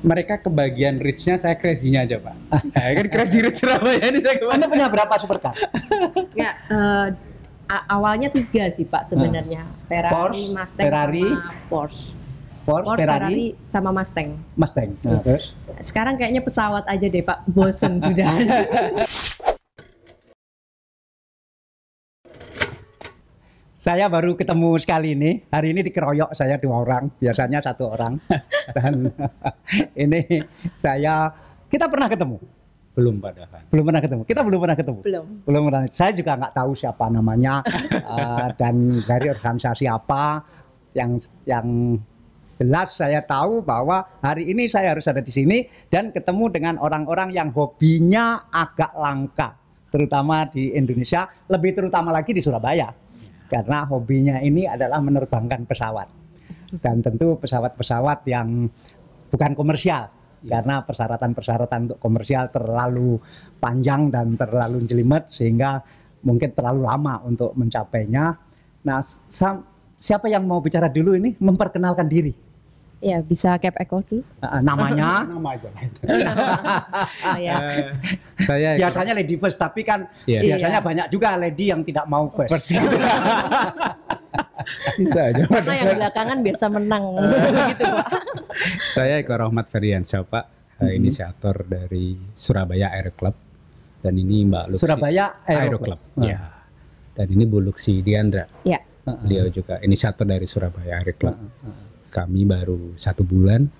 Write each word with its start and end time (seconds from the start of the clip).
mereka 0.00 0.40
kebagian 0.40 0.96
rich-nya, 0.96 1.36
saya 1.36 1.54
crazy-nya 1.54 2.08
aja 2.08 2.16
pak. 2.16 2.34
Nah, 2.48 2.88
kan 2.96 3.06
crazy 3.08 3.38
rich 3.40 3.60
Surabaya 3.60 4.00
ini 4.00 4.18
saya 4.20 4.36
ke 4.40 4.44
mana? 4.44 4.54
Anda 4.56 4.66
punya 4.66 4.86
berapa 4.88 5.14
supercar? 5.20 5.52
Ya, 6.32 6.56
eh, 6.68 7.06
a- 7.66 7.86
awalnya 7.90 8.32
tiga 8.32 8.66
sih 8.68 8.84
Pak 8.84 9.04
sebenarnya. 9.04 9.68
Ferrari, 9.86 10.12
Porsche, 10.12 10.52
Mustang, 10.52 10.84
Ferrari, 10.84 11.24
sama 11.26 11.52
Porsche. 11.68 12.04
Porsche, 12.60 12.84
Porsche, 12.84 13.00
Ferrari, 13.00 13.24
Ferrari, 13.24 13.46
sama 13.62 13.90
Mustang. 13.90 14.28
Mustang. 14.54 14.88
Nah, 15.02 15.20
terus? 15.20 15.44
Sekarang 15.80 16.14
kayaknya 16.14 16.40
pesawat 16.40 16.84
aja 16.84 17.06
deh 17.08 17.24
Pak, 17.24 17.38
bosen 17.46 18.00
sudah. 18.00 18.28
Saya 23.80 24.12
baru 24.12 24.36
ketemu 24.36 24.76
sekali 24.76 25.16
ini. 25.16 25.40
Hari 25.48 25.72
ini 25.72 25.80
dikeroyok 25.80 26.36
saya 26.36 26.60
dua 26.60 26.84
orang, 26.84 27.16
biasanya 27.16 27.64
satu 27.64 27.88
orang. 27.88 28.20
Dan 28.76 29.08
ini 29.96 30.20
saya 30.76 31.32
kita 31.64 31.88
pernah 31.88 32.04
ketemu. 32.12 32.36
Belum 32.92 33.16
padahal. 33.16 33.64
Belum 33.72 33.84
pernah 33.88 34.02
ketemu. 34.04 34.22
Kita 34.28 34.40
belum 34.44 34.60
pernah 34.60 34.76
ketemu. 34.76 35.00
Belum. 35.00 35.26
Belum 35.48 35.62
pernah. 35.72 35.82
Saya 35.88 36.12
juga 36.12 36.36
nggak 36.36 36.52
tahu 36.60 36.76
siapa 36.76 37.08
namanya 37.08 37.64
eh, 38.20 38.48
dan 38.60 39.00
dari 39.00 39.32
organisasi 39.32 39.88
apa 39.88 40.44
yang 40.92 41.16
yang 41.48 41.96
jelas 42.60 43.00
saya 43.00 43.24
tahu 43.24 43.64
bahwa 43.64 44.04
hari 44.20 44.44
ini 44.52 44.68
saya 44.68 44.92
harus 44.92 45.08
ada 45.08 45.24
di 45.24 45.32
sini 45.32 45.64
dan 45.88 46.12
ketemu 46.12 46.52
dengan 46.52 46.76
orang-orang 46.84 47.32
yang 47.32 47.48
hobinya 47.56 48.52
agak 48.52 48.92
langka, 48.92 49.56
terutama 49.88 50.44
di 50.52 50.76
Indonesia, 50.76 51.32
lebih 51.48 51.72
terutama 51.72 52.12
lagi 52.12 52.36
di 52.36 52.44
Surabaya. 52.44 53.08
Karena 53.50 53.82
hobinya 53.90 54.38
ini 54.38 54.70
adalah 54.70 55.02
menerbangkan 55.02 55.66
pesawat. 55.66 56.08
Dan 56.78 57.02
tentu 57.02 57.34
pesawat-pesawat 57.34 58.22
yang 58.30 58.70
bukan 59.26 59.52
komersial 59.58 60.06
karena 60.40 60.80
persyaratan-persyaratan 60.86 61.90
untuk 61.90 61.98
komersial 62.00 62.48
terlalu 62.48 63.18
panjang 63.58 64.08
dan 64.08 64.38
terlalu 64.38 64.86
jelimet 64.86 65.28
sehingga 65.28 65.82
mungkin 66.24 66.54
terlalu 66.54 66.86
lama 66.86 67.20
untuk 67.26 67.52
mencapainya. 67.58 68.38
Nah, 68.86 69.02
siapa 70.00 70.30
yang 70.32 70.46
mau 70.48 70.62
bicara 70.64 70.88
dulu 70.88 71.12
ini 71.18 71.36
memperkenalkan 71.36 72.08
diri? 72.08 72.32
Ya, 73.00 73.18
bisa 73.20 73.56
cap 73.56 73.74
echo 73.76 74.04
dulu. 74.04 74.20
Uh, 74.38 74.60
namanya 74.60 75.24
Nama 75.32 75.48
aja. 75.52 75.68
Oh, 77.24 77.38
ya. 77.48 77.54
Eh, 77.56 77.84
saya 78.40 78.68
biasanya 78.80 79.12
lady 79.12 79.34
first 79.34 79.56
tapi 79.56 79.80
kan 79.82 80.04
Iya. 80.24 80.40
biasanya 80.46 80.78
Iya. 80.78 80.86
banyak 80.86 81.06
juga 81.08 81.28
lady 81.34 81.68
yang 81.68 81.80
tidak 81.80 82.04
mau 82.04 82.28
first. 82.28 82.52
Bisa 84.96 85.20
aja. 85.32 85.42
Karena 85.42 85.74
yang 85.74 85.96
belakangan 85.96 86.38
biasa 86.40 86.64
menang 86.68 87.04
gitu 87.72 87.84
Pak. 87.88 88.08
Saya 88.92 89.14
Eko 89.18 89.34
Rahmat 89.34 89.66
Ferdiansyah 89.66 90.22
Pak, 90.22 90.44
eh, 90.78 90.92
inisiator 90.94 91.64
dari 91.64 92.14
Surabaya 92.32 92.92
Aero 92.92 93.10
Club 93.10 93.34
dan 94.00 94.12
ini 94.14 94.44
Mbak 94.44 94.64
Luksi 94.70 94.80
Surabaya 94.80 95.24
Aero 95.44 95.60
Aero 95.60 95.78
Club. 95.80 96.00
Club. 96.12 96.28
Ya. 96.28 96.38
Dan 97.10 97.26
ini 97.30 97.44
Bu 97.44 97.58
Luksi 97.58 98.00
Diandra. 98.00 98.44
Ya, 98.62 98.80
Beliau 99.02 99.48
juga 99.48 99.80
inisiator 99.80 100.22
dari 100.22 100.44
Surabaya 100.44 101.00
Aero 101.00 101.12
Club. 101.12 101.36
Kami 102.10 102.42
baru 102.42 102.92
satu 102.94 103.22
bulan 103.22 103.70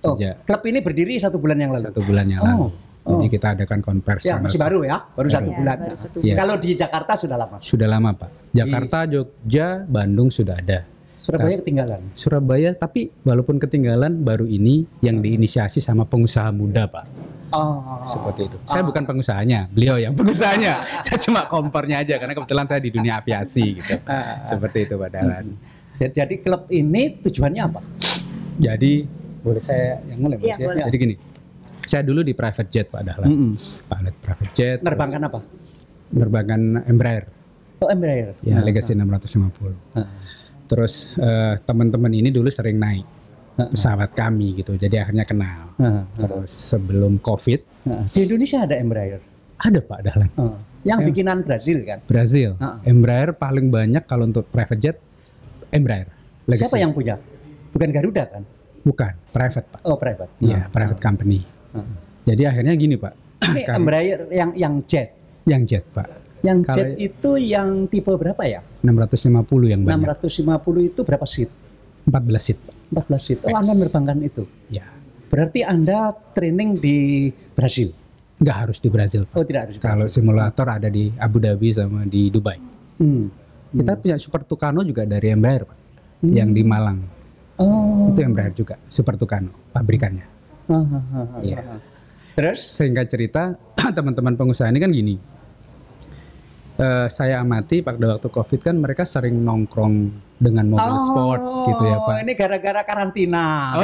Oh, 0.00 0.16
sejak 0.16 0.48
klub 0.48 0.62
ini 0.64 0.80
berdiri 0.80 1.20
satu 1.20 1.36
bulan 1.36 1.60
yang 1.60 1.72
lalu. 1.72 1.92
satu 1.92 2.00
bulan 2.00 2.24
yang 2.24 2.40
Oh, 2.40 2.48
lalu. 2.48 2.66
oh. 3.04 3.12
Jadi 3.16 3.26
kita 3.30 3.46
adakan 3.52 3.78
konversi 3.80 4.28
Ya, 4.28 4.40
masih 4.40 4.56
baru 4.56 4.80
ya, 4.80 4.96
baru 5.12 5.28
satu 5.28 5.44
Ya, 5.46 5.56
bulan. 5.60 5.76
baru 5.78 5.96
satu 5.96 6.16
bulan. 6.20 6.36
Kalau 6.36 6.54
di 6.56 6.70
Jakarta 6.72 7.12
sudah 7.16 7.36
lama. 7.36 7.56
Sudah 7.60 7.88
lama 7.90 8.10
Pak. 8.14 8.30
Jakarta, 8.50 8.98
Jogja, 9.04 9.66
Bandung 9.84 10.28
sudah 10.28 10.56
ada. 10.56 10.88
Surabaya 11.16 11.60
ketinggalan. 11.60 12.00
Surabaya 12.14 12.72
tapi 12.72 13.12
walaupun 13.20 13.60
ketinggalan 13.60 14.24
baru 14.24 14.48
ini 14.48 14.88
yang 15.00 15.20
diinisiasi 15.20 15.76
sama 15.78 16.08
pengusaha 16.08 16.48
muda 16.48 16.88
Pak. 16.88 17.04
Oh. 17.52 18.00
Seperti 18.00 18.48
itu. 18.48 18.56
Saya 18.64 18.80
bukan 18.80 19.04
pengusahanya, 19.04 19.68
beliau 19.68 20.00
yang 20.00 20.16
pengusahanya. 20.16 20.80
saya 21.04 21.20
cuma 21.20 21.44
kompornya 21.44 22.00
aja 22.00 22.16
karena 22.16 22.32
kebetulan 22.32 22.64
saya 22.64 22.80
di 22.80 22.88
dunia 22.88 23.20
aviasi 23.20 23.76
gitu. 23.76 24.00
Seperti 24.48 24.88
itu 24.88 24.96
Pak 24.96 25.10
Dahlan. 25.12 25.44
Jadi, 26.00 26.12
jadi 26.16 26.34
klub 26.40 26.64
ini 26.72 27.20
tujuannya 27.20 27.60
apa? 27.60 27.80
Jadi 28.56 29.04
boleh 29.40 29.60
saya 29.60 30.00
yang 30.08 30.18
mulai 30.24 30.36
Mas 30.40 30.48
Iya, 30.48 30.56
ya? 30.56 30.66
boleh. 30.72 30.82
Jadi 30.88 30.96
gini. 30.96 31.14
Saya 31.84 32.02
dulu 32.04 32.20
di 32.24 32.32
private 32.32 32.70
jet 32.72 32.86
Pak 32.88 33.02
Dahlan. 33.04 33.28
Mm-mm. 33.28 33.52
Pilot 33.84 34.14
private 34.20 34.52
jet. 34.56 34.78
Menerbangkan 34.80 35.20
apa? 35.28 35.38
terus 35.44 35.68
Menerbangkan 36.10 36.60
Embraer. 36.88 37.24
Oh, 37.80 37.88
Embraer. 37.88 38.32
Ya, 38.40 38.60
Legacy 38.60 38.96
650. 38.96 39.76
Nah. 39.96 40.08
Terus 40.68 41.08
eh, 41.16 41.54
teman-teman 41.64 42.12
ini 42.12 42.32
dulu 42.32 42.48
sering 42.48 42.80
naik 42.80 43.04
pesawat 43.60 44.16
kami 44.16 44.56
gitu. 44.56 44.72
Jadi 44.76 44.96
akhirnya 44.96 45.28
kenal. 45.28 45.76
Nah, 45.76 46.08
Terus 46.16 46.48
sebelum 46.48 47.20
Covid 47.20 47.60
nah. 47.84 48.04
Di 48.08 48.24
Indonesia 48.24 48.64
ada 48.64 48.76
Embraer. 48.76 49.20
ada 49.60 49.80
Pak 49.84 50.00
Dahlan. 50.00 50.30
Oh. 50.40 50.56
Yang 50.80 51.12
bikinan 51.12 51.44
Brazil 51.44 51.84
kan? 51.84 52.00
Brazil. 52.08 52.56
Heeh. 52.56 52.88
Embraer 52.88 53.36
paling 53.36 53.68
banyak 53.68 54.00
kalau 54.08 54.24
untuk 54.24 54.48
private 54.48 54.80
jet 54.80 54.96
Embraer. 55.70 56.08
Legacy. 56.44 56.66
Siapa 56.66 56.78
yang 56.78 56.90
punya? 56.90 57.14
Bukan 57.70 57.88
Garuda 57.88 58.24
kan? 58.26 58.42
Bukan, 58.80 59.12
private 59.30 59.66
Pak. 59.68 59.80
Oh, 59.84 59.94
private. 59.94 60.30
Iya, 60.40 60.66
private 60.66 60.98
company. 60.98 61.44
Jadi 62.22 62.42
akhirnya 62.44 62.74
gini 62.74 62.94
Pak, 62.94 63.12
Ini 63.46 63.62
Kami- 63.64 63.76
Embraer 63.76 64.20
yang 64.28 64.50
yang 64.52 64.74
jet. 64.84 65.16
yang 65.44 65.64
jet 65.64 65.84
Pak, 65.88 66.08
Yang 66.40 66.58
Kalau- 66.64 66.76
jet 66.76 66.88
itu 66.98 67.30
yang 67.36 67.68
tipe 67.86 68.08
berapa 68.10 68.42
ya? 68.42 68.60
650 68.80 69.68
yang 69.68 69.80
banyak, 69.82 70.08
650 70.08 70.80
itu 70.82 71.00
berapa 71.00 71.24
seat? 71.24 71.50
14 72.04 72.42
seat 72.42 72.58
Pak. 72.58 72.74
14 72.90 73.22
seat. 73.22 73.38
Oh, 73.44 73.52
Anda 73.52 73.72
menerbangkan 73.72 74.18
itu. 74.20 74.44
Ya, 74.66 74.88
Berarti 75.28 75.62
Anda 75.62 76.10
training 76.34 76.76
di 76.76 76.98
Brasil. 77.54 77.94
nggak 78.40 78.56
harus 78.56 78.78
di 78.80 78.88
Brazil 78.88 79.28
Pak. 79.28 79.36
Oh, 79.36 79.44
tidak 79.44 79.60
harus. 79.68 79.74
Kalau 79.78 80.06
simulator 80.08 80.66
ada 80.66 80.88
di 80.88 81.12
Abu 81.14 81.38
Dhabi 81.38 81.68
sama 81.70 82.02
di 82.02 82.32
Dubai. 82.32 82.56
Hmm. 82.96 83.28
Kita 83.70 83.94
punya 83.94 84.16
Super 84.18 84.42
Tucano 84.42 84.82
juga 84.82 85.06
dari 85.06 85.30
Embraer 85.30 85.62
Pak, 85.62 85.78
yang 86.26 86.50
di 86.50 86.62
Malang. 86.66 86.98
Oh. 87.60 88.10
Itu 88.10 88.20
Embraer 88.24 88.50
juga, 88.54 88.74
Super 88.90 89.14
Tucano, 89.14 89.70
pabrikannya. 89.70 90.26
Iya. 91.42 91.62
Terus? 92.34 92.60
Sehingga 92.62 93.06
cerita 93.06 93.54
teman-teman 93.96 94.34
pengusaha 94.38 94.70
ini 94.70 94.80
kan 94.82 94.90
gini. 94.90 95.14
Eh, 96.80 97.06
saya 97.12 97.44
amati 97.44 97.84
pada 97.84 98.16
waktu 98.16 98.32
Covid 98.32 98.60
kan 98.64 98.72
mereka 98.80 99.04
sering 99.04 99.36
nongkrong 99.36 100.08
dengan 100.40 100.64
mobil 100.64 100.96
sport 100.96 101.42
gitu 101.68 101.82
ya 101.84 101.96
Pak. 102.00 102.14
Oh, 102.16 102.20
Ini 102.24 102.32
gara-gara 102.32 102.80
karantina. 102.88 103.76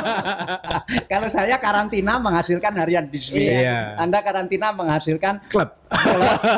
Kalau 1.12 1.30
saya 1.30 1.54
karantina 1.62 2.18
menghasilkan 2.18 2.74
harian 2.82 3.06
Disney. 3.06 3.46
Iya. 3.46 3.94
Anda 3.94 4.26
karantina 4.26 4.74
menghasilkan 4.74 5.46
Klub. 5.46 5.70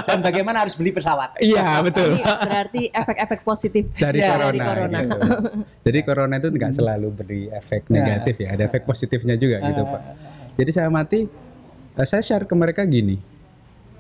dan 0.09 0.25
bagaimana 0.25 0.65
harus 0.65 0.73
beli 0.73 0.89
pesawat. 0.89 1.37
Iya 1.37 1.85
betul. 1.85 2.17
Ini 2.17 2.25
berarti 2.25 2.83
efek-efek 2.89 3.41
positif 3.45 3.85
Dari 3.93 4.25
Iya, 4.25 4.33
corona. 4.33 4.49
dari 4.49 4.59
corona. 4.65 4.99
gitu. 5.05 5.19
Jadi 5.85 5.99
corona 6.01 6.35
itu 6.41 6.49
nggak 6.49 6.73
selalu 6.73 7.09
beri 7.13 7.43
efek 7.53 7.93
negatif 7.93 8.41
ya, 8.41 8.57
ada 8.57 8.65
efek 8.65 8.89
positifnya 8.89 9.37
juga 9.37 9.61
gitu 9.61 9.85
Pak. 9.85 10.01
Jadi 10.57 10.71
saya 10.73 10.89
amati, 10.89 11.29
eh, 11.93 12.07
saya 12.09 12.25
share 12.25 12.49
ke 12.49 12.57
mereka 12.57 12.89
gini, 12.89 13.21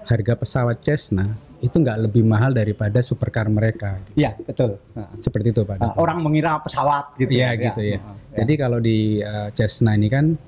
harga 0.08 0.32
pesawat 0.32 0.80
Cessna 0.80 1.36
itu 1.58 1.76
nggak 1.78 1.98
lebih 2.08 2.22
mahal 2.22 2.54
daripada 2.54 3.02
supercar 3.02 3.50
mereka. 3.50 3.98
Iya, 4.14 4.38
betul. 4.38 4.78
Nah, 4.94 5.10
Seperti 5.18 5.50
itu 5.50 5.62
Pak. 5.66 5.76
nah, 5.82 5.94
orang 5.98 6.22
mengira 6.22 6.58
pesawat 6.62 7.18
gitu. 7.18 7.34
Iya 7.34 7.50
ya. 7.54 7.62
gitu 7.70 7.82
ya. 7.82 7.98
Ah, 7.98 8.14
Jadi 8.42 8.52
kalau 8.54 8.78
di 8.78 9.18
uh, 9.18 9.50
Cessna 9.50 9.98
ini 9.98 10.06
kan 10.06 10.38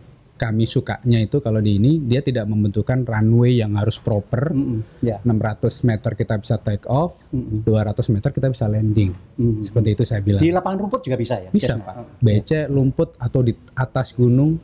kami 0.40 0.64
sukanya 0.64 1.20
itu 1.20 1.36
kalau 1.44 1.60
di 1.60 1.76
ini 1.76 2.00
dia 2.00 2.24
tidak 2.24 2.48
membentukkan 2.48 3.04
runway 3.04 3.60
yang 3.60 3.76
harus 3.76 4.00
proper. 4.00 4.56
Mm-mm, 4.56 5.04
ya. 5.04 5.20
600 5.20 5.68
meter 5.84 6.10
kita 6.16 6.34
bisa 6.40 6.56
take 6.56 6.88
off, 6.88 7.20
200 7.28 7.68
meter 8.08 8.30
kita 8.32 8.48
bisa 8.48 8.64
landing. 8.64 9.12
Mm. 9.36 9.60
Seperti 9.60 9.88
itu 9.98 10.02
saya 10.08 10.24
bilang. 10.24 10.40
Di 10.40 10.48
lapangan 10.48 10.78
rumput 10.88 11.04
juga 11.04 11.20
bisa 11.20 11.36
ya? 11.36 11.52
Bisa 11.52 11.76
Cessna? 11.76 11.84
Pak. 11.84 12.24
BC 12.24 12.50
lumput 12.72 13.20
atau 13.20 13.40
di 13.44 13.52
atas 13.76 14.16
gunung 14.16 14.56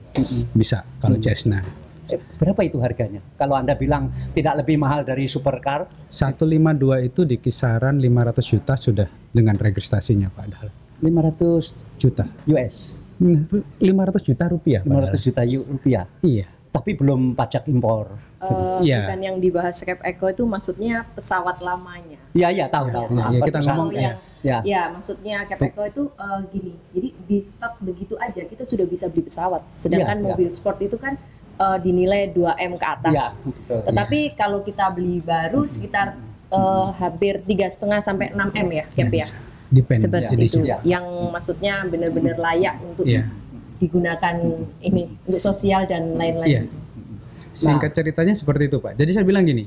bisa 0.56 0.80
kalau 0.96 1.20
Cessna. 1.20 1.85
Berapa 2.38 2.60
itu 2.62 2.78
harganya? 2.78 3.20
Kalau 3.34 3.58
Anda 3.58 3.74
bilang 3.74 4.08
tidak 4.32 4.62
lebih 4.62 4.78
mahal 4.78 5.02
dari 5.02 5.26
supercar, 5.26 5.90
152 6.08 7.08
itu 7.08 7.26
di 7.26 7.36
kisaran 7.42 7.98
500 7.98 8.46
juta 8.46 8.74
sudah 8.78 9.08
dengan 9.34 9.58
registrasinya 9.58 10.30
Pak 10.30 10.46
Dahlan. 10.48 10.74
500 11.02 11.74
Juta. 11.96 12.24
US, 12.48 13.00
500 13.20 14.20
juta 14.20 14.44
rupiah 14.52 14.80
Pak 14.84 14.92
500 14.92 15.00
Dahlan. 15.08 15.20
juta 15.24 15.42
rupiah. 15.72 16.04
Iya. 16.20 16.46
Tapi 16.72 16.90
belum 16.92 17.32
pajak 17.32 17.64
impor. 17.72 18.20
Eh, 18.36 18.78
Iya. 18.84 19.08
Bukan 19.08 19.20
yang 19.24 19.36
dibahas 19.40 19.80
Cap 19.80 20.00
Eco 20.04 20.28
itu 20.28 20.44
maksudnya 20.44 21.08
pesawat 21.16 21.56
lamanya. 21.64 22.20
Iya, 22.36 22.48
iya, 22.52 22.66
tahu, 22.68 22.92
tahu. 22.92 23.16
Ya, 23.16 23.24
ya, 23.32 23.40
kita 23.48 23.58
ngomong, 23.64 23.88
yang 23.96 24.16
ya. 24.44 24.58
ya. 24.60 24.82
maksudnya 24.92 25.48
Cap 25.48 25.60
Eco 25.64 25.82
itu 25.88 26.02
eh, 26.12 26.40
gini. 26.52 26.74
Jadi 26.92 27.08
di 27.24 27.38
start 27.40 27.80
begitu 27.80 28.14
aja 28.20 28.44
kita 28.44 28.68
sudah 28.68 28.84
bisa 28.84 29.08
beli 29.08 29.24
pesawat. 29.24 29.64
Sedangkan 29.72 30.20
iya. 30.20 30.24
mobil 30.28 30.48
sport 30.52 30.78
itu 30.84 31.00
kan 31.00 31.16
eh, 31.56 31.78
dinilai 31.80 32.30
2 32.30 32.52
m 32.56 32.72
ke 32.74 32.86
atas. 32.86 33.16
Iya, 33.16 33.26
betul. 33.44 33.80
Tetapi 33.88 34.18
kalau 34.32 34.60
kita 34.60 34.86
beli 34.90 35.18
baru 35.18 35.64
sekitar 35.64 36.16
eh, 36.46 36.88
hampir 36.96 37.42
tiga 37.42 37.66
setengah 37.66 37.98
sampai 37.98 38.30
6 38.30 38.38
m 38.54 38.68
ya, 38.70 38.84
Cap 38.86 39.10
ya. 39.10 39.26
Depend 39.66 39.98
Seperti 39.98 40.32
jenisnya. 40.32 40.46
itu. 40.46 40.58
Iya. 40.62 40.76
Yang 40.86 41.04
maksudnya 41.28 41.74
benar-benar 41.84 42.36
layak 42.38 42.76
untuk 42.80 43.02
Iya. 43.02 43.26
digunakan 43.76 44.34
ini 44.80 45.10
untuk 45.26 45.42
sosial 45.42 45.84
dan 45.84 46.06
Iya. 46.06 46.16
lain-lain. 46.16 46.64
Singkat 47.50 47.90
ceritanya 47.90 48.32
seperti 48.32 48.68
itu 48.68 48.78
Pak. 48.78 48.94
Jadi 48.94 49.10
saya 49.10 49.24
bilang 49.24 49.42
gini, 49.42 49.64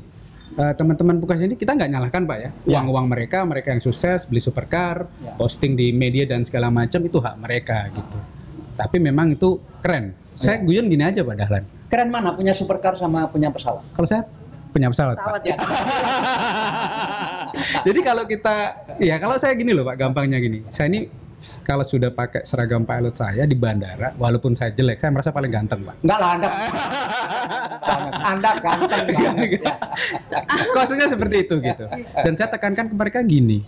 eh, 0.55 0.73
teman-teman 0.73 1.17
Pukas 1.17 1.41
ini 1.41 1.57
kita 1.57 1.73
nggak 1.73 1.89
nyalahkan 1.89 2.23
Pak 2.23 2.37
ya. 2.37 2.49
Ya. 2.63 2.79
Uang-uang 2.79 3.09
mereka, 3.09 3.43
mereka 3.43 3.73
yang 3.73 3.81
sukses 3.81 4.23
beli 4.23 4.39
supercar, 4.39 5.09
Ya. 5.19 5.35
posting 5.35 5.73
di 5.73 5.91
media 5.91 6.23
dan 6.23 6.45
segala 6.45 6.69
macam 6.69 7.01
itu 7.01 7.17
hak 7.17 7.35
mereka 7.35 7.89
gitu. 7.91 8.17
Tapi 8.77 8.97
memang 8.97 9.33
itu 9.33 9.59
keren. 9.83 10.15
Saya 10.39 10.63
guyon 10.63 10.87
gini 10.87 11.03
aja 11.03 11.19
Pak 11.19 11.35
Dahlan. 11.35 11.63
Keren 11.91 12.07
mana 12.07 12.31
punya 12.31 12.55
supercar 12.55 12.95
sama 12.95 13.27
punya 13.27 13.51
pesawat? 13.51 13.83
Kalau 13.91 14.07
saya 14.07 14.23
punya 14.71 14.87
pesawat, 14.87 15.19
Pesawat 15.19 15.41
Pak. 15.43 15.49
ya. 15.51 15.55
Jadi 17.87 17.99
kalau 17.99 18.23
kita, 18.23 18.55
ya 19.01 19.15
kalau 19.19 19.35
saya 19.35 19.51
gini 19.57 19.75
loh 19.75 19.83
Pak, 19.83 19.99
gampangnya 19.99 20.39
gini. 20.39 20.63
Saya 20.71 20.87
ini 20.87 21.09
kalau 21.65 21.83
sudah 21.83 22.09
pakai 22.09 22.47
seragam 22.47 22.87
pilot 22.87 23.11
saya 23.11 23.43
di 23.43 23.57
bandara, 23.57 24.15
walaupun 24.15 24.55
saya 24.55 24.71
jelek, 24.71 25.01
saya 25.01 25.11
merasa 25.11 25.33
paling 25.35 25.51
ganteng 25.51 25.83
Pak. 25.83 25.95
Enggak 26.01 26.19
lah, 26.21 26.29
Anda. 26.37 26.49
anda 28.31 28.51
ganteng 28.61 29.05
banget. 29.09 29.49
ya. 29.59 29.73
Kosnya 30.71 31.09
seperti 31.09 31.49
itu 31.49 31.55
gitu. 31.59 31.85
Dan 32.21 32.33
saya 32.37 32.47
tekankan 32.47 32.87
ke 32.87 32.95
mereka 32.95 33.19
gini, 33.25 33.65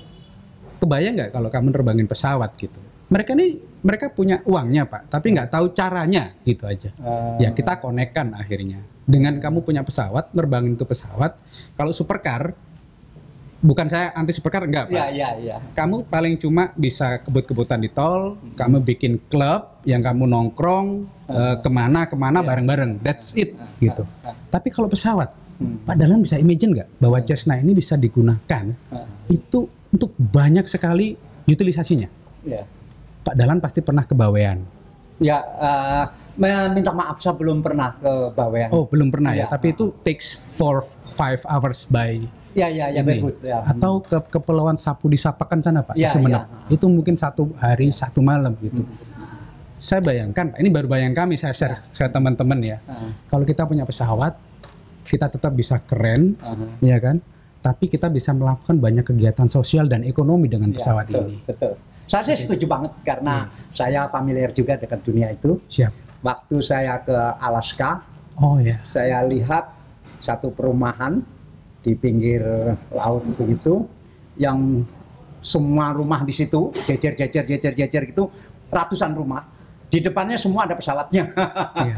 kebayang 0.79 1.18
nggak 1.18 1.29
kalau 1.33 1.50
kamu 1.50 1.73
nerbangin 1.73 2.07
pesawat 2.07 2.53
gitu? 2.56 2.79
Mereka 3.11 3.35
ini 3.35 3.59
mereka 3.83 4.07
punya 4.07 4.39
uangnya 4.47 4.87
pak, 4.87 5.11
tapi 5.11 5.35
nggak 5.35 5.51
tahu 5.51 5.75
caranya 5.75 6.31
gitu 6.47 6.63
aja. 6.63 6.95
Eh. 6.95 7.43
Ya 7.43 7.49
kita 7.51 7.83
konekkan 7.83 8.31
akhirnya. 8.31 8.79
Dengan 9.03 9.35
kamu 9.43 9.67
punya 9.67 9.83
pesawat, 9.83 10.31
nerbangin 10.31 10.79
itu 10.79 10.87
pesawat. 10.87 11.35
Kalau 11.75 11.91
supercar, 11.91 12.55
bukan 13.59 13.91
saya 13.91 14.15
anti 14.15 14.31
supercar 14.31 14.63
enggak 14.63 14.87
pak. 14.87 14.95
Iya, 14.95 15.05
iya, 15.11 15.29
iya. 15.43 15.55
Kamu 15.75 16.07
paling 16.07 16.39
cuma 16.39 16.71
bisa 16.79 17.19
kebut-kebutan 17.19 17.83
di 17.83 17.91
tol, 17.91 18.39
kamu 18.55 18.79
bikin 18.79 19.19
klub 19.27 19.83
yang 19.83 19.99
kamu 19.99 20.31
nongkrong 20.31 20.87
eh, 21.27 21.55
ke 21.59 21.67
mana 21.67 22.07
ke 22.07 22.15
mana 22.15 22.39
bareng-bareng, 22.39 23.03
that's 23.03 23.35
it 23.35 23.59
gitu. 23.83 24.07
Tapi 24.47 24.71
kalau 24.71 24.87
pesawat, 24.87 25.35
Pak 25.59 25.95
Dahlan 25.99 26.23
bisa 26.23 26.39
imagine 26.39 26.79
nggak 26.79 26.89
bahwa 26.95 27.19
Cessna 27.21 27.59
ini 27.59 27.75
bisa 27.75 27.99
digunakan 27.99 28.65
itu 29.27 29.59
untuk 29.91 30.15
banyak 30.15 30.63
sekali 30.65 31.13
utilisasinya. 31.45 32.07
Iya. 32.47 32.63
Pak 33.21 33.33
Dahlan 33.38 33.59
pasti 33.62 33.79
pernah 33.79 34.03
ke 34.03 34.13
Bawean. 34.18 34.65
Ya, 35.21 35.38
eh, 35.38 36.06
minta 36.73 36.89
maaf 36.89 37.21
saya 37.21 37.38
belum 37.38 37.62
pernah 37.62 37.94
ke 37.94 38.33
Bawean. 38.33 38.69
Oh 38.73 38.89
belum 38.89 39.13
pernah 39.13 39.38
ya, 39.38 39.45
Iya. 39.45 39.53
tapi 39.53 39.77
itu 39.77 39.94
takes 40.01 40.41
for 40.57 40.81
five 41.13 41.44
hours 41.45 41.85
by 41.85 42.18
ya, 42.57 42.68
ya, 42.68 42.89
ya, 42.89 43.01
ini. 43.06 43.29
ya. 43.45 43.62
atau 43.63 44.01
ke 44.01 44.18
kepulauan 44.27 44.75
Sapu 44.75 45.07
disapakan 45.07 45.62
sana 45.62 45.85
Pak, 45.85 45.94
di 45.94 46.01
Iya, 46.01 46.09
Sumeneb. 46.09 46.44
iya. 46.44 46.73
Itu 46.73 46.89
mungkin 46.89 47.13
satu 47.13 47.53
hari 47.62 47.94
satu 47.94 48.19
malam 48.25 48.57
gitu. 48.59 48.81
Saya 49.81 49.97
bayangkan, 50.01 50.53
Pak, 50.53 50.59
ini 50.62 50.69
baru 50.69 50.85
bayang 50.85 51.13
kami 51.18 51.41
saya 51.41 51.57
share 51.57 51.73
ke 51.73 52.06
teman-teman 52.06 52.57
ya. 52.62 52.77
Ah. 52.85 53.09
Kalau 53.25 53.41
kita 53.45 53.65
punya 53.65 53.81
pesawat, 53.81 54.38
kita 55.09 55.25
tetap 55.25 55.53
bisa 55.57 55.81
keren, 55.81 56.38
Aha. 56.38 56.65
ya 56.85 57.01
kan? 57.01 57.18
Tapi 57.62 57.89
kita 57.89 58.09
bisa 58.09 58.29
melakukan 58.33 58.77
banyak 58.77 59.06
kegiatan 59.06 59.50
sosial 59.50 59.89
dan 59.89 60.06
ekonomi 60.06 60.45
dengan 60.50 60.69
Ya, 60.69 60.77
pesawat 60.77 61.06
betul, 61.09 61.21
ini. 61.25 61.35
Betul. 61.45 61.73
Saya 62.11 62.27
sih 62.27 62.35
setuju 62.37 62.67
banget 62.67 62.91
karena 63.01 63.35
saya 63.71 64.03
familiar 64.05 64.51
juga 64.51 64.75
dengan 64.75 64.99
dunia 64.99 65.31
itu. 65.31 65.55
Siap. 65.65 66.19
Waktu 66.19 66.55
saya 66.59 66.99
ke 66.99 67.15
Alaska, 67.39 68.03
Oh 68.35 68.59
ya. 68.59 68.83
saya 68.83 69.23
lihat 69.23 69.71
satu 70.17 70.51
perumahan 70.51 71.23
di 71.79 71.95
pinggir 71.95 72.43
laut 72.91 73.23
begitu 73.33 73.87
yang 74.35 74.83
semua 75.39 75.89
rumah 75.91 76.21
di 76.21 76.29
situ 76.29 76.69
jejer 76.85 77.15
jejer 77.15 77.41
jejer 77.47 77.73
jejer 77.75 78.03
gitu 78.05 78.29
ratusan 78.69 79.11
rumah 79.11 79.41
di 79.87 79.97
depannya 79.97 80.37
semua 80.37 80.69
ada 80.69 80.77
pesawatnya 80.77 81.33
Iya. 81.75 81.95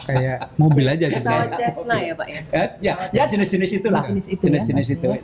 Kayak 0.00 0.38
mobil 0.56 0.88
aja 0.88 1.06
Pesawat 1.06 1.20
sebenarnya. 1.44 1.58
Cessna 1.60 1.96
ya 2.00 2.12
pak 2.14 2.26
ya. 2.26 2.40
ya, 2.48 2.64
ya, 2.80 2.94
ya 3.12 3.24
jenis-jenis 3.28 3.70
itulah 3.76 4.02
Jenis 4.02 4.26
itu 4.26 4.40
ya, 4.40 4.48
jenis-jenis 4.50 4.88
itu. 4.90 5.08
Eh, 5.08 5.20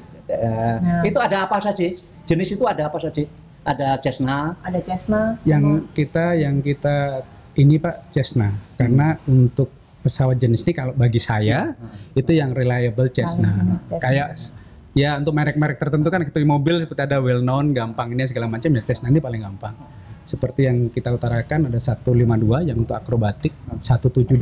Nah. 0.78 1.02
itu 1.02 1.18
ada 1.18 1.36
apa 1.42 1.56
saja 1.58 1.84
jenis 2.24 2.48
itu 2.50 2.64
ada 2.64 2.86
apa 2.86 2.98
saja 2.98 3.24
ada 3.64 3.96
Cessna 3.98 4.54
Ada 4.60 4.80
Cessna. 4.84 5.40
Yang 5.42 5.88
kita 5.96 6.36
yang 6.36 6.60
kita 6.60 7.24
ini 7.56 7.80
Pak 7.80 8.12
Cessna 8.12 8.52
karena 8.76 9.16
untuk 9.24 9.72
pesawat 10.04 10.36
jenis 10.36 10.68
ini 10.68 10.72
kalau 10.76 10.92
bagi 10.92 11.16
saya 11.16 11.72
itu 12.12 12.30
yang 12.36 12.52
reliable 12.52 13.08
Cessna. 13.08 13.80
Cessna. 13.88 14.04
Kayak 14.04 14.28
ya 14.94 15.16
untuk 15.18 15.32
merek-merek 15.34 15.80
tertentu 15.80 16.12
kan 16.12 16.22
seperti 16.22 16.46
mobil 16.46 16.84
seperti 16.84 17.02
ada 17.08 17.18
well 17.18 17.40
known 17.40 17.72
gampang 17.72 18.12
ini 18.12 18.28
segala 18.28 18.46
macam 18.46 18.68
ya 18.68 18.82
Cessna 18.84 19.08
ini 19.08 19.18
paling 19.18 19.40
gampang. 19.40 19.74
Seperti 20.24 20.64
yang 20.64 20.88
kita 20.88 21.12
utarakan 21.12 21.68
ada 21.68 21.76
152 21.76 22.64
yang 22.64 22.80
untuk 22.80 22.96
akrobatik, 22.96 23.52
172 23.84 24.40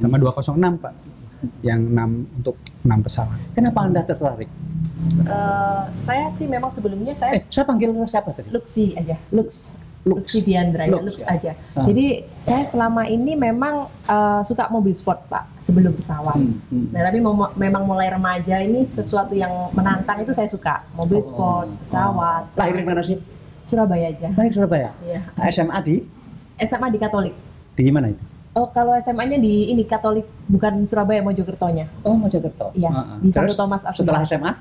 sama 0.00 0.16
206 0.16 0.80
Pak. 0.80 0.94
Yang 1.60 1.80
6 1.92 2.40
untuk 2.40 2.56
6 2.88 3.04
pesawat. 3.04 3.38
kenapa 3.52 3.84
anda 3.84 4.00
tertarik 4.00 4.48
Eh, 4.94 5.82
saya 5.90 6.30
sih 6.30 6.46
memang 6.46 6.70
sebelumnya 6.70 7.10
saya 7.10 7.34
eh 7.34 7.42
saya 7.50 7.66
panggil 7.66 7.90
siapa 8.06 8.30
tadi 8.30 8.46
Luxi 8.48 8.94
aja, 8.94 9.18
Lux. 9.34 9.74
Lux. 10.04 10.20
Luxi 10.20 10.44
Diandra, 10.44 10.84
ya, 10.84 10.94
Lux, 10.94 11.02
Lux 11.02 11.16
ya. 11.20 11.34
aja. 11.34 11.52
Ah. 11.74 11.82
Jadi 11.82 12.04
saya 12.38 12.62
selama 12.62 13.02
ini 13.04 13.34
memang 13.34 13.88
eh, 14.06 14.40
suka 14.44 14.70
mobil 14.70 14.94
sport 14.94 15.26
pak, 15.26 15.50
sebelum 15.58 15.96
pesawat. 15.96 16.38
Hmm, 16.38 16.62
hmm. 16.70 16.86
Nah 16.94 17.00
tapi 17.02 17.18
mem- 17.18 17.54
memang 17.58 17.82
mulai 17.82 18.06
remaja 18.06 18.60
ini 18.60 18.86
sesuatu 18.86 19.34
yang 19.34 19.50
menantang 19.72 20.22
itu 20.22 20.30
saya 20.30 20.46
suka, 20.46 20.86
mobil 20.94 21.18
sport, 21.18 21.74
pesawat. 21.82 22.54
Oh. 22.54 22.58
lahir 22.60 22.78
di 22.78 22.84
mana 22.84 23.00
sih 23.02 23.18
Surabaya 23.64 24.12
aja. 24.12 24.28
lahir 24.30 24.52
Surabaya 24.52 24.88
Iya. 25.02 25.20
SMA 25.50 25.78
di 25.82 25.94
SMA 26.60 26.86
di 26.86 26.98
Katolik. 27.00 27.34
di 27.74 27.90
mana 27.90 28.14
itu 28.14 28.22
Oh 28.54 28.70
kalau 28.70 28.94
SMA-nya 28.94 29.34
di 29.34 29.66
ini 29.66 29.82
Katolik, 29.82 30.30
bukan 30.46 30.86
Surabaya 30.86 31.18
Mojokertonya. 31.18 31.90
Oh, 32.06 32.14
Mojokerto. 32.14 32.70
Iya, 32.70 32.86
Heeh. 32.86 33.16
di 33.18 33.28
Santo 33.34 33.58
Thomas 33.58 33.82
Aquinas. 33.82 33.98
Setelah 33.98 34.22
SMA? 34.22 34.52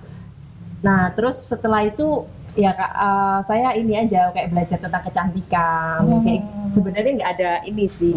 Nah, 0.84 1.10
terus 1.10 1.40
setelah 1.48 1.82
itu 1.82 2.28
ya 2.54 2.70
Kak, 2.72 2.92
eh, 2.92 3.40
saya 3.42 3.74
ini 3.74 3.96
aja 3.96 4.30
kayak 4.30 4.52
belajar 4.52 4.78
tentang 4.78 5.02
kecantikan. 5.02 6.04
Oh. 6.04 6.20
Kayak 6.22 6.44
sebenarnya 6.68 7.12
nggak 7.16 7.32
ada 7.34 7.52
ini 7.64 7.86
sih. 7.88 8.14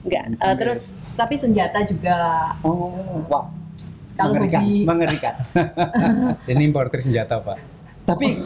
Nggak. 0.00 0.24
eh, 0.36 0.54
terus 0.54 0.80
tapi 1.14 1.34
senjata 1.34 1.82
juga 1.82 2.16
Oh, 2.60 2.92
wow. 3.26 3.48
Kalau 4.14 4.30
mengerikan, 4.32 4.62
hobi- 4.62 4.86
mengerikan. 4.86 5.34
Ini 6.46 6.62
importer 6.62 7.02
senjata 7.02 7.42
Pak. 7.42 7.58
tapi 8.04 8.36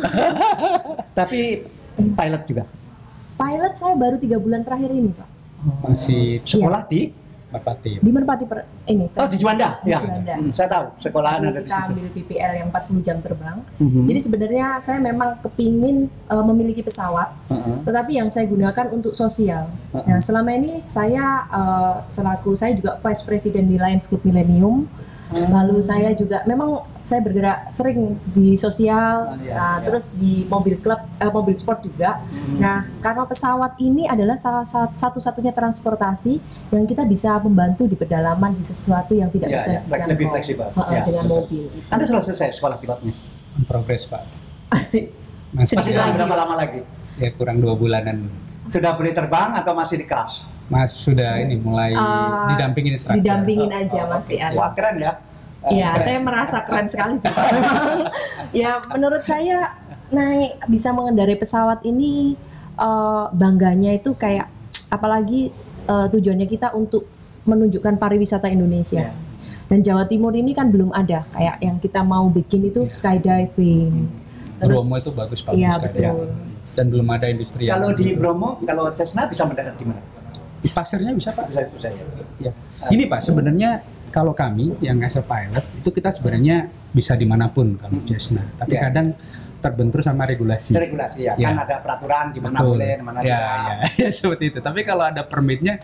tapi 1.19 1.41
pilot 1.93 2.43
juga. 2.47 2.65
pilot 3.37 3.75
saya 3.75 3.93
baru 3.93 4.17
tiga 4.17 4.39
bulan 4.39 4.63
terakhir 4.63 4.89
ini 4.89 5.13
Pak. 5.13 5.29
Masih 5.85 6.41
Sekolah 6.41 6.87
di 6.87 7.13
Merpati. 7.49 7.97
Di 8.05 8.11
Merpati 8.13 8.45
per, 8.45 8.69
ini. 8.93 9.09
Oh, 9.17 9.25
di 9.25 9.39
Juanda. 9.41 9.81
Di 9.81 9.89
ya. 9.89 9.99
Juanda. 10.05 10.37
Hmm, 10.37 10.53
saya 10.53 10.69
tahu, 10.69 10.87
sekolahan 11.01 11.41
Jadi 11.41 11.49
ada 11.49 11.61
di 11.61 11.65
kita 11.65 11.73
situ. 11.73 11.89
ambil 11.89 12.07
PPL 12.13 12.53
yang 12.61 12.69
40 12.69 13.01
jam 13.01 13.17
terbang. 13.25 13.57
Mhm. 13.81 14.03
Jadi 14.05 14.21
sebenarnya 14.21 14.67
saya 14.85 14.99
memang 15.01 15.31
kepingin 15.41 15.97
eh, 16.13 16.45
memiliki 16.45 16.85
pesawat, 16.85 17.33
Heeh. 17.49 17.77
tetapi 17.89 18.13
yang 18.21 18.29
saya 18.29 18.45
gunakan 18.45 18.87
untuk 18.93 19.17
sosial. 19.17 19.73
Uh-uh. 19.97 20.05
Nah, 20.05 20.21
selama 20.21 20.53
ini 20.53 20.77
saya 20.85 21.49
eh, 21.49 21.95
selaku 22.05 22.53
saya 22.53 22.77
juga 22.77 23.01
vice 23.01 23.25
president 23.25 23.65
di 23.65 23.81
Lions 23.81 24.05
Club 24.05 24.21
Millennium. 24.29 24.85
Uh. 25.29 25.45
Lalu 25.47 25.77
saya 25.79 26.11
juga 26.13 26.41
memang 26.43 26.81
saya 26.99 27.21
bergerak 27.21 27.69
sering 27.69 28.17
di 28.27 28.53
sosial, 28.55 29.29
Oh, 29.29 29.37
iya, 29.39 29.53
nah, 29.53 29.77
iya. 29.77 29.85
terus 29.85 30.13
di 30.13 30.45
mobil 30.45 30.77
klub, 30.77 31.01
eh, 31.15 31.29
mobil 31.29 31.53
sport 31.53 31.81
juga. 31.83 32.21
Nah, 32.55 32.85
karena 32.99 33.25
pesawat 33.25 33.77
ini 33.79 34.05
adalah 34.05 34.35
salah 34.35 34.61
sat- 34.63 34.93
satu-satunya 34.95 35.53
transportasi 35.53 36.37
yang 36.69 36.85
kita 36.85 37.05
bisa 37.05 37.37
membantu 37.39 37.85
di 37.85 37.95
pedalaman 37.95 38.53
di 38.53 38.63
sesuatu 38.63 39.13
yang 39.13 39.29
tidak 39.29 39.49
Iya, 39.49 39.57
bisa 39.57 39.71
iya, 39.71 39.81
dijangkau 39.83 40.09
lebih 40.11 40.27
fleksibel. 40.31 40.69
Heeh, 40.71 40.89
Iya, 40.91 41.01
dengan 41.03 41.25
betul. 41.25 41.37
mobil. 41.39 41.63
Gitu. 41.71 41.89
Anda 41.89 42.05
sudah 42.05 42.23
selesai 42.23 42.49
sekolah 42.55 42.77
pilotnya? 42.77 43.13
On 43.55 43.63
progress 43.63 44.03
Pak. 44.05 44.23
Asik. 44.71 45.05
Masih 45.51 45.69
Sedikit 45.71 45.93
Masih 45.93 45.97
lagi. 45.99 46.17
berapa 46.17 46.37
lama 46.37 46.55
lagi? 46.57 46.81
ya 47.17 47.29
kurang 47.33 47.59
dua 47.59 47.75
bulanan. 47.75 48.29
Sudah 48.65 48.93
boleh 48.93 49.11
terbang 49.11 49.51
atau 49.53 49.73
masih 49.73 49.97
di 49.97 50.05
kelas? 50.05 50.45
Mas 50.69 50.93
sudah 50.93 51.41
ini 51.41 51.57
mulai 51.57 51.93
Eh, 51.93 52.47
didampingin 52.53 52.93
instruktur. 52.95 53.19
Didampingin 53.19 53.73
aja 53.73 54.05
masih 54.05 54.37
ada. 54.37 54.53
Wah, 54.55 54.71
keren 54.73 55.01
ya. 55.01 55.13
Eh, 55.65 55.81
Iya, 55.81 55.97
keren. 55.97 56.05
saya 56.05 56.19
merasa 56.21 56.57
keren 56.63 56.85
sekali 56.85 57.17
sih. 57.17 57.29
Pak. 57.29 57.47
ya, 58.61 58.77
menurut 58.89 59.25
saya 59.25 59.73
naik 60.09 60.61
bisa 60.67 60.93
mengendarai 60.93 61.35
pesawat 61.35 61.81
ini 61.83 62.37
eh, 62.77 63.25
bangganya 63.31 63.93
itu 63.93 64.13
kayak 64.13 64.45
apalagi 64.89 65.49
eh, 65.85 66.07
tujuannya 66.09 66.45
kita 66.45 66.73
untuk 66.73 67.09
menunjukkan 67.43 67.97
pariwisata 67.97 68.47
Indonesia. 68.47 69.09
Iya. 69.09 69.27
Dan 69.69 69.81
Jawa 69.81 70.05
Timur 70.05 70.33
ini 70.33 70.53
kan 70.53 70.69
belum 70.69 70.93
ada 70.93 71.25
kayak 71.29 71.61
yang 71.61 71.77
kita 71.77 72.01
mau 72.01 72.29
bikin 72.29 72.69
itu 72.69 72.89
skydiving. 72.89 74.09
Bromo 74.59 74.95
itu 74.97 75.13
bagus 75.13 75.41
bagus 75.41 75.57
Iya, 75.57 75.77
sekali. 75.77 75.85
betul. 75.93 76.29
Dan 76.73 76.85
belum 76.89 77.09
ada 77.09 77.27
industri 77.27 77.69
yang 77.69 77.77
Kalau 77.77 77.91
di 77.91 78.05
gitu. 78.07 78.21
Bromo, 78.21 78.61
kalau 78.63 78.89
Cessna 78.93 79.25
bisa 79.27 79.45
mendarat 79.45 79.73
di 79.75 79.85
mana? 79.85 80.01
Pasirnya 80.67 81.13
bisa 81.13 81.31
Pak. 81.31 81.49
Bisa 81.49 81.63
bisa 81.71 81.89
ya. 81.89 82.05
Ya. 82.41 82.53
Gini 82.87 83.07
Pak, 83.07 83.21
sebenarnya 83.21 83.81
kalau 84.09 84.33
kami 84.33 84.75
yang 84.81 84.99
as 85.01 85.15
a 85.15 85.23
pilot 85.23 85.63
itu 85.77 85.89
kita 85.91 86.11
sebenarnya 86.11 86.67
bisa 86.91 87.15
di 87.15 87.25
mana 87.25 87.47
pun 87.49 87.77
kalau 87.77 88.01
Cessna. 88.03 88.43
Tapi 88.57 88.75
Ya. 88.75 88.89
kadang 88.89 89.13
terbentur 89.59 90.01
sama 90.01 90.23
regulasi. 90.23 90.71
regulasi 90.73 91.27
ya, 91.27 91.35
Ya. 91.35 91.51
kan 91.51 91.67
ada 91.67 91.83
peraturan 91.83 92.31
di 92.31 92.39
mana 92.39 92.63
boleh, 92.63 92.95
di 92.95 93.05
mana 93.05 93.19
ya, 93.21 93.27
tidak. 93.27 93.39
ya, 93.99 94.07
ya, 94.07 94.11
seperti 94.23 94.45
itu. 94.55 94.59
Tapi 94.63 94.81
kalau 94.83 95.05
ada 95.05 95.23
permitnya 95.27 95.83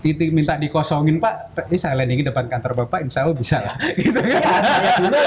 itu 0.00 0.32
minta 0.32 0.56
dikosongin 0.56 1.20
Pak, 1.20 1.60
ini 1.68 1.76
saya 1.76 1.92
landingin 1.92 2.24
depan 2.24 2.48
kantor 2.48 2.84
Bapak, 2.84 3.04
insya 3.04 3.24
Allah 3.24 3.36
bisa 3.36 3.60
lah. 3.60 3.76
Gitu 4.00 4.16
kan? 4.16 4.40
Ya, 4.40 4.58
saya 4.64 4.90
dulu 4.96 5.20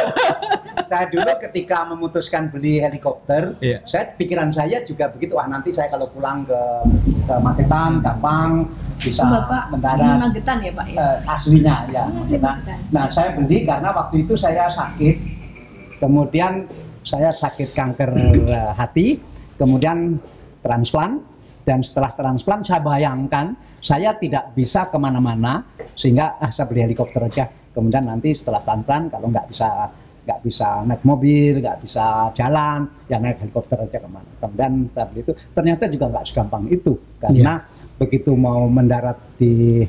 saya 0.83 1.05
dulu 1.07 1.31
ketika 1.39 1.77
memutuskan 1.87 2.49
beli 2.49 2.81
helikopter, 2.81 3.55
Iya. 3.61 3.85
saya 3.85 4.11
pikiran 4.13 4.49
saya 4.49 4.81
juga 4.81 5.07
begitu. 5.07 5.37
Wah 5.37 5.45
nanti 5.45 5.69
saya 5.71 5.87
kalau 5.87 6.09
pulang 6.09 6.43
ke 6.43 6.59
ke 7.23 7.35
Magetan 7.39 8.01
gampang 8.01 8.67
bisa 8.97 9.23
Bapak 9.23 9.69
di 9.69 9.71
mendarat 9.77 10.17
Magetan 10.19 10.57
ya 10.59 10.71
Pak 10.73 10.85
ya? 10.91 10.97
eh, 10.99 11.17
aslinya 11.31 11.75
ya. 11.87 12.03
Oh, 12.09 12.19
asli 12.19 12.37
Magetan. 12.37 12.77
Magetan. 12.79 12.79
Nah 12.91 13.05
saya 13.07 13.29
beli 13.31 13.57
karena 13.63 13.89
waktu 13.93 14.15
itu 14.25 14.33
saya 14.33 14.65
sakit, 14.67 15.15
kemudian 15.97 16.65
saya 17.03 17.29
sakit 17.31 17.71
kanker 17.71 18.09
eh, 18.43 18.71
hati, 18.73 19.07
kemudian 19.55 20.17
transplant 20.59 21.19
dan 21.63 21.79
setelah 21.79 22.11
transplant 22.11 22.63
saya 22.67 22.83
bayangkan 22.83 23.55
saya 23.79 24.15
tidak 24.15 24.51
bisa 24.51 24.87
ke 24.87 24.97
mana-mana 24.99 25.63
sehingga 25.95 26.39
ah, 26.39 26.51
saya 26.51 26.67
beli 26.67 26.83
helikopter 26.83 27.23
aja. 27.23 27.47
Kemudian 27.73 28.05
nanti 28.05 28.31
setelah 28.35 28.61
transplant 28.61 29.09
kalau 29.09 29.27
nggak 29.27 29.47
bisa 29.49 29.67
nggak 30.23 30.39
bisa 30.39 30.87
naik 30.87 31.03
mobil, 31.03 31.59
nggak 31.59 31.83
bisa 31.83 32.31
jalan, 32.31 32.87
ya 33.11 33.19
naik 33.19 33.43
helikopter 33.43 33.75
aja 33.75 33.97
ke 33.99 34.07
mana. 34.07 34.29
Kemudian 34.39 34.71
saya 34.95 35.05
beli 35.11 35.19
itu 35.19 35.33
ternyata 35.51 35.83
juga 35.91 36.05
nggak 36.11 36.25
segampang 36.31 36.63
itu 36.71 36.93
karena 37.19 37.59
begitu 37.93 38.31
mau 38.33 38.65
mendarat 38.67 39.19
di 39.35 39.83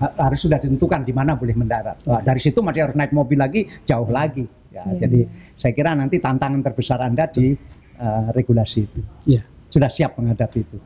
ha- 0.00 0.14
harus 0.28 0.40
sudah 0.40 0.56
ditentukan 0.56 1.04
di 1.04 1.12
mana 1.12 1.36
boleh 1.36 1.56
mendarat. 1.56 1.96
Wah, 2.04 2.20
dari 2.24 2.40
situ 2.40 2.64
masih 2.64 2.88
harus 2.88 2.96
naik 2.96 3.12
mobil 3.12 3.36
lagi 3.36 3.68
jauh 3.84 4.08
lagi. 4.08 4.44
Ya, 4.72 4.82
Iya. 4.90 5.06
Jadi 5.06 5.20
saya 5.54 5.72
kira 5.72 5.94
nanti 5.94 6.18
tantangan 6.18 6.58
terbesar 6.64 6.98
Anda 7.04 7.30
di 7.30 7.54
eh, 7.94 8.26
regulasi 8.34 8.78
itu. 8.82 9.00
Iya. 9.28 9.53
Sudah 9.74 9.90
siap 9.90 10.14
menghadapi 10.14 10.62
itu. 10.62 10.78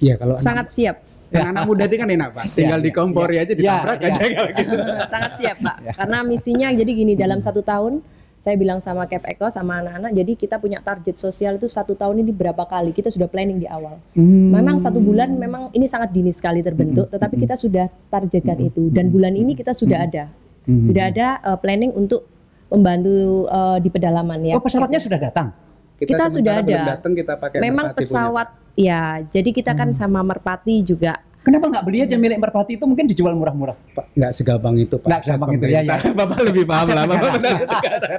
Iya, 0.00 0.16
kalau 0.16 0.32
Sangat 0.40 0.72
siap. 0.72 0.96
anak, 1.28 1.50
anak 1.52 1.64
muda 1.68 1.84
itu 1.84 1.96
kan 2.00 2.08
enak 2.08 2.28
Pak, 2.32 2.44
tinggal 2.56 2.80
Iya, 2.80 2.86
dikompori 2.88 3.34
iya. 3.36 3.42
aja 3.44 3.52
Iya, 3.52 3.58
ditabrak 3.60 3.98
iya. 4.00 4.08
aja 4.08 4.22
kalau 4.32 4.50
gitu. 4.56 4.76
Sangat 5.12 5.32
siap 5.36 5.56
Pak. 5.60 5.76
Karena 6.00 6.18
misinya 6.24 6.68
jadi 6.72 6.90
gini 6.96 7.12
dalam 7.12 7.38
satu 7.44 7.60
tahun 7.60 8.00
saya 8.40 8.56
bilang 8.56 8.80
sama 8.80 9.04
Cap 9.04 9.28
Eko 9.28 9.52
sama 9.52 9.84
anak-anak 9.84 10.16
jadi 10.16 10.32
kita 10.32 10.56
punya 10.56 10.80
target 10.80 11.12
sosial 11.20 11.60
itu 11.60 11.68
satu 11.68 11.92
tahun 11.92 12.24
ini 12.24 12.32
berapa 12.32 12.64
kali 12.64 12.96
kita 12.96 13.12
sudah 13.12 13.28
planning 13.28 13.60
di 13.60 13.68
awal. 13.68 14.00
Memang 14.16 14.80
satu 14.80 14.96
bulan 14.96 15.36
memang 15.36 15.68
ini 15.76 15.84
sangat 15.84 16.08
dini 16.08 16.32
sekali 16.32 16.64
terbentuk 16.64 17.12
tetapi 17.12 17.36
kita 17.36 17.60
sudah 17.60 17.92
targetkan 18.08 18.56
itu 18.64 18.88
dan 18.88 19.12
bulan 19.12 19.36
ini 19.36 19.52
kita 19.52 19.76
sudah 19.76 20.08
ada 20.08 20.32
sudah 20.64 21.12
ada 21.12 21.36
uh, 21.44 21.60
planning 21.60 21.92
untuk 21.92 22.24
membantu 22.72 23.44
uh, 23.52 23.76
di 23.76 23.92
pedalaman 23.92 24.40
ya. 24.40 24.54
Oh 24.56 24.64
pesawatnya 24.64 25.00
sudah 25.02 25.20
datang. 25.20 25.52
Kita 26.00 26.32
sudah 26.32 26.64
sementara 26.64 26.64
belum 26.64 26.80
ada. 26.80 26.92
datang 26.96 27.12
kita 27.12 27.32
pakai 27.36 27.58
Memang 27.60 27.86
Merpati 27.92 27.96
punya, 28.00 28.08
pesawat 28.08 28.48
ya 28.72 29.02
jadi 29.28 29.50
kita 29.52 29.72
kan 29.76 29.88
sama 29.92 30.20
Merpati 30.24 30.80
juga 30.80 31.20
Kenapa 31.40 31.72
nggak 31.72 31.84
beli 31.88 32.04
aja 32.04 32.20
milik 32.20 32.36
Merpati 32.36 32.76
itu 32.76 32.84
mungkin 32.84 33.08
dijual 33.08 33.32
murah-murah? 33.32 33.72
Pak, 33.96 34.12
nggak 34.12 34.32
segampang 34.36 34.76
itu 34.76 35.00
Pak. 35.00 35.08
Nggak 35.08 35.20
segampang 35.24 35.50
itu, 35.56 35.64
ya, 35.72 35.80
ya. 35.80 35.96
Bapak 36.20 36.38
lebih 36.44 36.64
paham 36.68 36.86
lah. 36.92 37.04
Bapak 37.08 37.30
benar 37.40 37.58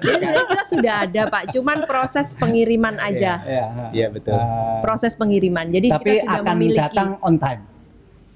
Jadi 0.01 0.15
sebenarnya 0.17 0.47
kita 0.49 0.63
sudah 0.65 0.93
ada 1.05 1.21
Pak, 1.29 1.43
cuman 1.53 1.77
proses 1.85 2.27
pengiriman 2.33 2.97
aja. 2.97 3.45
Ya. 3.45 3.65
Iya 3.93 4.07
betul. 4.09 4.33
Eh, 4.33 4.81
Proses 4.81 5.13
pengiriman. 5.13 5.69
Jadi 5.69 5.87
tapi 5.93 6.01
kita 6.01 6.25
sudah 6.25 6.41
akan 6.41 6.55
memiliki. 6.57 6.81
datang 6.81 7.09
on 7.21 7.35
time. 7.37 7.61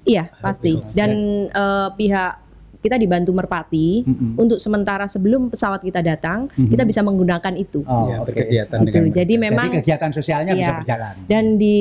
Iya 0.06 0.24
pasti. 0.38 0.78
Dan 0.94 1.10
eh, 1.50 1.88
pihak 1.98 2.45
kita 2.86 2.96
dibantu 2.96 3.34
Merpati 3.34 4.06
untuk 4.38 4.62
sementara 4.62 5.10
sebelum 5.10 5.50
pesawat 5.50 5.82
kita 5.82 5.98
datang, 6.00 6.46
kita 6.54 6.86
bisa 6.86 7.02
menggunakan 7.02 7.52
itu. 7.58 7.82
Oh, 7.82 8.06
ya, 8.06 8.22
oke. 8.22 8.30
berkegiatan 8.30 8.78
Itu. 8.78 8.86
dengan 8.86 9.04
Jadi 9.10 9.34
memang 9.34 9.68
Jadi 9.68 9.78
kegiatan 9.82 10.10
sosialnya 10.14 10.52
bisa 10.54 10.72
Iya. 10.72 10.78
berjalan. 10.86 11.14
Dan 11.26 11.44
di 11.58 11.78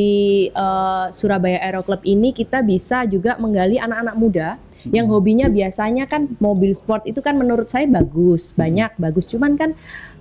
eh, 0.49 1.05
Surabaya 1.13 1.61
Aero 1.61 1.85
Club 1.85 2.01
ini 2.01 2.33
kita 2.33 2.65
bisa 2.65 3.05
juga 3.05 3.37
menggali 3.37 3.77
anak-anak 3.77 4.15
muda 4.17 4.49
yang 4.93 5.09
hobinya 5.09 5.49
biasanya 5.49 6.05
kan 6.05 6.37
mobil 6.37 6.69
sport 6.73 7.09
itu 7.09 7.17
kan 7.21 7.33
menurut 7.37 7.65
saya 7.65 7.89
bagus, 7.89 8.53
banyak 8.53 8.93
bagus. 8.97 9.25
Cuman 9.29 9.57
kan 9.57 9.73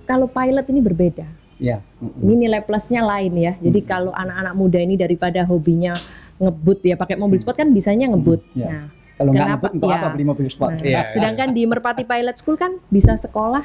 kalau 0.05 0.25
pilot 0.29 0.65
ini 0.69 0.81
berbeda. 0.81 1.25
Ya. 1.61 1.79
Ini 2.01 2.33
nilai 2.35 2.61
plusnya 2.65 3.05
lain 3.05 3.31
ya. 3.37 3.53
Jadi 3.61 3.79
kalau 3.85 4.11
anak-anak 4.11 4.53
muda 4.57 4.79
ini 4.81 4.99
daripada 4.99 5.45
hobinya 5.47 5.95
ngebut 6.35 6.83
ya 6.83 6.99
pakai 6.99 7.15
mobil 7.15 7.39
sport 7.39 7.55
kan 7.55 7.71
bisanya 7.71 8.11
ngebut. 8.11 8.43
Ya. 8.57 8.67
Nah, 8.67 8.85
Kalau 9.15 9.31
nggak 9.31 9.41
kenapa- 9.41 9.59
ngebut 9.63 9.71
untuk 9.75 9.89
ya. 9.89 9.97
apa 9.97 10.07
beli 10.11 10.25
mobil 10.25 10.47
sport? 10.47 10.71
Nah, 10.75 10.83
Iya. 10.83 11.01
sedangkan 11.07 11.49
di 11.51 11.63
Merpati 11.63 12.03
Pilot 12.03 12.35
School 12.35 12.55
kan 12.55 12.75
bisa 12.87 13.15
sekolah 13.15 13.63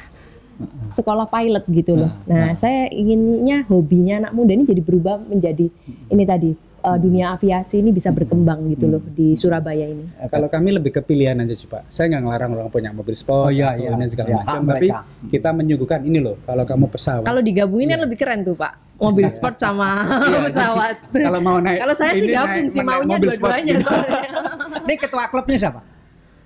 sekolah 0.87 1.25
pilot 1.25 1.65
gitu 1.67 1.97
loh. 1.97 2.13
Nah, 2.23 2.53
saya 2.53 2.85
inginnya 2.87 3.65
hobinya 3.65 4.21
anak 4.21 4.31
muda 4.31 4.53
ini 4.53 4.61
jadi 4.61 4.77
berubah 4.79 5.17
menjadi 5.17 5.73
ini 6.07 6.23
tadi 6.23 6.53
uh, 6.81 6.97
dunia 6.97 7.31
aviasi 7.31 7.77
ini 7.77 7.89
bisa 7.89 8.09
berkembang 8.09 8.69
gitu 8.69 8.85
loh 8.87 9.01
di 9.01 9.33
Surabaya 9.33 9.85
ini. 9.85 10.05
Kalau 10.25 10.45
kami 10.45 10.73
lebih 10.73 10.91
ke 10.91 11.01
pilihan 11.01 11.33
aja 11.35 11.51
sih 11.51 11.65
Pak. 11.65 11.87
Saya 11.87 12.09
nggak 12.09 12.21
ngelarang 12.21 12.49
orang 12.53 12.67
punya 12.67 12.89
mobil 12.89 13.13
sport 13.13 13.29
Oh, 13.41 13.49
iya, 13.49 13.73
iya. 13.73 13.89
ini 13.91 14.05
segala 14.07 14.27
Iya, 14.27 14.37
macam. 14.39 14.59
Tapi 14.63 14.87
mereka. 14.87 14.99
kita 15.27 15.49
menyuguhkan 15.51 16.01
ini 16.01 16.19
loh. 16.19 16.35
Kalau 16.41 16.63
kamu 16.63 16.85
pesawat. 16.87 17.23
Kalau 17.23 17.41
digabungin 17.41 17.87
kan 17.89 18.01
lebih 18.01 18.17
keren 18.17 18.41
tuh 18.41 18.53
Pak. 18.53 18.73
Mobil 18.97 19.25
sport 19.27 19.55
sama 19.55 20.05
pesawat. 20.45 20.95
Iya, 21.09 21.25
kalau 21.25 21.39
mau 21.39 21.57
naik- 21.57 21.79
Kalau 21.79 21.95
saya 21.95 22.11
sih 22.13 22.27
gabung 22.27 22.53
naik- 22.59 22.69
sih 22.69 22.81
maunya 22.81 23.17
dua-duanya 23.17 23.75
soalnya. 23.79 24.21
Ini 24.85 24.95
ketua 24.97 25.23
klubnya 25.27 25.57
siapa? 25.59 25.81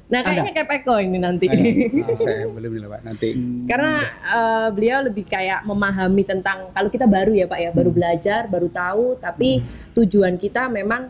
Nah, 0.06 0.22
kayaknya 0.22 0.54
kayak 0.54 0.86
Eko 0.86 0.96
ini 1.02 1.18
nanti. 1.18 1.50
Ah, 2.06 2.14
saya 2.14 2.46
belum 2.46 2.78
nih 2.78 2.86
Pak. 2.86 3.02
Nanti. 3.02 3.30
Karena 3.66 3.94
eh, 4.06 4.68
beliau 4.70 5.00
lebih 5.02 5.26
kayak 5.26 5.66
memahami 5.66 6.22
tentang 6.22 6.70
kalau 6.70 6.90
kita 6.90 7.06
baru 7.06 7.34
ya 7.34 7.50
Pak 7.50 7.60
ya, 7.60 7.70
baru 7.74 7.90
belajar, 7.90 8.46
baru 8.46 8.70
tahu, 8.70 9.18
tapi 9.18 9.66
tujuan 9.94 10.38
kita 10.38 10.70
memang 10.70 11.10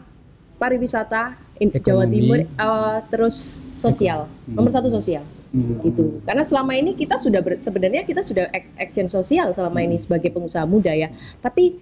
pariwisata 0.56 1.36
in- 1.60 1.76
Jawa. 1.76 2.08
Timur 2.08 2.40
eh, 2.40 2.98
terus 3.10 3.68
sosial. 3.76 4.32
Nomor 4.48 4.72
satu 4.72 4.88
sosial. 4.88 5.24
Gitu. 5.56 6.20
Karena 6.24 6.44
selama 6.44 6.76
ini 6.76 6.92
kita 6.94 7.16
sudah 7.16 7.40
ber- 7.40 7.56
sebenarnya 7.56 8.04
kita 8.04 8.20
sudah 8.20 8.52
ac- 8.52 8.76
action 8.76 9.08
sosial 9.08 9.52
selama 9.52 9.80
ini 9.80 9.96
sebagai 9.96 10.28
pengusaha 10.28 10.64
muda 10.64 10.92
ya. 10.92 11.08
Tapi 11.40 11.80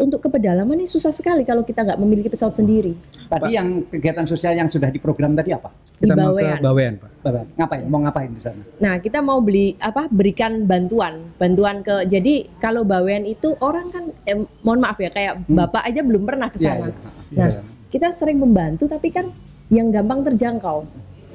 untuk 0.00 0.24
ke 0.24 0.28
pedalaman 0.32 0.80
ini 0.80 0.88
susah 0.88 1.12
sekali 1.12 1.44
kalau 1.44 1.60
kita 1.60 1.84
nggak 1.84 2.00
memiliki 2.00 2.32
pesawat 2.32 2.56
sendiri. 2.56 2.96
Tadi 3.28 3.52
yang 3.52 3.84
kegiatan 3.84 4.24
sosial 4.24 4.56
yang 4.56 4.66
sudah 4.66 4.88
diprogram 4.88 5.36
tadi 5.36 5.52
apa? 5.52 5.68
Kita 6.00 6.16
mau 6.16 6.32
ke 6.32 6.40
Bawean. 6.40 6.58
Bawean 6.64 6.94
Pak. 6.96 7.10
Bapak, 7.20 7.44
Ngapain? 7.60 7.84
Mau 7.84 8.00
ngapain 8.00 8.30
di 8.32 8.40
sana? 8.40 8.62
Nah, 8.80 8.96
kita 8.96 9.20
mau 9.20 9.44
beli 9.44 9.76
apa? 9.76 10.08
Berikan 10.08 10.64
bantuan, 10.64 11.36
bantuan 11.36 11.84
ke. 11.84 12.08
Jadi 12.08 12.48
kalau 12.56 12.88
bawean 12.88 13.28
itu 13.28 13.52
orang 13.60 13.92
kan, 13.92 14.08
eh, 14.24 14.40
mohon 14.64 14.80
maaf 14.80 14.96
ya, 14.96 15.12
kayak 15.12 15.44
bapak 15.44 15.84
aja 15.84 16.00
belum 16.00 16.24
pernah 16.24 16.48
ke 16.48 16.56
Iya, 16.56 16.64
sana. 16.64 16.88
iya. 16.88 16.96
Nah, 17.36 17.50
kita 17.92 18.08
sering 18.16 18.40
membantu, 18.40 18.88
tapi 18.88 19.12
kan 19.12 19.28
yang 19.68 19.92
gampang 19.92 20.24
terjangkau. 20.32 20.88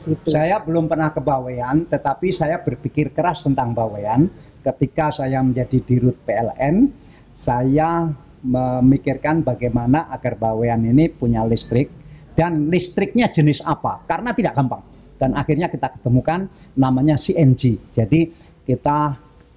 Gitu. 0.10 0.34
Saya 0.34 0.58
belum 0.62 0.90
pernah 0.90 1.14
ke 1.14 1.22
Bawean, 1.22 1.86
tetapi 1.86 2.34
saya 2.34 2.58
berpikir 2.58 3.14
keras 3.14 3.46
tentang 3.46 3.78
Bawean. 3.78 4.26
Ketika 4.66 5.14
saya 5.14 5.46
menjadi 5.46 5.78
dirut 5.86 6.18
PLN, 6.26 6.90
saya 7.30 8.10
memikirkan 8.46 9.42
bagaimana 9.42 10.06
agar 10.14 10.38
Bawean 10.38 10.86
ini 10.86 11.10
punya 11.10 11.42
listrik 11.42 11.90
dan 12.38 12.70
listriknya 12.70 13.26
jenis 13.32 13.66
apa, 13.66 14.06
karena 14.06 14.36
tidak 14.36 14.54
gampang. 14.54 14.84
Dan 15.16 15.34
akhirnya 15.34 15.72
kita 15.72 15.96
ketemukan 15.98 16.46
namanya 16.76 17.16
CNG. 17.16 17.80
Jadi 17.96 18.30
kita 18.68 19.16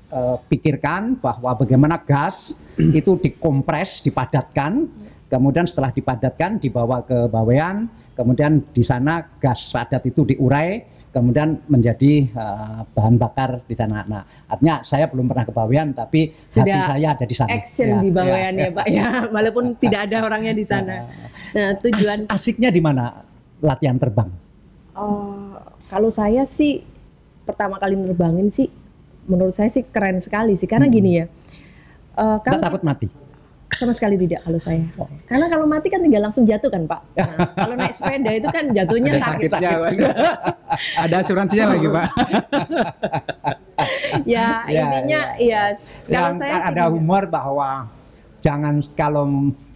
eh, 0.08 0.36
pikirkan 0.48 1.18
bahwa 1.20 1.52
bagaimana 1.58 2.00
gas 2.00 2.56
itu 2.98 3.18
dikompres, 3.18 4.00
dipadatkan, 4.00 4.88
kemudian 5.28 5.68
setelah 5.68 5.92
dipadatkan 5.92 6.56
dibawa 6.56 7.04
ke 7.04 7.28
Bawean, 7.28 7.90
kemudian 8.16 8.62
di 8.72 8.80
sana 8.86 9.26
gas 9.42 9.68
padat 9.68 10.06
itu 10.08 10.24
diurai, 10.24 10.97
kemudian 11.08 11.60
menjadi 11.66 12.12
eh, 12.28 12.80
bahan 12.92 13.16
bakar 13.16 13.64
di 13.64 13.74
sana. 13.74 14.04
Nah, 14.04 14.22
artinya 14.46 14.84
saya 14.84 15.08
belum 15.08 15.26
pernah 15.26 15.44
ke 15.48 15.52
Bawean, 15.52 15.92
tapi 15.92 16.30
hati 16.32 16.46
Sudah 16.60 16.82
saya 16.84 17.08
ada 17.16 17.24
di 17.24 17.36
sana. 17.36 17.50
Action 17.52 17.88
Ya, 17.88 17.98
di 18.00 18.10
ya, 18.10 18.14
bawean 18.14 18.52
ya. 18.54 18.62
ya, 18.64 18.70
Pak 18.72 18.86
ya, 18.88 19.08
walaupun 19.34 19.64
tidak 19.76 20.00
ada 20.10 20.16
orangnya 20.22 20.52
di 20.52 20.64
sana. 20.64 21.08
Nah, 21.52 21.70
tujuan 21.80 22.28
As- 22.28 22.42
asiknya 22.42 22.68
di 22.68 22.80
mana 22.80 23.24
latihan 23.58 23.96
terbang? 23.96 24.28
Oh, 24.92 25.56
kalau 25.88 26.10
saya 26.10 26.42
sih 26.44 26.82
pertama 27.42 27.80
kali 27.80 27.96
nerbangin 27.96 28.52
sih, 28.52 28.68
menurut 29.24 29.56
saya 29.56 29.72
sih 29.72 29.86
keren 29.88 30.20
sekali 30.20 30.52
sih, 30.54 30.68
karena 30.68 30.86
gini 30.86 31.10
ya. 31.18 31.24
eh, 32.18 32.38
kalau 32.44 32.60
takut 32.60 32.82
mati? 32.82 33.06
Sama 33.68 33.92
sekali 33.92 34.16
tidak 34.16 34.40
kalau 34.42 34.56
saya. 34.56 34.80
Karena 35.24 35.46
kalau 35.46 35.64
mati 35.64 35.86
kan 35.86 36.00
tinggal 36.00 36.24
langsung 36.24 36.42
jatuh 36.42 36.66
kan 36.66 36.82
Pak. 36.84 37.00
Nah, 37.14 37.36
kalau 37.54 37.74
naik 37.74 37.92
sepeda 37.92 38.30
itu 38.32 38.48
kan 38.48 38.64
jatuhnya 38.70 39.12
Ada 39.12 39.22
sakit. 39.22 39.48
sakitnya 39.50 39.76
Pak. 39.76 39.92
Ada 40.98 41.14
asuransinya 41.20 41.66
lagi 41.70 41.88
Pak. 41.88 42.08
Ya, 44.24 44.64
Ya, 44.66 44.82
intinya 44.82 45.20
ya, 45.38 45.62
kalau 45.70 46.10
Yang 46.10 46.32
saya 46.34 46.56
sih 46.56 46.66
ada 46.66 46.82
gini. 46.82 46.94
humor 46.94 47.22
bahwa 47.28 47.70
jangan 48.38 48.74
kalau 48.92 49.24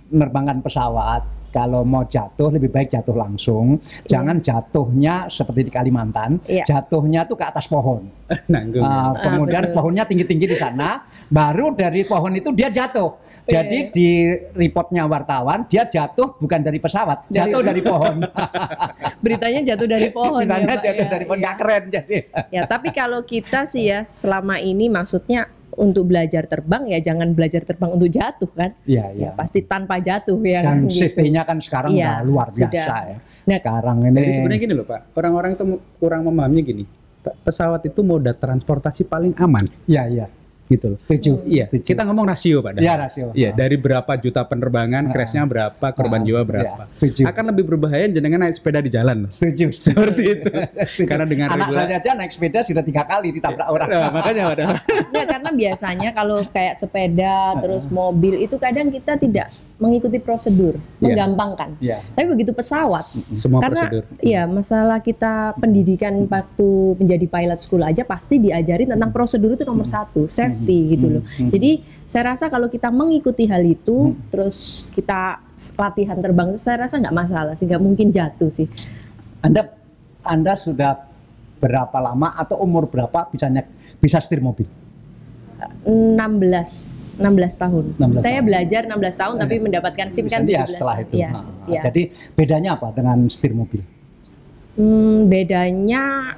menerbangkan 0.08 0.58
pesawat 0.60 1.22
kalau 1.48 1.84
mau 1.84 2.02
jatuh 2.02 2.48
lebih 2.50 2.72
baik 2.72 2.88
jatuh 2.88 3.12
langsung. 3.12 3.76
Jangan 4.04 4.40
jatuhnya 4.40 5.28
seperti 5.28 5.68
di 5.68 5.70
Kalimantan, 5.70 6.40
Iya. 6.42 6.64
jatuhnya 6.66 7.22
tuh 7.22 7.36
ke 7.36 7.44
atas 7.44 7.68
pohon. 7.68 8.08
nanggung 8.48 8.80
Ah, 8.80 9.12
kemudian 9.14 9.68
betul. 9.68 9.76
pohonnya 9.76 10.08
tinggi-tinggi 10.08 10.48
di 10.48 10.56
sana, 10.56 10.96
baru 11.28 11.76
dari 11.76 12.02
pohon 12.02 12.32
itu 12.32 12.48
dia 12.50 12.72
jatuh. 12.72 13.20
Jadi 13.42 13.90
di 13.90 14.10
reportnya 14.52 15.02
wartawan 15.04 15.66
dia 15.66 15.82
jatuh 15.82 16.36
bukan 16.36 16.60
dari 16.60 16.78
pesawat, 16.78 17.26
jatuh 17.28 17.58
dari 17.60 17.82
pohon. 17.90 18.22
Beritanya 19.18 19.60
jatuh 19.64 19.88
dari 19.88 20.08
pohon 20.16 20.40
ya, 20.40 20.46
Misalnya 20.46 20.68
Pak, 20.72 20.84
jatuh 20.84 21.04
ya, 21.04 21.10
dari 21.10 21.24
pohon 21.24 21.36
iya. 21.36 21.44
nggak 21.44 21.56
keren 21.56 21.82
jadi. 21.88 22.16
Ya, 22.48 22.60
tapi 22.64 22.88
kalau 22.90 23.20
kita 23.22 23.64
sih 23.64 23.86
ya 23.86 24.02
selama 24.02 24.56
ini 24.56 24.86
maksudnya 24.86 25.46
untuk 25.72 26.04
belajar 26.04 26.44
terbang 26.44 26.84
ya 26.86 27.00
jangan 27.00 27.32
belajar 27.32 27.62
terbang 27.62 27.90
untuk 27.90 28.06
jatuh 28.06 28.50
kan. 28.52 28.70
Iya, 28.84 29.10
Ya, 29.10 29.16
iya. 29.26 29.30
pasti 29.32 29.60
tanpa 29.60 29.98
jatuh 29.98 30.38
ya 30.38 30.60
Dan 30.60 30.66
kan 30.66 30.76
gitu. 30.86 31.00
safety-nya 31.00 31.42
kan 31.42 31.58
sekarang 31.58 31.90
Iya, 31.90 32.04
udah 32.04 32.18
luar 32.22 32.46
sudah. 32.46 32.68
biasa 32.68 32.96
ya. 33.06 33.18
Nah, 33.42 33.58
Sekarang 33.58 33.96
ini 34.04 34.14
Jadi 34.16 34.32
sebenarnya 34.32 34.60
gini 34.60 34.74
loh 34.76 34.86
Pak, 34.86 35.00
orang-orang 35.12 35.50
itu 35.52 35.64
kurang 35.98 36.22
memahaminya 36.22 36.62
gini. 36.62 36.84
Pe- 37.18 37.34
Pesawat 37.40 37.82
itu 37.82 38.00
moda 38.00 38.30
transportasi 38.32 39.02
paling 39.02 39.34
aman 39.36 39.66
Iya, 39.84 40.02
iya. 40.06 40.26
Gitu 40.64 40.86
loh. 40.88 40.98
Setuju. 40.98 41.32
Iya, 41.44 41.64
setuju. 41.66 41.84
kita 41.84 42.02
ngomong 42.02 42.24
rasio 42.24 42.58
Pak. 42.58 42.72
Iya, 42.76 42.94
rasio. 42.96 43.26
Iya, 43.32 43.50
dari 43.52 43.76
berapa 43.76 44.12
juta 44.16 44.40
penerbangan, 44.42 45.08
crashnya 45.08 45.42
berapa, 45.44 45.86
korban 45.92 46.20
Ah, 46.20 46.24
jiwa 46.24 46.38
iya, 46.38 46.46
berapa. 46.46 46.82
setuju. 46.86 47.22
Akan 47.24 47.44
lebih 47.46 47.64
berbahaya 47.66 48.06
jenengan 48.06 48.40
naik 48.40 48.54
sepeda 48.54 48.78
di 48.78 48.88
jalan. 48.88 49.26
setuju. 49.28 49.68
Seperti 49.86 50.22
itu. 50.30 50.50
Setuju. 50.82 51.08
Karena 51.10 51.26
dengan 51.26 51.46
anak 51.50 51.68
regula- 51.68 51.84
saya 51.84 51.96
aja 51.98 52.10
naik 52.14 52.32
sepeda 52.32 52.58
sudah 52.60 52.82
tiga 52.82 53.02
kali 53.02 53.28
ditabrak 53.32 53.68
orang. 53.68 53.88
Nah, 53.88 54.10
makanya 54.10 54.42
ada. 54.48 54.64
Ya 55.10 55.24
karena 55.24 55.50
biasanya 55.50 56.08
kalau 56.10 56.42
kayak 56.46 56.74
sepeda 56.74 57.36
terus 57.58 57.84
mobil 57.86 58.34
itu 58.38 58.56
kadang 58.56 58.88
kita 58.88 59.14
tidak 59.16 59.48
mengikuti 59.82 60.16
prosedur, 60.16 60.78
Iya. 60.78 61.02
menggampangkan. 61.02 61.82
Iya. 61.82 61.98
Tapi 62.14 62.26
begitu 62.30 62.54
pesawat, 62.54 63.02
Semua 63.34 63.58
karena 63.58 63.90
prosedur. 63.90 64.04
ya 64.22 64.46
masalah 64.46 65.02
kita 65.02 65.58
pendidikan 65.58 66.14
waktu 66.24 66.68
menjadi 66.96 67.26
pilot 67.26 67.58
school 67.58 67.82
aja 67.82 68.06
pasti 68.06 68.38
diajarin 68.38 68.86
tentang 68.88 69.10
prosedur 69.10 69.52
itu 69.52 69.66
nomor 69.66 69.84
satu, 69.84 70.30
safety 70.30 70.94
gitu 70.94 71.18
loh. 71.18 71.22
Jadi 71.26 71.82
saya 72.06 72.30
rasa 72.30 72.46
kalau 72.46 72.70
kita 72.70 72.88
mengikuti 72.88 73.44
hal 73.44 73.60
itu, 73.60 74.14
terus 74.30 74.86
kita 74.94 75.42
latihan 75.74 76.16
terbang 76.16 76.54
itu 76.54 76.60
saya 76.60 76.86
rasa 76.86 76.96
nggak 76.96 77.12
masalah 77.12 77.52
sih, 77.52 77.66
nggak 77.66 77.82
mungkin 77.82 78.08
jatuh 78.08 78.48
sih. 78.48 78.70
Anda 79.40 79.66
Anda 80.22 80.54
sudah 80.54 81.02
berapa 81.58 81.98
lama 81.98 82.30
atau 82.32 82.58
umur 82.58 82.86
berapa 82.86 83.26
bisa 83.28 83.46
naik- 83.46 83.98
bisa 83.98 84.18
setir 84.18 84.38
mobil? 84.38 84.66
16 85.84 87.18
16 87.18 87.22
tahun. 87.58 87.84
16 87.96 88.14
saya 88.14 88.38
tahun. 88.38 88.46
belajar 88.46 88.82
16 88.86 89.22
tahun 89.22 89.34
tapi 89.38 89.54
mendapatkan 89.58 90.06
SIM 90.08 90.26
kan 90.26 90.42
ya 90.42 90.62
17 90.64 90.72
setelah 90.72 90.96
tahun. 90.96 91.04
itu. 91.04 91.14
Iya, 91.16 91.30
Nah, 91.30 91.44
iya. 91.66 91.80
Jadi 91.84 92.02
bedanya 92.32 92.70
apa 92.74 92.88
dengan 92.90 93.18
setir 93.26 93.52
mobil? 93.52 93.80
Hmm, 94.72 95.26
bedanya 95.26 96.34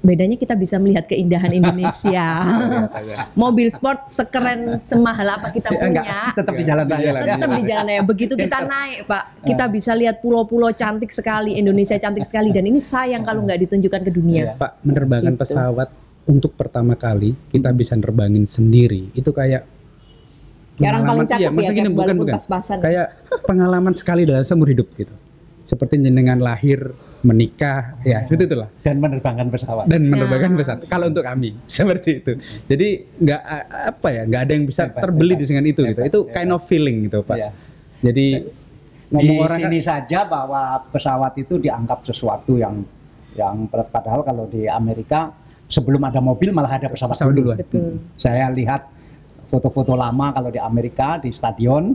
bedanya 0.00 0.32
kita 0.34 0.56
bisa 0.56 0.80
melihat 0.80 1.04
keindahan 1.04 1.52
Indonesia. 1.52 2.40
Mobil 3.36 3.68
sport 3.68 4.08
sekeren 4.08 4.80
semahal 4.80 5.28
apa 5.30 5.52
kita 5.52 5.68
Ya, 5.68 5.76
enggak, 5.78 6.04
punya. 6.04 6.20
tetap 6.32 6.54
di 6.54 6.64
jalan 6.64 6.86
raya. 6.88 7.10
Tetap 7.12 7.50
di 7.52 7.62
jalan 7.62 7.84
raya. 7.86 8.00
Begitu 8.02 8.32
kita 8.34 8.58
naik, 8.64 9.04
Pak, 9.04 9.24
kita 9.44 9.64
bisa 9.68 9.92
lihat 9.92 10.18
pulau-pulau 10.18 10.72
cantik 10.72 11.12
sekali, 11.12 11.52
Indonesia 11.54 11.94
cantik 11.94 12.24
sekali 12.24 12.48
dan 12.48 12.64
ini 12.64 12.80
sayang 12.80 13.20
kalau 13.20 13.44
nggak 13.44 13.60
ditunjukkan 13.60 14.00
ke 14.00 14.10
dunia. 14.10 14.56
Pak, 14.56 14.80
menerbangkan 14.80 15.36
Gitu. 15.36 15.42
pesawat 15.44 15.88
untuk 16.24 16.52
pertama 16.52 16.94
kali 16.94 17.32
kita 17.48 17.70
bisa 17.70 17.94
nerbangin 17.94 18.44
sendiri. 18.44 19.08
Itu 19.12 19.30
kayak 19.30 19.64
orang 20.78 21.02
paling 21.02 21.04
pengalaman- 21.04 21.28
cakep 21.28 21.52
iya, 21.54 21.62
ya, 21.62 21.76
gini, 21.76 21.88
bukan 21.90 22.16
bukan. 22.16 22.34
pas-pasan. 22.34 22.78
Kayak 22.80 23.06
pengalaman 23.44 23.92
sekali 23.92 24.22
dalam 24.24 24.42
seumur 24.42 24.68
hidup 24.68 24.88
gitu. 24.94 25.12
Seperti 25.62 26.00
jenengan 26.00 26.40
lahir, 26.40 26.90
menikah, 27.20 28.00
ya 28.02 28.24
seperti 28.24 28.48
itulah. 28.48 28.68
Dan 28.80 28.96
menerbangkan 28.98 29.46
pesawat. 29.48 29.84
Dan 29.86 30.08
menerbangkan 30.08 30.56
pesawat. 30.56 30.80
Kalau 30.88 31.06
untuk 31.06 31.22
kami 31.22 31.52
seperti 31.70 32.10
itu. 32.18 32.32
Jadi 32.66 32.88
nggak 33.14 33.42
a- 33.44 33.68
apa 33.92 34.08
ya, 34.08 34.22
nggak 34.24 34.40
ada 34.40 34.52
yang 34.52 34.64
bisa 34.64 34.82
Hebat, 34.88 35.02
terbeli 35.04 35.34
hebat, 35.36 35.46
dengan 35.46 35.64
itu 35.64 35.80
gitu. 35.84 36.00
hebat, 36.00 36.08
Itu 36.08 36.20
hebat. 36.24 36.34
kind 36.34 36.50
of 36.50 36.60
feeling 36.64 36.96
gitu, 37.06 37.18
Pak. 37.22 37.36
Iya. 37.36 37.50
Jadi 38.00 38.26
di 38.40 39.12
ngomong 39.12 39.36
orang 39.42 39.58
kan- 39.58 39.68
sini 39.68 39.80
saja 39.80 40.18
bahwa 40.24 40.62
pesawat 40.88 41.32
itu 41.36 41.54
dianggap 41.58 42.02
sesuatu 42.02 42.56
yang 42.56 42.80
yang 43.30 43.68
padahal 43.68 44.24
kalau 44.24 44.48
di 44.48 44.64
Amerika 44.64 45.30
sebelum 45.70 46.02
ada 46.02 46.18
mobil 46.18 46.50
malah 46.50 46.74
ada 46.74 46.90
pesawat, 46.90 47.14
Pesawat 47.14 47.30
dulu. 47.30 47.54
duluan. 47.54 47.58
Betul. 47.62 48.02
Saya 48.14 48.50
lihat 48.50 48.90
foto-foto 49.46 49.94
lama 49.94 50.30
kalau 50.30 50.50
di 50.50 50.58
Amerika 50.58 51.16
di 51.16 51.30
stadion 51.30 51.94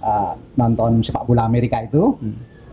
uh, 0.00 0.32
nonton 0.54 0.98
sepak 0.98 1.22
bola 1.24 1.42
Amerika 1.42 1.78
itu 1.80 2.14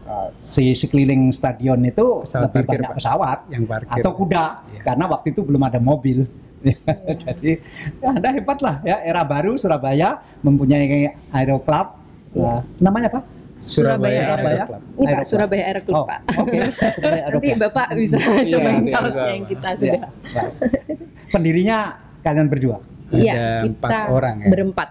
uh, 0.04 0.30
si 0.40 0.72
sekeliling 0.72 1.30
stadion 1.30 1.82
itu 1.82 2.06
Hmm. 2.06 2.24
Pesawat 2.24 2.46
lebih 2.48 2.62
parkir, 2.64 2.80
banyak 2.80 2.94
pesawat 2.96 3.38
Yang 3.50 3.64
parkir. 3.68 3.94
atau 4.00 4.12
kuda 4.14 4.46
Iya. 4.72 4.82
karena 4.84 5.06
waktu 5.08 5.28
itu 5.30 5.42
belum 5.42 5.62
ada 5.62 5.80
mobil. 5.80 6.20
Jadi 7.20 7.62
ya 8.00 8.10
Anda 8.10 8.30
hebat 8.32 8.58
lah 8.60 8.82
ya 8.82 8.98
era 9.00 9.22
baru 9.22 9.54
Surabaya 9.54 10.18
mempunyai 10.42 11.14
Aero 11.30 11.62
Club. 11.62 11.88
Nah, 12.34 12.66
namanya 12.80 13.08
apa? 13.08 13.22
Surabaya 13.66 14.14
Aero 14.16 14.30
Surabaya. 14.36 14.64
Club. 14.64 14.82
Ini 14.86 15.04
Pak 15.04 15.10
Aero. 15.12 15.26
Surabaya 15.26 15.64
Aero 15.66 15.82
Club, 15.82 15.96
Oh, 15.96 16.06
Pak. 16.06 16.20
Oke. 16.38 16.58
Aero 17.04 17.36
Nanti. 17.36 17.50
Bapak 17.58 17.88
bisa 17.94 18.18
Iya, 18.18 18.52
cobain 18.52 18.84
kaosnya 18.86 19.04
bisa, 19.08 19.24
yang 19.28 19.46
kita 19.46 19.68
Ya, 19.68 19.76
sudah. 19.76 20.02
Pendirinya 21.34 21.78
kalian 22.22 22.48
berdua. 22.48 22.78
Iya, 23.08 23.34
Ada 23.34 23.46
kita 23.64 23.88
empat 23.88 23.92
orang 24.08 24.36
ya. 24.40 24.50
berempat. 24.50 24.90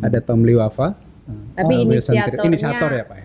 Ada 0.00 0.18
Tom 0.20 0.40
Liwafa, 0.40 0.88
Tapi 1.52 1.74
Wilson 1.84 2.14
Tri- 2.14 2.38
inisiatornya 2.38 2.46
inisiator 2.46 2.90
ya, 2.92 3.04
Pak 3.04 3.16
ya. 3.16 3.24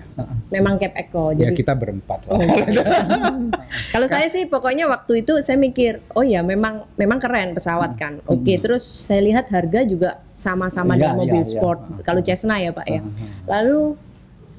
memang 0.51 0.73
Cap 0.75 0.93
Eko. 0.93 1.23
Ya 1.31 1.47
Jadi 1.47 1.55
kita 1.55 1.73
berempat 1.73 2.19
lah. 2.23 2.31
Oh, 2.31 2.41
kalau 3.93 4.05
saya 4.05 4.27
sih 4.27 4.43
pokoknya 4.45 4.85
waktu 4.85 5.21
itu 5.21 5.39
saya 5.39 5.55
mikir, 5.55 6.03
oh 6.11 6.21
ya 6.21 6.41
memang 6.41 6.83
memang 6.93 7.17
keren 7.17 7.53
pesawat 7.53 7.95
kan. 7.95 8.19
Oke, 8.25 8.57
terus 8.57 8.81
saya 8.83 9.21
lihat 9.21 9.47
harga 9.47 9.81
juga 9.81 10.09
sama-sama 10.31 10.93
Iya, 10.93 10.99
dengan 11.07 11.15
mobil 11.17 11.39
iya, 11.39 11.45
iya. 11.45 11.53
sport. 11.53 11.79
Kalau 12.01 12.19
Cessna 12.19 12.55
ya 12.57 12.69
Pak 12.69 12.85
ya. 12.85 13.01
Lalu 13.47 13.95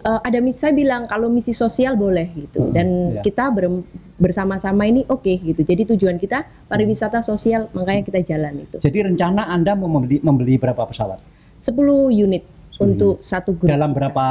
eh, 0.03 0.21
ada 0.23 0.39
misi 0.43 0.59
saya 0.59 0.75
bilang 0.75 1.07
kalau 1.07 1.31
misi 1.31 1.55
sosial 1.55 1.95
boleh 1.95 2.29
gitu. 2.35 2.71
Dan 2.75 3.19
iya. 3.19 3.23
kita 3.23 3.49
berem- 3.55 3.87
bersama-sama 4.23 4.87
ini 4.87 5.03
oke 5.11 5.33
gitu. 5.43 5.63
Jadi 5.67 5.95
tujuan 5.95 6.19
kita 6.19 6.47
pariwisata 6.71 7.23
sosial 7.27 7.67
makanya 7.75 8.03
kita 8.07 8.21
jalan 8.23 8.63
itu. 8.63 8.79
Jadi 8.79 8.99
rencana 9.03 9.51
Anda 9.51 9.75
mau 9.75 9.91
membeli 9.91 10.23
membeli 10.23 10.55
berapa 10.63 10.87
pesawat? 10.87 11.19
10 11.59 11.75
unit 12.11 12.43
untuk 12.83 13.23
satu 13.23 13.55
grup. 13.55 13.71
Dalam 13.71 13.91
berapa 13.95 14.27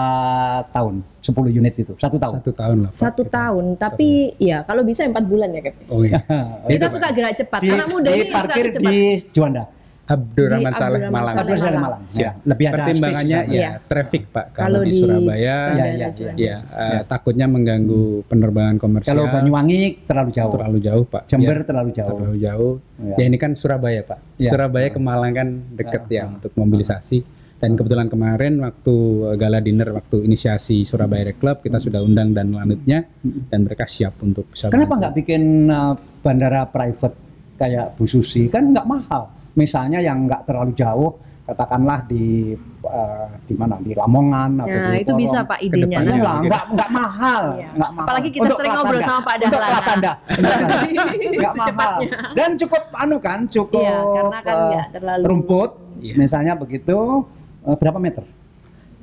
tahun? 0.72 1.04
10 1.24 1.60
unit 1.60 1.74
itu. 1.76 1.94
Satu 2.00 2.18
tahun. 2.18 2.34
Satu 2.40 2.52
tahun 2.52 2.78
lah. 2.84 2.92
Satu 2.92 3.24
tahun, 3.28 3.66
tapi 3.78 4.36
ya 4.42 4.64
kalau 4.66 4.82
bisa 4.82 5.06
empat 5.06 5.24
bulan 5.28 5.52
ya 5.54 5.62
Cap. 5.70 5.76
Oh 5.94 6.02
iya. 6.04 6.20
Kita 6.68 6.88
suka 6.92 7.08
gerak 7.14 7.34
cepat. 7.38 7.60
Di, 7.64 7.70
Anak 7.72 7.88
muda 7.92 8.10
di 8.10 8.20
ini 8.20 8.32
suka 8.32 8.38
parkir 8.40 8.66
gerak 8.68 8.74
cepat. 8.76 8.92
di 8.92 9.00
Juanda. 9.32 9.64
Abdurrahman 10.12 10.74
Saleh 10.74 11.00
Abdurrahman 11.00 11.14
Malang. 11.16 11.36
Abdul 11.36 11.58
Saleh 11.58 11.80
Malang. 11.80 12.02
Malang. 12.02 12.02
Ya. 12.12 12.22
Ya. 12.22 12.32
Lebih 12.44 12.66
ada 12.68 12.76
Pertimbangannya 12.76 13.40
ya 13.48 13.70
sana. 13.72 13.88
traffic 13.88 14.22
Pak. 14.28 14.46
Kalau, 14.52 14.62
Kalau 14.62 14.80
di, 14.82 14.90
di 14.90 15.00
Surabaya 15.00 15.40
Iya, 15.42 15.58
Bandara 15.72 15.92
iya, 15.92 16.08
Juanda. 16.12 16.40
ya 16.40 16.54
eh, 16.58 17.02
takutnya 17.06 17.46
mengganggu 17.48 18.04
penerbangan 18.28 18.76
komersial. 18.76 19.12
Kalau 19.12 19.26
Banyuwangi 19.28 19.82
terlalu 20.04 20.30
jauh. 20.30 20.52
terlalu 20.52 20.78
jauh 20.80 21.04
Pak. 21.06 21.22
Jember 21.26 21.58
Ya, 21.58 21.64
terlalu 21.64 21.90
jauh. 21.92 22.10
terlalu 22.12 22.38
jauh. 22.38 22.74
Ya. 23.02 23.16
Ya 23.18 23.26
ini 23.26 23.38
kan 23.38 23.52
Surabaya 23.54 24.02
Pak. 24.04 24.20
Ya. 24.38 24.52
Surabaya 24.52 24.88
ke 24.90 25.00
Malang 25.00 25.34
kan 25.34 25.48
deket 25.74 26.04
ya 26.08 26.28
untuk 26.28 26.52
mobilisasi. 26.54 27.20
Dan 27.58 27.78
kebetulan 27.78 28.10
kemarin 28.10 28.58
waktu 28.58 28.96
eh, 29.30 29.36
gala 29.38 29.62
dinner 29.62 29.94
waktu 29.94 30.26
inisiasi 30.26 30.82
Surabaya 30.82 31.24
Air 31.24 31.38
Club 31.38 31.62
kita 31.62 31.78
sudah 31.78 32.02
undang 32.02 32.34
dan 32.34 32.50
lanutnya 32.50 33.06
dan 33.22 33.62
mereka 33.62 33.86
siap 33.86 34.18
untuk 34.20 34.50
bisa 34.50 34.74
Kenapa 34.74 34.98
nggak 34.98 35.14
bikin 35.14 35.70
uh, 35.70 35.94
bandara 36.20 36.66
private 36.66 37.14
kayak 37.56 37.94
Bu 37.94 38.10
Susi? 38.10 38.50
Kan 38.50 38.74
nggak 38.74 38.82
mahal. 38.84 39.30
Misalnya 39.54 40.00
yang 40.00 40.24
nggak 40.24 40.46
terlalu 40.46 40.72
jauh, 40.74 41.12
katakanlah 41.42 42.06
di 42.06 42.56
uh, 42.82 43.28
di 43.44 43.54
mana 43.54 43.76
di 43.78 43.92
Lamongan 43.92 44.64
atau 44.64 44.72
Nah, 44.72 44.96
di 44.96 45.04
itu 45.04 45.14
bisa 45.14 45.44
Pak 45.44 45.60
idenya. 45.60 46.00
Ke 46.00 46.08
depannya 46.08 46.12
Ya 46.12 46.16
Nah. 46.16 46.24
lah, 46.24 46.38
nggak 46.42 46.64
nggak 46.72 46.90
mahal, 46.90 47.44
Iya. 47.52 47.70
nggak 47.76 47.92
mahal. 47.92 48.08
Apalagi 48.08 48.30
kita 48.30 48.44
Untuk 48.44 48.58
sering 48.58 48.72
ngobrol 48.72 48.96
Anda. 48.96 49.06
sama 49.06 49.22
Pak 49.22 49.34
Untuk 49.34 49.52
Dahlan. 49.52 49.68
kelas 49.68 49.88
Anda, 49.90 50.12
nggak 51.36 51.54
mahal. 51.54 51.56
Secepatnya. 51.58 52.10
Dan 52.32 52.50
cukup 52.56 52.84
anu 52.94 53.18
kan, 53.20 53.40
cukup 53.46 53.84
Iya, 53.84 53.98
karena 54.00 54.40
kan 54.42 54.56
nggak 54.64 54.88
terlalu- 54.94 55.26
rumput, 55.28 55.72
Iya. 56.00 56.14
misalnya 56.16 56.54
begitu, 56.56 56.98
eh, 57.62 57.76
berapa 57.76 58.00
meter? 58.00 58.24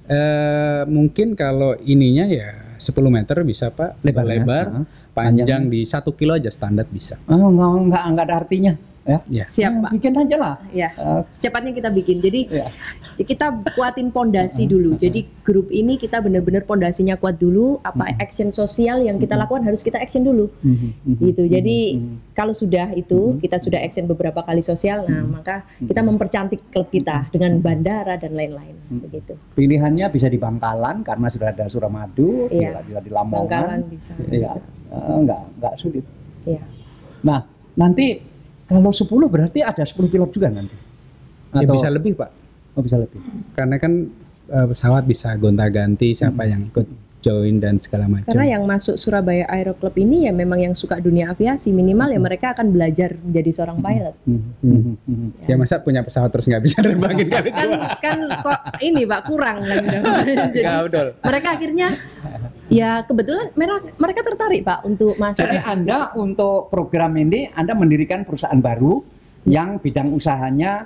Eh, 0.08 0.82
mungkin 0.88 1.36
kalau 1.36 1.76
ininya 1.78 2.24
ya 2.24 2.48
10 2.78 3.12
meter 3.12 3.36
bisa 3.42 3.68
Pak. 3.68 4.00
Lebarnya, 4.00 4.40
lebar, 4.40 4.64
ah. 4.72 4.84
panjang 5.12 5.68
di 5.68 5.84
satu 5.84 6.16
kilo 6.16 6.32
aja 6.32 6.48
standar 6.48 6.88
bisa. 6.88 7.20
Oh, 7.26 7.52
nggak 7.52 7.68
nggak 7.84 8.02
nggak 8.08 8.24
ada 8.24 8.36
artinya. 8.38 8.72
Ya. 9.08 9.18
Ya. 9.32 9.44
Siap, 9.48 9.72
Ya, 9.72 9.80
Pak. 9.80 9.90
Bikin 9.96 10.12
aja 10.20 10.36
lah. 10.36 10.54
Ya. 10.68 10.88
Eh, 10.92 11.20
Secepatnya 11.32 11.72
kita 11.72 11.88
bikin. 11.88 12.20
Jadi 12.20 12.40
ya. 12.52 12.68
kita 13.16 13.48
kuatin 13.72 14.12
pondasi 14.12 14.68
dulu. 14.68 15.00
Jadi 15.00 15.24
grup 15.40 15.72
ini 15.72 15.96
kita 15.96 16.20
benar-benar 16.20 16.68
pondasinya 16.68 17.16
kuat 17.16 17.40
dulu. 17.40 17.80
Apa 17.80 18.12
action 18.20 18.52
sosial 18.52 19.00
yang 19.00 19.16
kita 19.16 19.32
lakukan 19.32 19.64
harus 19.64 19.80
kita 19.80 19.96
action 19.96 20.28
dulu. 20.28 20.52
Gitu. 21.08 21.48
Jadi 21.48 22.04
kalau 22.36 22.52
sudah 22.52 22.92
itu 22.92 23.40
kita 23.40 23.56
sudah 23.56 23.80
action 23.80 24.04
beberapa 24.04 24.44
kali 24.44 24.60
sosial, 24.60 25.08
nah 25.08 25.24
maka 25.24 25.64
kita 25.80 26.04
mempercantik 26.04 26.68
klub 26.68 26.92
kita 26.92 27.32
dengan 27.32 27.56
bandara 27.64 28.20
dan 28.20 28.36
lain-lain. 28.36 28.76
Begitu. 28.92 29.40
Pilihannya 29.56 30.04
bisa 30.12 30.28
di 30.28 30.36
Bangkalan 30.36 31.00
karena 31.00 31.32
sudah 31.32 31.48
ada 31.48 31.64
Suramadu, 31.66 32.52
Iya. 32.52 32.84
bisa 32.84 33.00
di 33.00 33.10
Lamongan. 33.10 33.48
Bangkalan 33.48 33.80
bisa. 33.88 34.12
Iya. 34.28 34.52
Eh, 34.92 35.16
enggak, 35.16 35.42
enggak 35.56 35.74
sulit. 35.80 36.04
Iya. 36.44 36.60
Nah, 37.24 37.40
nanti 37.74 38.20
kalau 38.68 38.92
10 38.92 39.08
berarti 39.08 39.64
ada 39.64 39.82
10 39.82 39.96
pilot 40.12 40.30
juga 40.30 40.52
nanti. 40.52 40.76
Ya 41.56 41.64
bisa 41.64 41.88
lebih 41.88 42.12
pak, 42.12 42.28
oh, 42.76 42.84
bisa 42.84 43.00
lebih. 43.00 43.24
karena 43.56 43.80
kan 43.80 44.04
eh, 44.52 44.66
pesawat 44.68 45.08
bisa 45.08 45.32
gonta-ganti 45.40 46.12
siapa 46.12 46.44
yang 46.44 46.68
ikut 46.68 46.84
join 47.18 47.58
dan 47.58 47.82
segala 47.82 48.06
macam. 48.06 48.30
Karena 48.30 48.58
yang 48.58 48.62
masuk 48.64 48.94
Surabaya 48.94 49.44
Aero 49.50 49.74
Club 49.74 49.94
ini 49.98 50.30
ya 50.30 50.32
memang 50.32 50.62
yang 50.62 50.74
suka 50.78 51.02
dunia 51.02 51.34
aviasi. 51.34 51.74
Minimal 51.74 52.14
ya 52.14 52.20
mereka 52.22 52.54
akan 52.54 52.70
belajar 52.70 53.18
menjadi 53.18 53.50
seorang 53.50 53.78
pilot. 53.82 54.14
Hmm. 54.24 55.34
Ya. 55.44 55.56
Masa 55.58 55.82
punya 55.82 56.06
pesawat 56.06 56.30
terus 56.30 56.46
nggak 56.46 56.62
bisa 56.62 56.78
nerbangin 56.84 57.28
kali 57.28 57.50
kan 57.50 57.68
kan 57.98 58.18
kok 58.44 58.60
ini 58.78 59.02
pak 59.04 59.20
kurang. 59.26 59.58
Kan 59.66 59.84
jadi 60.54 61.12
mereka 61.18 61.48
akhirnya 61.58 61.88
ya 62.68 63.02
kebetulan 63.02 63.48
mereka 63.52 63.76
mereka 63.96 64.20
tertarik 64.22 64.60
pak 64.62 64.84
untuk 64.84 65.16
masuk 65.16 65.40
Jadi 65.40 65.58
Anda 65.58 66.12
untuk 66.14 66.68
program 66.68 67.16
ini 67.16 67.48
Anda 67.50 67.72
mendirikan 67.72 68.22
perusahaan 68.22 68.56
baru 68.56 69.00
yang 69.44 69.78
bidang 69.78 70.12
usahanya 70.12 70.84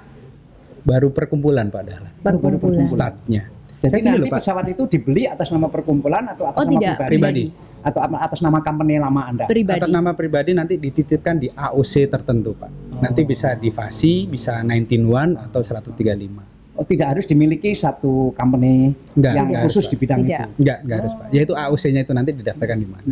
Baru 0.83 1.11
perkumpulan 1.11 1.71
pak 1.71 1.83
Dahlan. 1.85 2.13
perkumpulan 2.21 2.87
Startnya. 2.87 3.43
jadi 3.79 3.91
Saya 3.93 4.03
nanti 4.05 4.19
loh, 4.19 4.27
Pak. 4.29 4.39
pesawat 4.39 4.67
itu 4.69 4.83
dibeli 4.89 5.27
atas 5.27 5.51
nama 5.51 5.67
perkumpulan 5.67 6.27
atau 6.29 6.47
atas 6.47 6.59
Oh, 6.59 6.67
nama 6.67 6.75
tidak, 6.75 6.95
pribadi? 7.01 7.47
pribadi. 7.51 7.71
Atau 7.83 7.99
atas 7.99 8.39
nama 8.39 8.59
company 8.63 8.95
lama 8.95 9.23
Anda? 9.27 9.45
pribadi 9.47 9.83
Atas 9.83 9.91
nama 9.91 10.15
pribadi 10.15 10.55
nanti 10.55 10.79
dititipkan 10.79 11.35
di 11.35 11.51
AOC 11.51 12.07
tertentu 12.07 12.55
pak. 12.55 12.71
Nanti 12.99 13.23
bisa 13.23 13.55
di 13.55 13.71
FASI, 13.71 14.27
bisa 14.27 14.63
191 14.63 15.35
atau 15.35 15.63
135. 15.63 16.52
Oh, 16.73 16.83
tidak 16.83 17.13
harus 17.13 17.25
dimiliki 17.25 17.69
satu 17.73 18.33
company 18.33 18.97
Enggak, 19.13 19.33
yang 19.35 19.47
enggak 19.47 19.63
khusus 19.63 19.85
harus, 19.85 19.89
di 19.89 19.97
bidang 19.99 20.21
Tidak. 20.21 20.41
itu. 20.41 20.49
Enggak, 20.59 20.79
enggak 20.81 20.97
harus 20.99 21.13
pak. 21.13 21.27
Yaitu 21.31 21.53
AOC-nya 21.53 22.01
itu 22.01 22.13
nanti 22.13 22.31
didaftarkan 22.33 22.77
di 22.77 22.89
mana. 22.89 23.05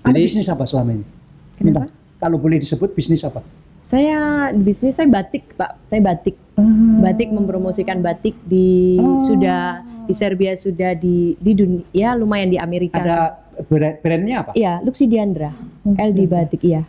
Anda 0.00 0.12
Jadi- 0.12 0.24
bisnis 0.24 0.46
apa 0.46 0.64
selama 0.64 0.90
ini? 0.92 1.04
Kenapa? 1.54 1.80
Minta. 1.80 1.92
Kalau 2.16 2.36
boleh 2.36 2.58
disebut 2.58 2.90
bisnis 2.92 3.20
apa? 3.20 3.42
saya 3.84 4.16
bisnis 4.50 4.96
saya 4.96 5.04
batik 5.04 5.52
pak 5.52 5.76
saya 5.84 6.00
batik 6.00 6.40
batik 6.98 7.28
mempromosikan 7.28 8.00
batik 8.00 8.32
di 8.42 8.96
sudah 9.20 9.76
di 10.00 10.14
Serbia 10.14 10.56
sudah 10.56 10.96
di 10.96 11.36
di 11.36 11.52
dunia 11.52 11.84
ya 11.92 12.16
lumayan 12.16 12.48
di 12.48 12.56
Amerika 12.56 12.96
Ada 12.96 13.36
brand- 13.62 14.00
brandnya 14.00 14.36
apa? 14.40 14.50
iya 14.54 14.80
Luxi 14.80 15.04
Diandra 15.04 15.52
LD 15.84 16.16
batik 16.24 16.64
iya 16.64 16.80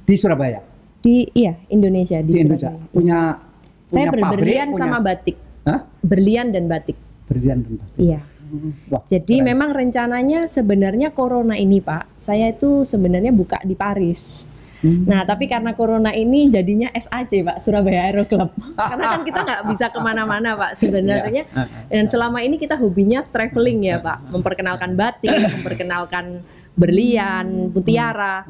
Di 0.00 0.14
Surabaya, 0.14 0.62
di 1.02 1.26
iya 1.34 1.58
Indonesia 1.66 2.22
di, 2.22 2.30
di 2.30 2.38
Indonesia. 2.38 2.70
Surabaya 2.70 2.94
Punya, 2.94 3.18
saya 3.88 4.06
punya 4.06 4.22
pabrik, 4.22 4.22
berberlian 4.38 4.68
punya- 4.70 4.80
sama 4.80 4.98
batik 5.00 5.36
Hah? 5.64 5.80
berlian 6.04 6.46
dan 6.52 6.64
batik 6.68 6.96
Berlian 7.28 7.58
dan 7.60 7.72
batik. 7.80 7.96
iya 7.98 8.20
Wah, 8.88 9.04
Jadi 9.04 9.44
memang 9.44 9.76
rencananya 9.76 10.48
sebenarnya 10.48 11.12
corona 11.12 11.52
ini 11.52 11.84
Pak, 11.84 12.16
saya 12.16 12.48
itu 12.48 12.80
sebenarnya 12.80 13.28
buka 13.28 13.60
di 13.60 13.76
Paris. 13.76 14.48
Nah 14.80 15.26
tapi 15.26 15.50
karena 15.50 15.74
corona 15.74 16.14
ini 16.14 16.48
jadinya 16.48 16.88
SAC 16.94 17.44
Pak, 17.44 17.60
Surabaya 17.60 18.08
Aero 18.08 18.24
Club. 18.24 18.48
karena 18.90 19.04
kan 19.04 19.20
kita 19.26 19.40
nggak 19.44 19.62
bisa 19.68 19.92
ke 19.92 20.00
mana-mana 20.00 20.56
Pak 20.56 20.80
sebenarnya. 20.80 21.44
Dan 21.92 22.08
selama 22.08 22.40
ini 22.40 22.56
kita 22.56 22.80
hobinya 22.80 23.20
traveling 23.20 23.84
ya 23.84 24.00
Pak, 24.00 24.32
memperkenalkan 24.32 24.96
batik, 24.96 25.34
memperkenalkan 25.60 26.40
berlian, 26.72 27.74
mutiara. 27.74 28.46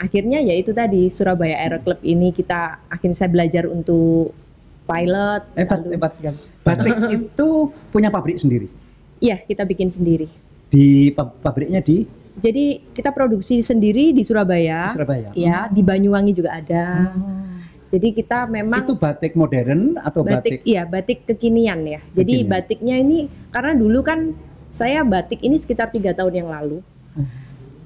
Akhirnya 0.00 0.40
ya 0.40 0.56
itu 0.56 0.72
tadi 0.72 1.12
Surabaya 1.12 1.60
Aero 1.60 1.78
Club 1.84 2.00
ini 2.02 2.32
kita 2.32 2.88
akhirnya 2.88 3.14
saya 3.14 3.30
belajar 3.30 3.68
untuk 3.68 4.32
pilot. 4.86 5.42
hebat, 5.52 5.78
lalu- 5.78 5.92
hebat 5.92 6.12
sekali. 6.14 6.38
Batik 6.62 6.94
itu 7.18 7.48
punya 7.90 8.08
pabrik 8.08 8.38
sendiri. 8.38 8.70
Iya 9.18 9.40
kita 9.40 9.62
bikin 9.62 9.90
sendiri. 9.90 10.30
Di 10.66 11.10
pab- 11.10 11.36
pabriknya 11.38 11.80
di 11.80 12.06
Jadi 12.36 12.92
kita 12.92 13.10
produksi 13.10 13.60
sendiri 13.60 14.12
di 14.12 14.20
Di 14.20 14.22
Surabaya. 14.22 14.92
Surabaya. 14.92 15.32
Ya, 15.32 15.66
di 15.66 15.80
Banyuwangi 15.80 16.36
juga 16.36 16.52
ada. 16.52 17.08
Jadi 17.86 18.12
kita 18.12 18.44
memang 18.44 18.82
itu 18.82 18.92
batik 18.92 19.32
modern 19.32 19.96
atau 19.96 20.20
batik, 20.20 20.60
batik, 20.60 20.60
iya 20.66 20.82
batik 20.84 21.24
kekinian 21.24 21.80
ya. 21.86 22.00
Jadi 22.12 22.44
Kekinian. 22.44 22.50
batiknya 22.50 22.96
ini 22.98 23.18
karena 23.48 23.72
dulu 23.72 24.04
kan 24.04 24.36
saya 24.68 25.00
batik 25.00 25.40
ini 25.40 25.56
sekitar 25.56 25.88
tiga 25.88 26.12
tahun 26.12 26.44
yang 26.44 26.48
lalu. 26.52 26.84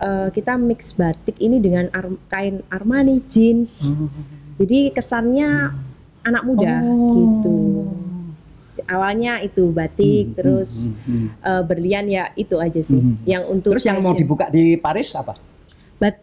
Eh, 0.01 0.29
kita 0.33 0.57
mix 0.57 0.97
batik 0.97 1.37
ini 1.37 1.61
dengan 1.61 1.87
ar- 1.93 2.19
kain 2.27 2.65
Armani 2.67 3.23
jeans. 3.23 3.93
Jadi 4.57 4.91
kesannya 4.91 5.77
anak 6.23 6.43
muda 6.43 6.81
Oh. 6.83 7.15
gitu. 7.15 7.57
Awalnya 8.83 9.39
itu 9.41 9.71
batik, 9.71 10.35
terus 10.35 10.89
eh, 11.41 11.63
berlian 11.63 12.07
ya 12.07 12.33
itu 12.35 12.57
aja 12.57 12.81
sih. 12.81 12.99
Yang 13.25 13.43
untuk 13.49 13.73
Terus 13.77 13.85
yang 13.85 13.99
mau 13.99 14.11
fashion. 14.11 14.19
dibuka 14.19 14.47
di 14.49 14.75
Paris 14.75 15.13
apa? 15.13 15.37
Bat- 15.97 16.23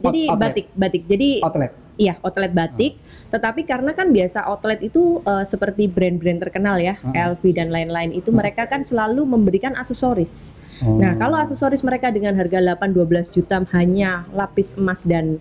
jadi 0.00 0.20
Out- 0.24 0.32
outlet. 0.32 0.42
batik, 0.42 0.66
batik. 0.72 1.02
Jadi 1.04 1.28
Outlet. 1.38 1.72
iya 1.96 2.14
outlet 2.18 2.50
batik. 2.50 2.92
Tetapi 3.28 3.60
karena 3.62 3.92
kan 3.92 4.08
biasa 4.08 4.40
outlet 4.42 4.80
itu 4.80 5.20
eh, 5.20 5.44
seperti 5.44 5.84
brand-brand 5.84 6.40
terkenal 6.40 6.80
ya, 6.80 6.96
LV 7.04 7.42
dan 7.52 7.68
lain-lain 7.68 8.10
itu 8.10 8.32
mereka 8.32 8.64
kan 8.64 8.80
selalu 8.80 9.28
memberikan 9.28 9.76
aksesoris. 9.76 10.56
Nah 10.80 11.12
kalau 11.12 11.36
aksesoris 11.36 11.82
mereka 11.82 12.08
dengan 12.08 12.32
harga 12.34 12.56
8-12 12.58 13.04
juta 13.28 13.60
hanya 13.74 14.24
lapis 14.32 14.74
emas 14.74 15.04
dan 15.04 15.36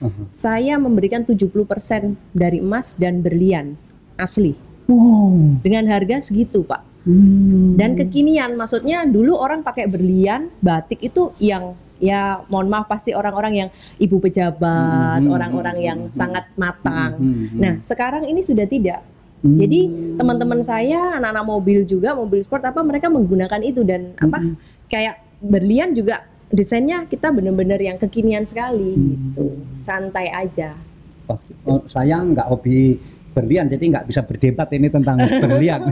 zircon, 0.00 0.28
saya 0.32 0.76
memberikan 0.76 1.24
70% 1.24 2.16
dari 2.32 2.60
emas 2.60 2.96
dan 2.96 3.24
berlian 3.24 3.76
asli 4.16 4.56
Wow. 4.86 5.60
dengan 5.66 5.90
harga 5.90 6.22
segitu 6.22 6.62
pak. 6.62 6.84
Hmm. 7.06 7.74
Dan 7.78 7.94
kekinian, 7.94 8.54
maksudnya 8.58 9.06
dulu 9.06 9.38
orang 9.38 9.62
pakai 9.62 9.86
berlian, 9.86 10.50
batik 10.58 11.02
itu 11.02 11.30
yang 11.42 11.74
ya 11.96 12.42
mohon 12.52 12.68
maaf 12.68 12.90
pasti 12.90 13.14
orang-orang 13.16 13.66
yang 13.66 13.68
ibu 13.96 14.18
pejabat, 14.18 15.22
Hmm. 15.22 15.30
orang-orang 15.32 15.76
yang 15.80 15.98
sangat 16.10 16.50
matang. 16.58 17.18
Nah 17.56 17.78
sekarang 17.82 18.26
ini 18.26 18.42
sudah 18.42 18.66
tidak. 18.66 19.02
Jadi 19.46 19.86
teman-teman 20.18 20.58
saya, 20.66 21.22
anak-anak 21.22 21.46
mobil 21.46 21.86
juga, 21.86 22.18
mobil 22.18 22.42
sport 22.42 22.66
apa 22.66 22.82
mereka 22.82 23.06
menggunakan 23.06 23.62
itu 23.62 23.86
dan 23.86 24.10
apa 24.18 24.42
kayak 24.90 25.22
berlian 25.38 25.94
juga 25.94 26.26
desainnya 26.48 27.04
kita 27.04 27.28
benar-benar 27.28 27.78
yang 27.78 27.96
kekinian 27.96 28.42
sekali 28.42 28.94
gitu, 28.94 29.46
santai 29.76 30.30
aja. 30.30 30.78
Oh, 31.26 31.38
oh, 31.66 31.80
saya 31.86 32.18
nggak 32.18 32.46
hobi 32.46 32.96
berlian, 33.32 33.66
jadi 33.66 33.82
nggak 33.82 34.06
bisa 34.06 34.22
berdebat 34.22 34.70
ini 34.70 34.88
tentang 34.88 35.18
berlian. 35.44 35.90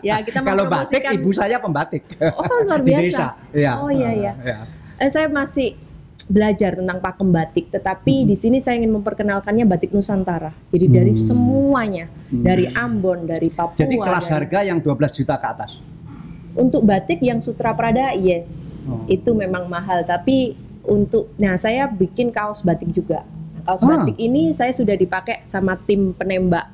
Ya 0.00 0.22
kita 0.22 0.40
Kalau 0.40 0.64
batik, 0.66 1.02
ibu 1.02 1.30
saya 1.30 1.58
pembatik. 1.58 2.06
Oh 2.22 2.62
luar 2.62 2.80
Di 2.86 2.90
biasa. 2.90 3.02
desa. 3.04 3.26
Iya. 3.52 3.72
Oh 3.76 3.90
iya 3.90 4.10
iya. 4.14 4.32
Ya. 4.38 4.58
Eh, 4.96 5.10
saya 5.10 5.28
masih 5.28 5.76
belajar 6.26 6.74
tentang 6.74 6.98
pakem 6.98 7.28
batik, 7.28 7.70
tetapi 7.70 8.24
di 8.24 8.34
sini 8.34 8.58
saya 8.58 8.80
ingin 8.80 8.94
memperkenalkannya 8.94 9.62
batik 9.62 9.92
Nusantara. 9.92 10.50
Jadi 10.72 10.86
dari 10.88 11.12
semuanya, 11.12 12.06
dari 12.26 12.66
Ambon, 12.66 13.26
dari 13.26 13.46
Papua. 13.46 13.78
Jadi 13.78 13.94
kelas 13.94 14.24
dari- 14.24 14.34
harga 14.34 14.58
yang 14.64 14.78
12 14.80 15.12
juta 15.12 15.34
ke 15.36 15.46
atas. 15.46 15.70
Untuk 16.56 16.88
batik 16.88 17.20
yang 17.20 17.36
Sutra 17.38 17.76
Prada, 17.76 18.16
yes, 18.16 18.48
Oh. 18.88 19.04
itu 19.06 19.36
memang 19.36 19.68
mahal. 19.68 20.00
Tapi 20.02 20.56
untuk, 20.82 21.28
nah 21.36 21.54
saya 21.60 21.84
bikin 21.84 22.32
kaos 22.32 22.64
batik 22.64 22.88
juga. 22.90 23.22
Nah, 23.52 23.62
kaos 23.68 23.84
Ah. 23.84 24.00
batik 24.00 24.16
ini 24.16 24.50
saya 24.50 24.72
sudah 24.72 24.96
dipakai 24.96 25.44
sama 25.44 25.76
tim 25.76 26.16
penembak 26.16 26.72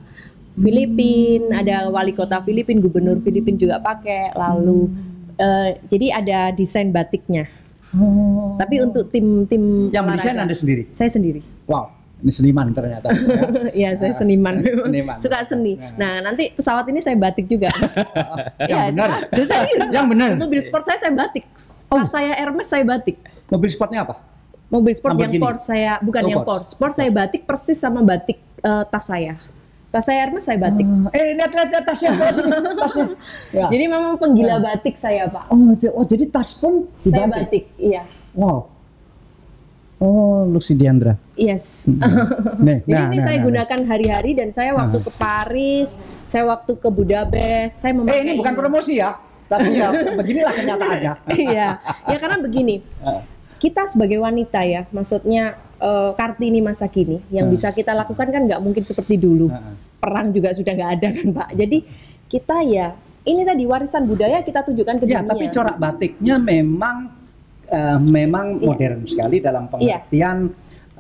Filipin, 0.52 1.48
ada 1.50 1.88
wali 1.88 2.12
kota 2.12 2.38
Filipin, 2.44 2.78
gubernur 2.78 3.18
Filipin 3.18 3.56
juga 3.56 3.80
pakai. 3.80 4.36
Lalu 4.36 4.92
eh, 5.32 5.80
jadi 5.88 6.06
ada 6.12 6.38
desain 6.52 6.92
batiknya. 6.92 7.48
Tapi 8.56 8.80
untuk 8.80 9.08
tim 9.08 9.44
tim 9.44 9.88
Yang 9.88 10.04
mendesain 10.04 10.32
olahraga, 10.32 10.44
Anda 10.44 10.56
sendiri. 10.56 10.82
Saya 10.92 11.08
sendiri. 11.08 11.40
Wow, 11.64 11.88
ini 12.22 12.32
seniman 12.32 12.66
ternyata. 12.70 13.10
Iya, 13.78 13.98
saya 13.98 14.14
seniman. 14.14 14.62
Seniman. 14.62 15.16
Suka 15.18 15.42
seni. 15.42 15.74
Nah, 15.98 16.22
nanti 16.22 16.54
pesawat 16.54 16.86
ini 16.88 17.02
saya 17.02 17.18
batik 17.18 17.50
juga. 17.50 17.68
Yang 18.70 18.94
benar. 18.94 19.10
itu 19.26 19.42
serius. 19.50 19.86
Yang 19.90 20.06
benar. 20.14 20.28
Oh. 20.38 20.46
Mobil 20.46 20.60
sport 20.62 20.84
saya 20.86 20.98
saya 21.02 21.12
batik. 21.12 21.44
Tas 21.90 22.08
saya 22.08 22.32
Hermes 22.38 22.68
saya 22.70 22.84
batik. 22.86 23.18
Mobil 23.50 23.68
sportnya 23.68 24.06
apa? 24.06 24.16
Mobil 24.72 24.96
sport 24.96 25.20
yang 25.20 25.28
Lamborghini? 25.28 25.44
Porsche 25.44 25.64
saya 25.68 25.92
bukan 26.00 26.22
Oh, 26.24 26.30
yang 26.32 26.40
Porsche. 26.40 26.72
Porsche. 26.72 26.80
Porsche 26.80 26.96
saya 27.04 27.10
batik 27.12 27.42
persis 27.44 27.76
sama 27.76 28.00
batik 28.00 28.38
eh, 28.64 28.84
tas 28.88 29.04
saya. 29.04 29.36
Tas 29.92 30.08
saya 30.08 30.24
Hermes 30.24 30.40
saya 30.40 30.56
batik. 30.56 30.88
Eh, 31.12 31.36
lihat 31.36 31.52
lihat 31.52 31.68
lihat 31.68 31.84
tasnya, 31.84 32.16
tasnya. 32.16 32.48
tasnya. 32.80 33.06
Ya. 33.52 33.68
Jadi 33.68 33.84
memang 33.92 34.16
penggila 34.16 34.56
batik 34.56 34.96
saya, 34.96 35.28
Pak. 35.28 35.52
Oh, 35.52 35.76
oh, 35.76 36.04
jadi 36.08 36.32
tas 36.32 36.56
pun 36.56 36.88
Saya 37.04 37.28
dibatik. 37.28 37.68
batik, 37.68 37.76
iya. 37.76 38.08
Wow. 38.32 38.71
Oh, 40.02 40.50
Lucy 40.50 40.74
Diandra. 40.74 41.14
Yes. 41.38 41.86
Nih, 42.58 42.82
Jadi 42.90 42.90
nah, 42.90 43.06
ini 43.06 43.18
nah, 43.22 43.24
saya 43.24 43.38
nah, 43.38 43.44
gunakan 43.46 43.80
hari-hari 43.86 44.34
dan 44.34 44.50
saya 44.50 44.74
waktu 44.74 44.98
ke 44.98 45.10
Paris, 45.14 45.94
saya 46.26 46.42
waktu 46.50 46.74
ke 46.74 46.88
Budapest, 46.90 47.86
saya 47.86 47.94
nah. 47.94 48.02
memakai 48.02 48.18
Eh, 48.18 48.22
ini 48.26 48.32
bukan 48.34 48.54
promosi 48.58 48.98
ya. 48.98 49.14
Tapi 49.46 49.78
ya 49.78 49.94
beginilah 50.18 50.52
kenyataannya. 50.58 51.12
Iya, 51.46 51.68
ya 52.10 52.16
karena 52.18 52.42
begini, 52.42 52.82
kita 53.62 53.86
sebagai 53.86 54.18
wanita 54.18 54.66
ya, 54.66 54.90
maksudnya 54.90 55.54
eh, 55.78 56.10
kartini 56.18 56.58
masa 56.58 56.90
kini, 56.90 57.22
yang 57.30 57.46
bisa 57.46 57.70
kita 57.70 57.94
lakukan 57.94 58.26
kan 58.26 58.42
nggak 58.42 58.58
mungkin 58.58 58.82
seperti 58.82 59.22
dulu. 59.22 59.54
Perang 60.02 60.34
juga 60.34 60.50
sudah 60.50 60.72
nggak 60.74 60.90
ada 60.98 61.08
kan 61.14 61.26
Pak. 61.30 61.48
Jadi 61.54 61.78
kita 62.26 62.58
ya, 62.66 62.90
ini 63.22 63.46
tadi 63.46 63.62
warisan 63.70 64.02
budaya 64.10 64.42
kita 64.42 64.66
tunjukkan 64.66 64.98
ke 64.98 65.06
Ya, 65.06 65.22
dunia. 65.22 65.30
tapi 65.30 65.44
corak 65.54 65.76
batiknya 65.78 66.42
memang 66.42 67.21
eh, 67.72 67.98
memang 67.98 68.60
Iya. 68.60 68.66
modern 68.68 69.00
sekali 69.08 69.36
dalam 69.40 69.66
pengertian 69.72 70.52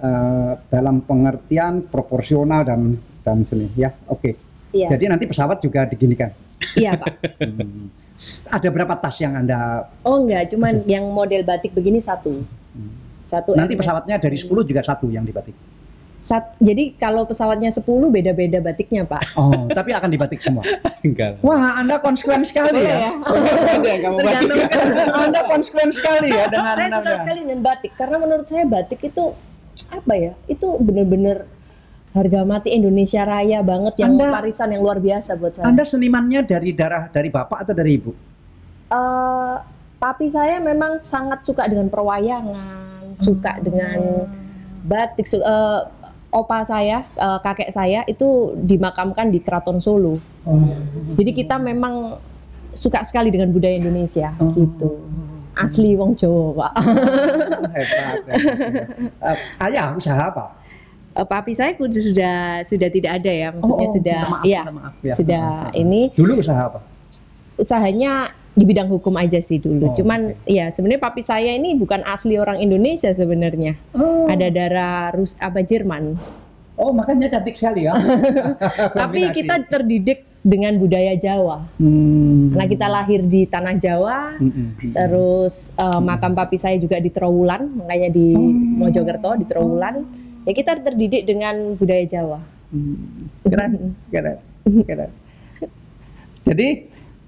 eh, 0.02 0.52
dalam 0.66 1.04
pengertian 1.04 1.86
proporsional 1.86 2.64
dan 2.66 2.96
dan 3.22 3.44
seni 3.46 3.70
ya. 3.78 3.92
Oke. 4.10 4.34
Iya. 4.72 4.88
Jadi 4.96 5.04
nanti 5.06 5.24
pesawat 5.28 5.60
juga 5.60 5.84
diginikan. 5.86 6.32
Iya 6.74 6.96
Pak. 6.96 7.06
Ada 8.54 8.68
berapa 8.70 8.94
tas 8.98 9.18
yang 9.18 9.34
Anda 9.34 9.86
Oh 10.06 10.22
enggak, 10.22 10.54
cuman 10.54 10.86
yang 10.86 11.06
model 11.10 11.42
batik 11.42 11.74
begini 11.74 11.98
satu. 11.98 12.42
Satu. 13.26 13.56
nanti 13.56 13.72
MS. 13.72 13.80
pesawatnya 13.80 14.16
dari 14.20 14.36
10 14.36 14.60
juga 14.60 14.84
satu 14.84 15.08
yang 15.08 15.24
dibatik. 15.24 15.56
Sat- 16.22 16.54
jadi 16.62 16.94
kalau 16.94 17.26
pesawatnya 17.26 17.66
10 17.66 17.82
beda-beda 18.06 18.62
batiknya 18.62 19.02
Pak. 19.02 19.34
Oh, 19.34 19.66
tapi 19.66 19.90
akan 19.90 20.06
dibatik 20.06 20.38
semua. 20.38 20.62
Enggak. 21.02 21.42
Wah, 21.42 21.82
Anda 21.82 21.98
konsekuen 21.98 22.46
sekali 22.46 22.78
Boleh 22.78 22.86
ya. 22.86 23.10
ya? 23.10 23.10
Tergantung. 23.82 24.22
Anda 25.18 25.40
konsekuen 25.50 25.90
sekali 25.90 26.30
ya 26.30 26.46
dengan 26.46 26.78
saya 26.78 26.90
suka 26.94 27.10
Anda. 27.10 27.20
sekali 27.26 27.38
dengan 27.42 27.60
batik 27.66 27.92
karena 27.98 28.16
menurut 28.22 28.46
saya 28.46 28.62
batik 28.62 29.02
itu 29.02 29.34
apa 29.90 30.12
ya? 30.14 30.32
Itu 30.46 30.78
bener-bener 30.78 31.42
harga 32.14 32.40
mati 32.46 32.70
Indonesia 32.70 33.26
Raya 33.26 33.58
banget 33.66 33.98
yang 33.98 34.14
Anda- 34.14 34.30
warisan 34.30 34.70
yang 34.70 34.86
luar 34.86 35.02
biasa 35.02 35.34
buat 35.34 35.58
saya. 35.58 35.66
Anda 35.66 35.82
senimannya 35.82 36.46
dari 36.46 36.70
darah 36.70 37.10
dari 37.10 37.34
bapak 37.34 37.66
atau 37.66 37.74
dari 37.74 37.98
ibu? 37.98 38.14
Eh, 38.92 39.54
papi 39.98 40.30
saya 40.30 40.62
memang 40.62 41.02
sangat 41.02 41.42
suka 41.42 41.66
dengan 41.66 41.90
perwayangan, 41.90 43.10
suka 43.18 43.58
dengan 43.58 44.30
batik. 44.84 45.26
Eh, 45.26 45.82
opa 46.32 46.64
saya, 46.64 47.04
eh, 47.04 47.38
kakek 47.38 47.68
saya 47.68 48.00
itu 48.08 48.56
dimakamkan 48.56 49.28
di 49.28 49.38
Keraton 49.38 49.78
Solo. 49.78 50.16
Jadi 51.12 51.30
kita 51.36 51.60
memang 51.60 52.16
suka 52.72 53.04
sekali 53.04 53.28
dengan 53.28 53.52
budaya 53.52 53.76
Indonesia 53.76 54.32
gitu. 54.56 55.04
Asli 55.52 55.92
wong 55.92 56.16
Jawa, 56.16 56.48
Pak. 56.56 56.72
Hebat. 57.76 58.16
ya. 58.24 58.34
Eh, 59.20 59.36
ayah 59.68 59.92
usaha 59.92 60.32
apa? 60.32 60.56
Eh, 61.12 61.26
papi 61.28 61.52
saya 61.52 61.76
sudah 61.76 62.64
sudah 62.64 62.88
tidak 62.88 63.20
ada 63.20 63.28
ya, 63.28 63.48
maksudnya 63.52 63.84
Oh, 63.84 63.92
oh, 63.92 63.92
sudah 63.92 64.20
maaf, 64.32 64.44
ya, 64.48 64.62
maaf 64.72 64.94
ya. 65.04 65.12
sudah 65.12 65.44
ini 65.76 66.08
Dulu 66.16 66.40
usaha 66.40 66.72
apa? 66.72 66.80
usahanya 67.60 68.32
di 68.52 68.64
bidang 68.64 68.88
hukum 68.88 69.16
aja 69.16 69.40
sih 69.40 69.56
dulu. 69.56 69.88
Oh, 69.88 69.94
Cuman 69.96 70.36
ya 70.44 70.68
sebenarnya 70.68 71.00
papi 71.00 71.24
saya 71.24 71.56
ini 71.56 71.72
bukan 71.72 72.04
asli 72.04 72.36
orang 72.36 72.60
Indonesia 72.60 73.08
sebenarnya. 73.08 73.80
Oh. 73.96 74.28
Ada 74.28 74.52
darah 74.52 75.16
Rus 75.16 75.36
apa 75.40 75.64
Jerman. 75.64 76.20
Oh, 76.76 76.92
makanya 76.92 77.28
cantik 77.28 77.56
sekali 77.56 77.88
ya. 77.88 77.96
Tapi 79.00 79.32
kita 79.32 79.60
terdidik 79.64 80.24
dengan 80.42 80.74
budaya 80.74 81.14
Jawa. 81.14 81.64
Hmm. 81.78 82.50
Karena 82.52 82.66
kita 82.66 82.86
lahir 82.90 83.20
di 83.22 83.46
tanah 83.46 83.76
Jawa. 83.78 84.36
Mm-mm. 84.36 84.90
Terus 84.90 85.70
eh, 85.72 86.00
makam 86.02 86.34
papi 86.34 86.56
saya 86.58 86.76
juga 86.76 86.98
di 86.98 87.08
Trowulan, 87.08 87.62
makanya 87.78 88.10
di 88.10 88.34
Oh. 88.34 88.50
Mojokerto 88.82 89.38
di 89.38 89.46
Trowulan. 89.46 90.02
Ya 90.42 90.52
kita 90.52 90.74
terdidik 90.76 91.22
dengan 91.22 91.78
budaya 91.78 92.02
Jawa. 92.02 92.42
Keren, 93.46 93.72
keren, 94.12 94.36
keren. 94.82 95.10
Jadi, 96.42 96.68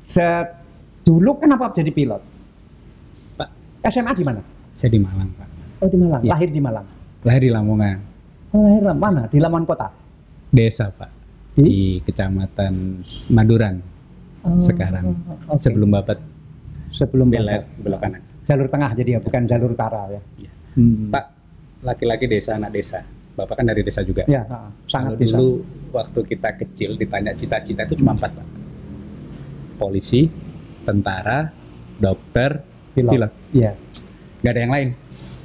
se- 0.02 0.63
dulu 1.04 1.36
kenapa 1.36 1.70
jadi 1.70 1.90
pilot? 1.90 2.22
Pak, 3.36 3.48
SMA 3.86 4.12
di 4.12 4.24
mana? 4.24 4.40
saya 4.72 4.90
di 4.90 4.98
Malang, 4.98 5.30
Pak. 5.30 5.48
Oh 5.78 5.86
di 5.86 5.94
Malang. 5.94 6.18
Iya. 6.18 6.30
Lahir 6.34 6.50
di 6.50 6.58
Malang. 6.58 6.86
Lahir 7.22 7.40
di 7.40 7.50
Lamongan, 7.50 7.98
Oh, 8.50 8.62
lahir 8.64 8.82
di 8.82 8.90
mana? 8.92 9.20
Di 9.26 9.38
Lamongan 9.38 9.64
Kota. 9.64 9.88
desa, 10.48 10.86
Pak. 10.88 11.10
Di 11.54 12.02
Kecamatan 12.02 12.74
Maduran 13.30 13.78
sekarang. 14.58 15.14
oke. 15.46 15.56
Sebelum 15.56 15.88
Bapak 15.88 16.18
Sebelum 16.90 17.26
belok 17.26 17.64
belok 17.80 18.00
kanan. 18.00 18.20
jalur 18.42 18.66
tengah 18.66 18.90
jadi 18.92 19.10
ya, 19.14 19.20
bukan 19.20 19.42
jalur 19.44 19.70
utara 19.72 20.06
ya. 20.08 20.20
Iya. 20.36 20.50
Hmm. 20.74 21.10
Pak, 21.10 21.24
laki-laki 21.82 22.26
desa, 22.26 22.54
anak 22.54 22.70
desa. 22.70 23.02
Bapak 23.34 23.58
kan 23.58 23.66
dari 23.66 23.82
desa 23.82 24.02
juga. 24.02 24.22
Ya, 24.26 24.42
ha, 24.44 24.70
sangat 24.86 25.14
Kalau 25.14 25.18
bisa. 25.18 25.34
dulu 25.34 25.48
waktu 25.90 26.20
kita 26.24 26.50
kecil 26.56 26.90
ditanya 26.94 27.30
cita-cita 27.32 27.82
itu 27.82 27.98
cuma 27.98 28.14
empat 28.14 28.30
pak. 28.32 28.46
Polisi, 29.74 30.30
tentara, 30.84 31.50
dokter, 31.98 32.62
pilot. 32.94 33.32
Iya. 33.50 33.72
Nggak 34.44 34.52
ada 34.52 34.60
yang 34.60 34.74
lain. 34.74 34.88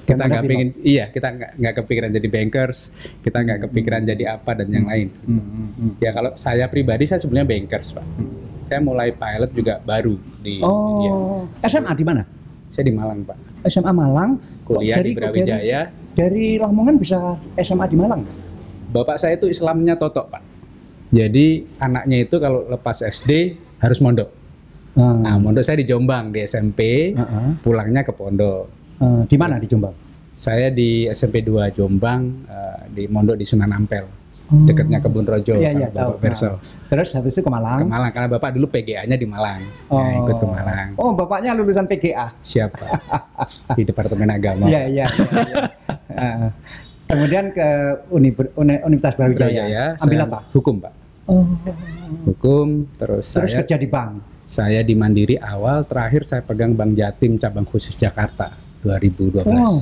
Kita 0.10 0.24
nggak 0.26 0.42
pilot. 0.42 0.52
pengen, 0.52 0.70
iya 0.82 1.06
kita 1.14 1.28
nggak 1.30 1.52
nggak 1.62 1.74
kepikiran 1.82 2.10
jadi 2.10 2.28
bankers, 2.34 2.78
kita 3.22 3.38
nggak 3.46 3.60
kepikiran 3.70 4.02
jadi 4.10 4.24
apa 4.38 4.52
dan 4.58 4.68
yang 4.74 4.86
lain. 4.90 5.08
Hmm, 5.24 5.38
hmm, 5.38 5.70
hmm. 5.70 5.92
Ya 6.02 6.10
kalau 6.12 6.32
saya 6.34 6.66
pribadi 6.66 7.06
saya 7.06 7.22
sebenarnya 7.22 7.48
bankers 7.48 7.94
pak. 7.94 8.06
Saya 8.70 8.80
mulai 8.82 9.10
pilot 9.14 9.52
juga 9.54 9.74
baru 9.82 10.18
di. 10.42 10.62
Oh, 10.66 11.46
SMA 11.62 11.94
di 11.94 12.06
mana? 12.06 12.22
Saya 12.74 12.90
di 12.90 12.94
Malang 12.94 13.22
pak. 13.26 13.38
SMA 13.70 13.92
Malang. 13.94 14.32
Kuliah 14.66 15.02
di 15.02 15.14
kok 15.14 15.22
Brawijaya. 15.26 15.90
Dari, 15.90 16.18
dari 16.18 16.46
Lamongan 16.62 16.96
bisa 16.98 17.18
SMA 17.62 17.86
di 17.90 17.98
Malang? 17.98 18.22
Bapak 18.90 19.22
saya 19.22 19.38
itu 19.38 19.46
Islamnya 19.50 19.94
totok 19.94 20.34
pak. 20.34 20.44
Jadi 21.10 21.66
anaknya 21.82 22.18
itu 22.22 22.38
kalau 22.38 22.66
lepas 22.70 23.02
SD 23.02 23.58
harus 23.82 23.98
mondok. 24.02 24.39
Hmm. 25.00 25.24
Nah, 25.24 25.36
mondok 25.40 25.64
saya 25.64 25.80
di 25.80 25.88
Jombang 25.88 26.30
di 26.30 26.44
SMP, 26.44 27.12
Heeh. 27.16 27.50
pulangnya 27.58 28.04
ke 28.04 28.12
pondok. 28.12 28.68
Eh, 29.00 29.22
di 29.26 29.38
mana 29.40 29.56
di 29.56 29.64
Jombang? 29.64 29.96
Saya 30.36 30.68
di 30.68 31.08
SMP 31.08 31.40
2 31.40 31.72
Jombang, 31.72 32.22
eh, 32.44 32.80
di 32.90 33.04
mondok 33.08 33.36
di 33.36 33.44
Sunan 33.44 33.72
Ampel, 33.72 34.04
Oh. 34.46 34.64
dekatnya 34.64 35.00
Kebun 35.00 35.24
Rojo, 35.24 35.52
Iya, 35.54 35.72
iya, 35.74 35.88
Bapak 35.88 35.96
tahu. 35.96 36.12
Berso. 36.22 36.50
Nah, 36.50 36.60
Terus 36.90 37.10
habis 37.14 37.32
itu 37.32 37.42
ke 37.42 37.50
Malang. 37.50 37.80
Ke 37.80 37.88
Malang, 37.88 38.12
karena 38.12 38.28
Bapak 38.30 38.50
dulu 38.52 38.66
PGA-nya 38.68 39.16
di 39.16 39.24
Malang. 39.24 39.60
Ya, 39.88 40.04
ikut 40.18 40.36
ke 40.36 40.48
Malang. 40.48 40.88
Oh, 40.96 41.12
bapaknya 41.12 41.52
lulusan 41.54 41.86
PGA. 41.86 42.28
Siapa? 42.40 42.88
di 43.78 43.84
Departemen 43.84 44.30
Agama. 44.30 44.68
Iya, 44.68 44.84
iya, 44.86 45.06
iya. 45.48 45.56
Eh, 46.10 46.50
Kemudian 47.06 47.50
ke 47.50 47.66
Uni, 48.10 48.30
Uni- 48.54 48.82
Universitas 48.84 49.16
Brawijaya. 49.16 49.96
Ambil 49.98 50.20
apa? 50.22 50.40
Hukum, 50.52 50.78
Pak. 50.78 50.94
Oh. 51.26 51.46
Hukum, 52.26 52.90
terus, 52.92 53.30
Terus 53.30 53.50
saya 53.50 53.62
kerja 53.62 53.78
di 53.78 53.88
bank. 53.88 54.14
Saya 54.50 54.82
di 54.82 54.98
Mandiri 54.98 55.38
awal, 55.38 55.86
terakhir 55.86 56.26
saya 56.26 56.42
pegang 56.42 56.74
Bank 56.74 56.98
Jatim 56.98 57.38
cabang 57.38 57.70
khusus 57.70 57.94
Jakarta 57.94 58.58
2012. 58.82 59.46
Wow. 59.46 59.78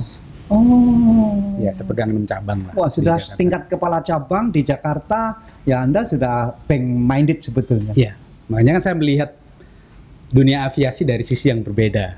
Oh. 0.48 1.56
Ya, 1.56 1.72
saya 1.72 1.88
pegang 1.88 2.12
6 2.12 2.28
cabang 2.28 2.68
lah. 2.68 2.72
Wah, 2.76 2.88
sudah 2.92 3.16
tingkat 3.36 3.68
kepala 3.72 4.04
cabang 4.04 4.52
di 4.52 4.60
Jakarta, 4.60 5.40
ya 5.64 5.80
Anda 5.84 6.04
sudah 6.04 6.52
bank 6.68 6.84
minded 6.84 7.40
sebetulnya. 7.40 7.92
Iya, 7.96 8.12
makanya 8.52 8.80
kan 8.80 8.82
saya 8.92 8.96
melihat 8.96 9.30
dunia 10.28 10.68
aviasi 10.68 11.04
dari 11.04 11.24
sisi 11.24 11.48
yang 11.48 11.64
berbeda. 11.64 12.16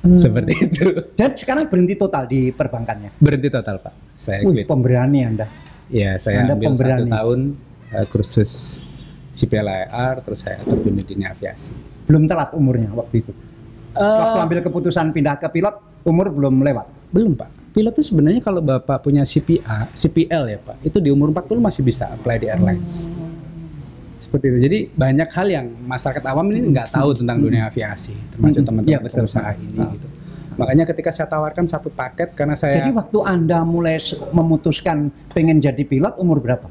Hmm. 0.00 0.16
Seperti 0.16 0.52
itu. 0.56 0.88
Dan 1.12 1.36
sekarang 1.36 1.68
berhenti 1.68 1.96
total 2.00 2.24
di 2.24 2.48
perbankannya. 2.48 3.20
Berhenti 3.20 3.52
total, 3.52 3.76
Pak. 3.80 4.16
Saya 4.16 4.40
Wih, 4.44 4.64
quit. 4.64 4.66
pemberani 4.68 5.20
Anda. 5.24 5.46
Ya, 5.92 6.16
saya 6.16 6.48
Anda 6.48 6.56
ambil 6.56 6.72
pemberani. 6.72 7.08
satu 7.08 7.12
tahun 7.12 7.38
eh, 7.92 8.06
kursus 8.08 8.50
CPLIR, 9.36 10.14
terus 10.24 10.40
saya 10.44 10.60
terjun 10.64 10.94
di 10.96 11.04
dunia 11.04 11.32
aviasi. 11.32 11.89
Belum 12.10 12.26
telat 12.26 12.50
umurnya 12.50 12.90
waktu 12.90 13.22
itu. 13.22 13.30
Waktu 13.92 14.36
Eh, 14.36 14.44
ambil 14.44 14.58
keputusan 14.60 15.10
pindah 15.10 15.38
ke 15.38 15.46
pilot, 15.48 15.74
umur 16.02 16.26
belum 16.28 16.58
lewat. 16.60 16.86
belum, 17.08 17.34
Pak. 17.34 17.50
Pilot 17.70 17.90
itu 17.92 18.02
sebenarnya 18.04 18.38
kalau 18.38 18.58
Bapak 18.58 18.98
punya 19.00 19.22
CPA, 19.22 19.86
CPL 19.92 20.42
ya, 20.48 20.58
Pak, 20.58 20.78
itu 20.80 20.98
di 20.98 21.06
umur 21.06 21.30
40 21.30 21.58
masih 21.60 21.82
bisa 21.82 22.06
apply 22.08 22.36
di 22.36 22.46
airlines. 22.46 23.06
Seperti 24.20 24.46
itu. 24.46 24.58
Jadi 24.60 24.78
banyak 24.88 25.28
hal 25.28 25.46
yang 25.48 25.66
masyarakat 25.80 26.22
awam 26.24 26.46
ini 26.50 26.70
nggak 26.70 26.90
tahu 26.92 27.14
tentang 27.16 27.38
dunia 27.38 27.66
aviasi, 27.66 28.14
termasuk 28.30 28.62
teman-teman 28.62 28.90
Iya, 28.90 28.98
betul. 29.00 29.16
pengusaha 29.22 29.50
ini. 29.56 29.74
Ah. 29.76 29.90
Gitu. 29.90 30.06
Makanya 30.54 30.84
ketika 30.84 31.10
saya 31.10 31.26
tawarkan 31.26 31.64
satu 31.64 31.88
paket 31.88 32.30
karena 32.32 32.54
saya 32.54 32.74
Jadi 32.76 32.90
waktu 32.92 33.18
Anda 33.24 33.62
mulai 33.64 33.96
memutuskan 34.30 34.96
pengen 35.30 35.58
jadi 35.58 35.80
pilot 35.80 36.14
umur 36.16 36.38
berapa? 36.38 36.66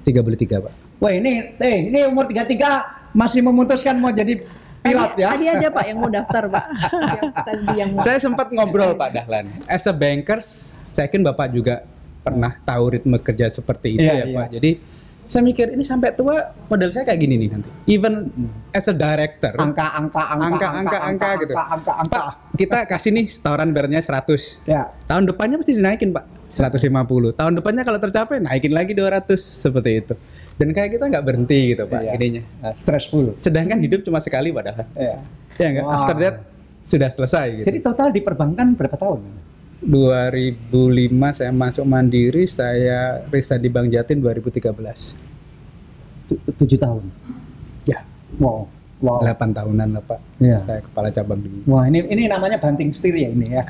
tiga 0.00 0.20
beli 0.20 0.34
tiga, 0.34 0.60
Pak. 0.60 0.72
Wah 0.98 1.12
ini, 1.12 1.56
eh 1.56 1.76
ini 1.86 2.04
umur 2.04 2.24
33 2.24 3.12
masih 3.12 3.40
memutuskan 3.40 3.96
mau 3.96 4.08
jadi 4.10 4.40
pilot 4.80 5.12
ya? 5.16 5.28
Tadi 5.36 5.46
ada 5.48 5.68
Pak 5.72 5.84
yang 5.88 5.98
mau 6.00 6.10
daftar 6.10 6.42
Pak. 6.48 6.64
yang 7.10 7.22
tadi 7.44 7.66
yang 7.76 7.90
mau. 7.94 8.02
Saya 8.04 8.18
sempat 8.18 8.48
ngobrol 8.52 8.96
Pak 8.96 9.10
Dahlan. 9.12 9.46
As 9.68 9.84
a 9.86 9.94
bankers, 9.94 10.72
saya 10.96 11.08
yakin 11.08 11.22
Bapak 11.24 11.52
juga 11.52 11.84
pernah 12.20 12.52
tahu 12.64 12.84
ritme 12.96 13.16
kerja 13.16 13.48
seperti 13.48 13.96
itu 13.96 14.04
Iya, 14.04 14.14
ya 14.14 14.24
iya. 14.28 14.36
Pak. 14.36 14.48
Jadi 14.60 14.70
saya 15.30 15.46
mikir 15.46 15.70
ini 15.78 15.86
sampai 15.86 16.10
tua 16.10 16.50
modal 16.66 16.90
saya 16.90 17.06
kayak 17.06 17.20
gini 17.22 17.38
nih 17.38 17.48
nanti. 17.54 17.70
Even 17.86 18.34
as 18.74 18.90
a 18.90 18.94
director, 18.96 19.54
Angka, 19.54 19.86
angka, 19.94 20.22
angka, 20.26 20.46
angka, 20.50 20.68
angka, 20.74 20.98
angka, 21.06 21.28
gitu. 21.38 21.54
angka, 21.54 21.64
angka, 21.70 21.92
angka. 22.02 22.18
Pak, 22.18 22.34
kita 22.58 22.78
kasih 22.90 23.10
nih 23.14 23.26
setoran 23.30 23.70
barnya 23.70 24.02
100. 24.02 24.66
Ya. 24.66 24.90
Tahun 25.06 25.30
depannya 25.30 25.62
pasti 25.62 25.78
dinaikin 25.78 26.10
Pak. 26.10 26.26
150. 26.50 27.38
Tahun 27.38 27.52
depannya 27.54 27.86
kalau 27.86 28.02
tercapai 28.02 28.42
naikin 28.42 28.74
lagi 28.74 28.90
200 28.90 29.38
seperti 29.38 30.02
itu. 30.02 30.14
Dan 30.60 30.68
kayak 30.70 30.92
kita 30.92 31.08
nggak 31.08 31.24
berhenti 31.24 31.72
gitu 31.72 31.88
pak 31.88 32.00
Iya. 32.02 32.12
ininya. 32.14 32.42
Nah, 32.60 32.74
stressful. 32.74 33.32
Sedangkan 33.34 33.80
hidup 33.80 34.04
cuma 34.04 34.20
sekali 34.20 34.52
padahal. 34.52 34.84
Ya. 34.92 35.16
Ya 35.56 35.66
enggak. 35.66 35.84
Wah. 35.84 35.96
After 35.98 36.16
that 36.18 36.36
sudah 36.80 37.08
selesai 37.08 37.46
gitu. 37.56 37.66
Jadi 37.66 37.78
total 37.80 38.08
di 38.10 38.20
perbankan 38.20 38.76
berapa 38.76 38.92
tahun? 38.94 39.20
2005 39.80 40.68
saya 41.32 41.48
masuk 41.50 41.84
Mandiri, 41.84 42.44
saya 42.44 43.24
resign 43.26 43.58
di 43.58 43.68
Bank 43.68 43.88
Jatim 43.88 44.20
2013. 44.20 45.16
Tu- 46.28 46.36
Tujuh 46.54 46.76
tahun. 46.76 47.08
Ya, 47.82 48.04
Wow. 48.36 48.68
Wow. 49.00 49.24
8 49.24 49.56
tahunan 49.56 49.96
lah 49.96 50.02
Pak. 50.04 50.20
Iya. 50.44 50.58
Saya 50.60 50.80
kepala 50.84 51.08
cabang 51.08 51.40
di 51.40 51.48
Wah 51.64 51.88
ini 51.88 52.04
ini 52.04 52.28
namanya 52.28 52.60
banting 52.60 52.92
setir 52.92 53.16
ya 53.16 53.32
ini 53.32 53.48
ya. 53.48 53.64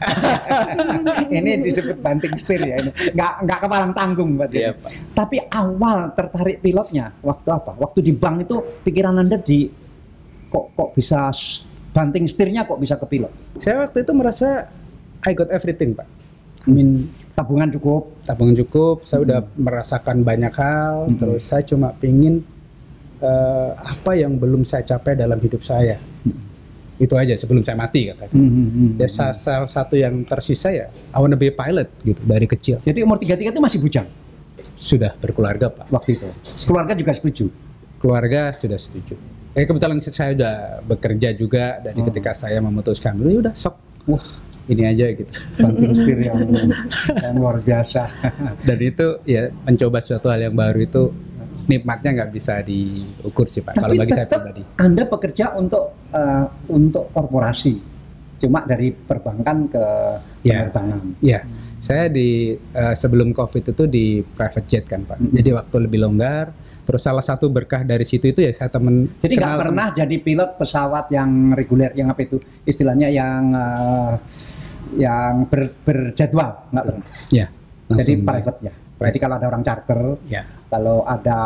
ini 1.38 1.62
disebut 1.62 2.02
banting 2.02 2.34
setir 2.34 2.58
ya 2.60 2.82
ini. 2.82 2.90
Nggak 3.14 3.32
nggak 3.46 3.58
kepalang 3.62 3.92
tanggung 3.94 4.34
berarti. 4.34 4.58
Iya, 4.58 4.70
Pak. 4.74 4.90
Tapi 5.14 5.36
awal 5.46 5.98
tertarik 6.12 6.58
pilotnya 6.58 7.14
waktu 7.22 7.46
apa? 7.46 7.78
Waktu 7.78 7.98
di 8.02 8.12
bank 8.12 8.42
itu 8.42 8.56
pikiran 8.82 9.22
anda 9.22 9.38
di 9.38 9.70
kok 10.50 10.74
kok 10.74 10.90
bisa 10.98 11.30
banting 11.90 12.26
setirnya 12.26 12.66
kok 12.66 12.82
bisa 12.82 12.98
ke 12.98 13.06
pilot? 13.06 13.30
Saya 13.62 13.86
waktu 13.86 14.02
itu 14.02 14.10
merasa 14.10 14.66
I 15.22 15.30
got 15.30 15.54
everything 15.54 15.94
Pak. 15.94 16.08
I 16.66 16.70
mean 16.70 17.06
Tabungan 17.30 17.72
cukup. 17.72 18.20
tabungan 18.28 18.52
cukup, 18.52 19.08
saya 19.08 19.24
udah 19.24 19.40
merasakan 19.56 20.20
banyak 20.20 20.52
hal, 20.52 21.08
Hmm. 21.08 21.16
terus 21.16 21.48
saya 21.48 21.64
cuma 21.64 21.88
pingin 21.96 22.44
eh, 23.20 23.70
apa 23.76 24.12
yang 24.14 24.34
belum 24.34 24.62
saya 24.62 24.82
capai 24.82 25.14
dalam 25.14 25.36
hidup 25.36 25.60
saya. 25.60 25.96
Itu 26.96 27.16
aja 27.16 27.32
sebelum 27.32 27.60
saya 27.60 27.74
mati 27.74 28.08
katakan. 28.08 28.28
Hmm, 28.30 28.96
Ya, 28.96 29.08
sa- 29.08 29.32
salah 29.32 29.64
satu 29.66 29.96
yang 29.96 30.20
tersisa 30.22 30.68
ya, 30.68 30.86
I 31.08 31.18
wanna 31.18 31.32
be 31.32 31.48
a 31.48 31.54
pilot 31.54 31.88
gitu 32.02 32.20
dari 32.22 32.44
kecil. 32.44 32.76
Jadi 32.78 33.00
umur 33.00 33.16
33 33.16 33.48
itu 33.48 33.56
masih 33.58 33.78
bujang 33.78 34.04
Sudah 34.76 35.12
berkeluarga 35.14 35.68
Pak. 35.68 35.88
waktu 35.88 36.16
itu. 36.16 36.28
Keluarga 36.64 36.92
juga 36.92 37.12
setuju. 37.12 37.46
keluarga 37.96 38.48
sudah 38.50 38.76
setuju. 38.76 39.12
Eh 39.52 39.64
kebetulan 39.64 40.00
saya 40.00 40.32
udah 40.32 40.54
bekerja 40.82 41.32
juga 41.32 41.76
dari 41.78 42.00
ketika 42.02 42.32
saya 42.32 42.56
memutuskan 42.58 43.12
dulu 43.12 43.44
udah 43.44 43.52
sok 43.52 43.76
wah 44.06 44.24
ini 44.66 44.84
aja 44.86 45.04
gitu. 45.10 45.28
Banting 45.58 45.92
setir 45.92 46.16
yang, 46.22 46.48
yang 47.12 47.34
luar 47.34 47.60
biasa. 47.60 48.08
Dan 48.68 48.78
itu 48.78 49.20
ya 49.24 49.52
mencoba 49.60 50.00
suatu 50.00 50.28
hal 50.28 50.40
yang 50.42 50.54
baru 50.54 50.80
itu 50.80 51.02
nikmatnya 51.70 52.10
nggak 52.12 52.30
bisa 52.30 52.58
diukur 52.60 53.46
sih 53.46 53.62
pak. 53.62 53.78
Kalau 53.78 53.94
bagi 53.94 54.10
saya 54.10 54.26
pribadi. 54.26 54.62
Anda 54.76 55.06
bekerja 55.06 55.54
untuk 55.54 55.94
eh, 56.10 56.44
untuk 56.68 57.08
korporasi, 57.10 57.74
cuma 58.36 58.66
dari 58.66 58.90
perbankan 58.90 59.58
ke 59.66 59.84
Ya. 60.40 60.66
penerbangan. 60.66 61.00
Ya, 61.20 61.40
saya 61.78 62.08
di 62.08 62.28
eh, 62.56 62.94
sebelum 62.94 63.30
covid 63.30 63.70
itu 63.70 63.84
di 63.86 64.06
private 64.20 64.66
jet 64.66 64.84
kan 64.84 65.04
pak. 65.04 65.22
Jadi 65.22 65.48
waktu 65.50 65.76
lebih 65.80 66.00
longgar. 66.00 66.50
Terus 66.80 67.06
salah 67.06 67.22
satu 67.22 67.46
berkah 67.46 67.86
dari 67.86 68.02
situ 68.02 68.26
itu 68.26 68.42
ya 68.42 68.50
saya 68.50 68.66
temen. 68.66 69.06
Jadi 69.22 69.38
nggak 69.38 69.46
kenal 69.46 69.54
temen- 69.54 69.62
pernah 69.62 69.86
jadi 69.94 70.16
pilot 70.18 70.50
pesawat 70.58 71.06
yang 71.08 71.30
reguler, 71.54 71.94
yang 71.94 72.10
apa 72.10 72.26
itu 72.26 72.36
istilahnya 72.64 73.06
yang 73.06 73.42
eh, 73.52 74.14
yang 74.98 75.46
ber- 75.46 75.76
berjadwal, 75.80 76.66
nggak 76.68 76.84
pernah. 76.84 77.06
Ya. 77.30 77.46
Jadi 77.86 77.94
langsung- 78.18 78.26
private 78.26 78.58
ya. 78.60 78.72
Jadi 79.02 79.18
kalau 79.18 79.34
ada 79.36 79.46
orang 79.48 79.62
charter, 79.62 80.00
Ya. 80.26 80.44
kalau 80.68 81.02
ada, 81.02 81.38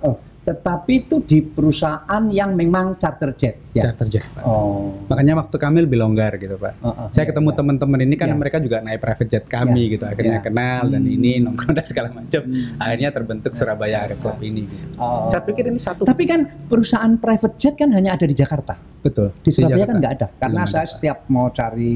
oh, 0.00 0.14
tetapi 0.44 0.92
itu 1.00 1.16
di 1.18 1.40
perusahaan 1.40 2.04
yang 2.28 2.52
memang 2.52 2.94
charter 2.94 3.32
jet, 3.32 3.56
ya. 3.72 3.88
Charter 3.88 4.04
jet 4.06 4.24
pak. 4.28 4.44
Oh, 4.44 4.92
Makanya 5.08 5.40
waktu 5.40 5.56
kami 5.56 5.80
lebih 5.80 5.96
longgar 5.96 6.36
gitu 6.36 6.60
pak. 6.60 6.76
Heeh, 6.76 7.06
saya 7.10 7.24
iya, 7.24 7.30
ketemu 7.32 7.48
iya. 7.48 7.56
teman-teman 7.56 7.98
ini 8.02 8.14
kan 8.14 8.28
Iya. 8.28 8.36
mereka 8.36 8.56
juga 8.60 8.76
naik 8.78 9.00
private 9.00 9.30
jet 9.30 9.44
kami 9.46 9.80
Iya, 9.80 9.92
gitu. 9.96 10.04
Akhirnya 10.04 10.38
iya. 10.38 10.44
kenal 10.44 10.82
dan 10.86 11.02
Hmm. 11.02 11.14
ini 11.16 11.30
nongkrong 11.40 11.72
dan 11.72 11.86
segala 11.86 12.08
macam. 12.12 12.42
Akhirnya 12.76 13.08
terbentuk 13.10 13.52
Surabaya 13.54 13.96
Aero 14.04 14.16
Club 14.16 14.36
ini. 14.42 14.62
Gitu. 14.62 14.84
Oh. 14.96 15.24
Saya 15.26 15.40
pikir 15.40 15.64
ini 15.64 15.80
satu. 15.80 16.04
Tapi 16.04 16.24
kan 16.24 16.40
perusahaan 16.68 17.16
private 17.16 17.56
jet 17.56 17.74
kan 17.74 17.88
hanya 17.90 18.12
ada 18.12 18.24
di 18.24 18.34
Jakarta. 18.34 18.76
betul. 19.00 19.32
Di 19.38 19.48
Surabaya 19.48 19.72
Jakarta. 19.78 19.88
kan 19.88 19.96
nggak 19.96 20.14
ada. 20.14 20.26
Karena 20.34 20.60
Belum 20.60 20.68
saya 20.70 20.84
ada, 20.84 20.92
setiap 20.92 21.18
mau 21.26 21.48
cari 21.48 21.94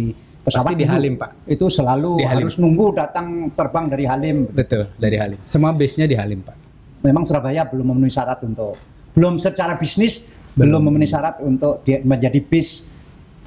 pesawat 0.49 0.73
Pasti 0.73 0.81
di 0.81 0.87
Halim, 0.89 1.15
Pak. 1.15 1.31
Itu 1.45 1.69
selalu 1.69 2.11
Di 2.19 2.27
Halim. 2.27 2.49
harus 2.49 2.55
nunggu 2.57 2.87
datang 2.93 3.27
terbang 3.53 3.85
dari 3.87 4.05
Halim. 4.09 4.37
betul 4.49 4.89
dari 4.97 5.17
Halim. 5.17 5.39
Semua 5.45 5.71
base-nya 5.71 6.09
di 6.09 6.17
Halim 6.17 6.41
pak. 6.41 6.57
Memang 6.99 7.23
Surabaya 7.23 7.63
belum 7.63 7.95
memenuhi 7.95 8.11
syarat 8.11 8.41
untuk 8.43 8.75
belum 9.13 9.37
secara 9.37 9.77
bisnis 9.77 10.27
belum, 10.53 10.83
memenuhi 10.83 11.07
syarat 11.07 11.39
untuk 11.39 11.83
dia 11.83 12.03
menjadi 12.03 12.41
bis 12.41 12.89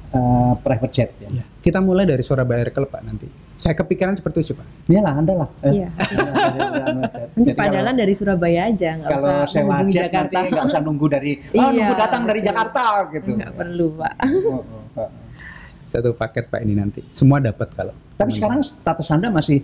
eh, 0.08 0.52
private 0.56 0.92
jet 0.92 1.10
ya. 1.18 1.28
Ya. 1.28 1.44
Kita 1.58 1.78
mulai 1.78 2.06
dari 2.06 2.22
Surabaya 2.22 2.64
Aero 2.64 2.72
Club 2.72 2.88
pak 2.88 3.02
nanti. 3.02 3.28
Saya 3.54 3.76
kepikiran 3.76 4.16
seperti 4.16 4.42
itu 4.42 4.52
pak. 4.56 4.66
Iyalah, 4.88 5.14
Anda 5.14 5.34
lah. 5.36 5.48
Iya. 5.62 5.88
Jadi 7.32 7.38
Nanti 7.38 7.50
padalan 7.54 7.94
dari 7.94 8.12
Surabaya 8.12 8.60
aja, 8.66 8.90
nggak 8.98 9.10
kalau 9.10 9.28
usah 9.28 9.46
sewa 9.46 9.62
menghubungi 9.62 9.92
jet 9.92 10.02
Jakarta. 10.08 10.32
nanti 10.34 10.48
nggak 10.50 10.66
usah 10.66 10.80
nunggu 10.82 11.06
dari 11.06 11.32
oh 11.38 11.52
Iya, 11.52 11.68
nunggu 11.70 11.94
datang 11.94 12.22
dari. 12.24 12.40
Jakarta 12.42 12.82
gitu. 13.12 13.28
Nggak 13.36 13.52
perlu 13.54 13.86
pak. 13.94 14.12
Oh, 14.24 14.50
oh, 14.50 14.62
oh. 14.98 15.08
Satu 15.92 16.16
paket 16.16 16.48
pak 16.48 16.64
ini 16.64 16.72
nanti. 16.72 17.04
Semua 17.12 17.36
dapat 17.36 17.68
kalau. 17.76 17.92
Tapi 18.16 18.32
sekarang 18.32 18.64
status 18.64 19.12
Anda 19.12 19.28
masih 19.28 19.60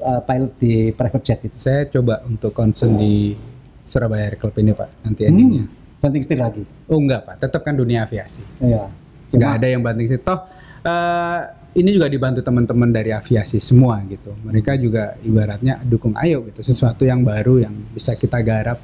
eh, 0.00 0.20
pilot 0.26 0.52
di 0.58 0.74
private 0.90 1.22
jet 1.22 1.40
itu. 1.46 1.54
Saya 1.54 1.86
coba 1.86 2.26
untuk 2.26 2.50
concern 2.50 2.98
di 2.98 3.38
Surabaya 3.86 4.26
Aero 4.26 4.38
Club 4.40 4.58
ini 4.58 4.74
pak. 4.74 4.90
Nanti 5.06 5.22
Hmm, 5.22 5.30
endingnya. 5.30 5.64
banting 6.00 6.22
setir 6.24 6.40
lagi. 6.40 6.66
Oh 6.90 6.98
enggak 6.98 7.22
pak. 7.22 7.34
Tetap 7.38 7.62
kan 7.62 7.78
dunia 7.78 8.02
aviasi. 8.02 8.42
Iya. 8.58 8.90
nggak 9.30 9.46
Cuma 9.46 9.58
ada 9.62 9.66
yang 9.68 9.78
banting 9.78 10.10
setir. 10.10 10.26
Toh 10.26 10.42
eh, 10.82 11.40
ini 11.70 11.94
juga 11.94 12.10
dibantu 12.10 12.42
teman-teman 12.42 12.90
dari 12.90 13.14
aviasi 13.14 13.62
semua 13.62 14.02
gitu. 14.10 14.34
Mereka 14.42 14.74
juga 14.74 15.14
ibaratnya 15.22 15.78
dukung 15.86 16.18
ayo 16.18 16.42
gitu. 16.50 16.66
Sesuatu 16.66 17.06
yang 17.06 17.22
baru 17.22 17.62
yang 17.62 17.74
bisa 17.94 18.18
kita 18.18 18.42
garap. 18.42 18.82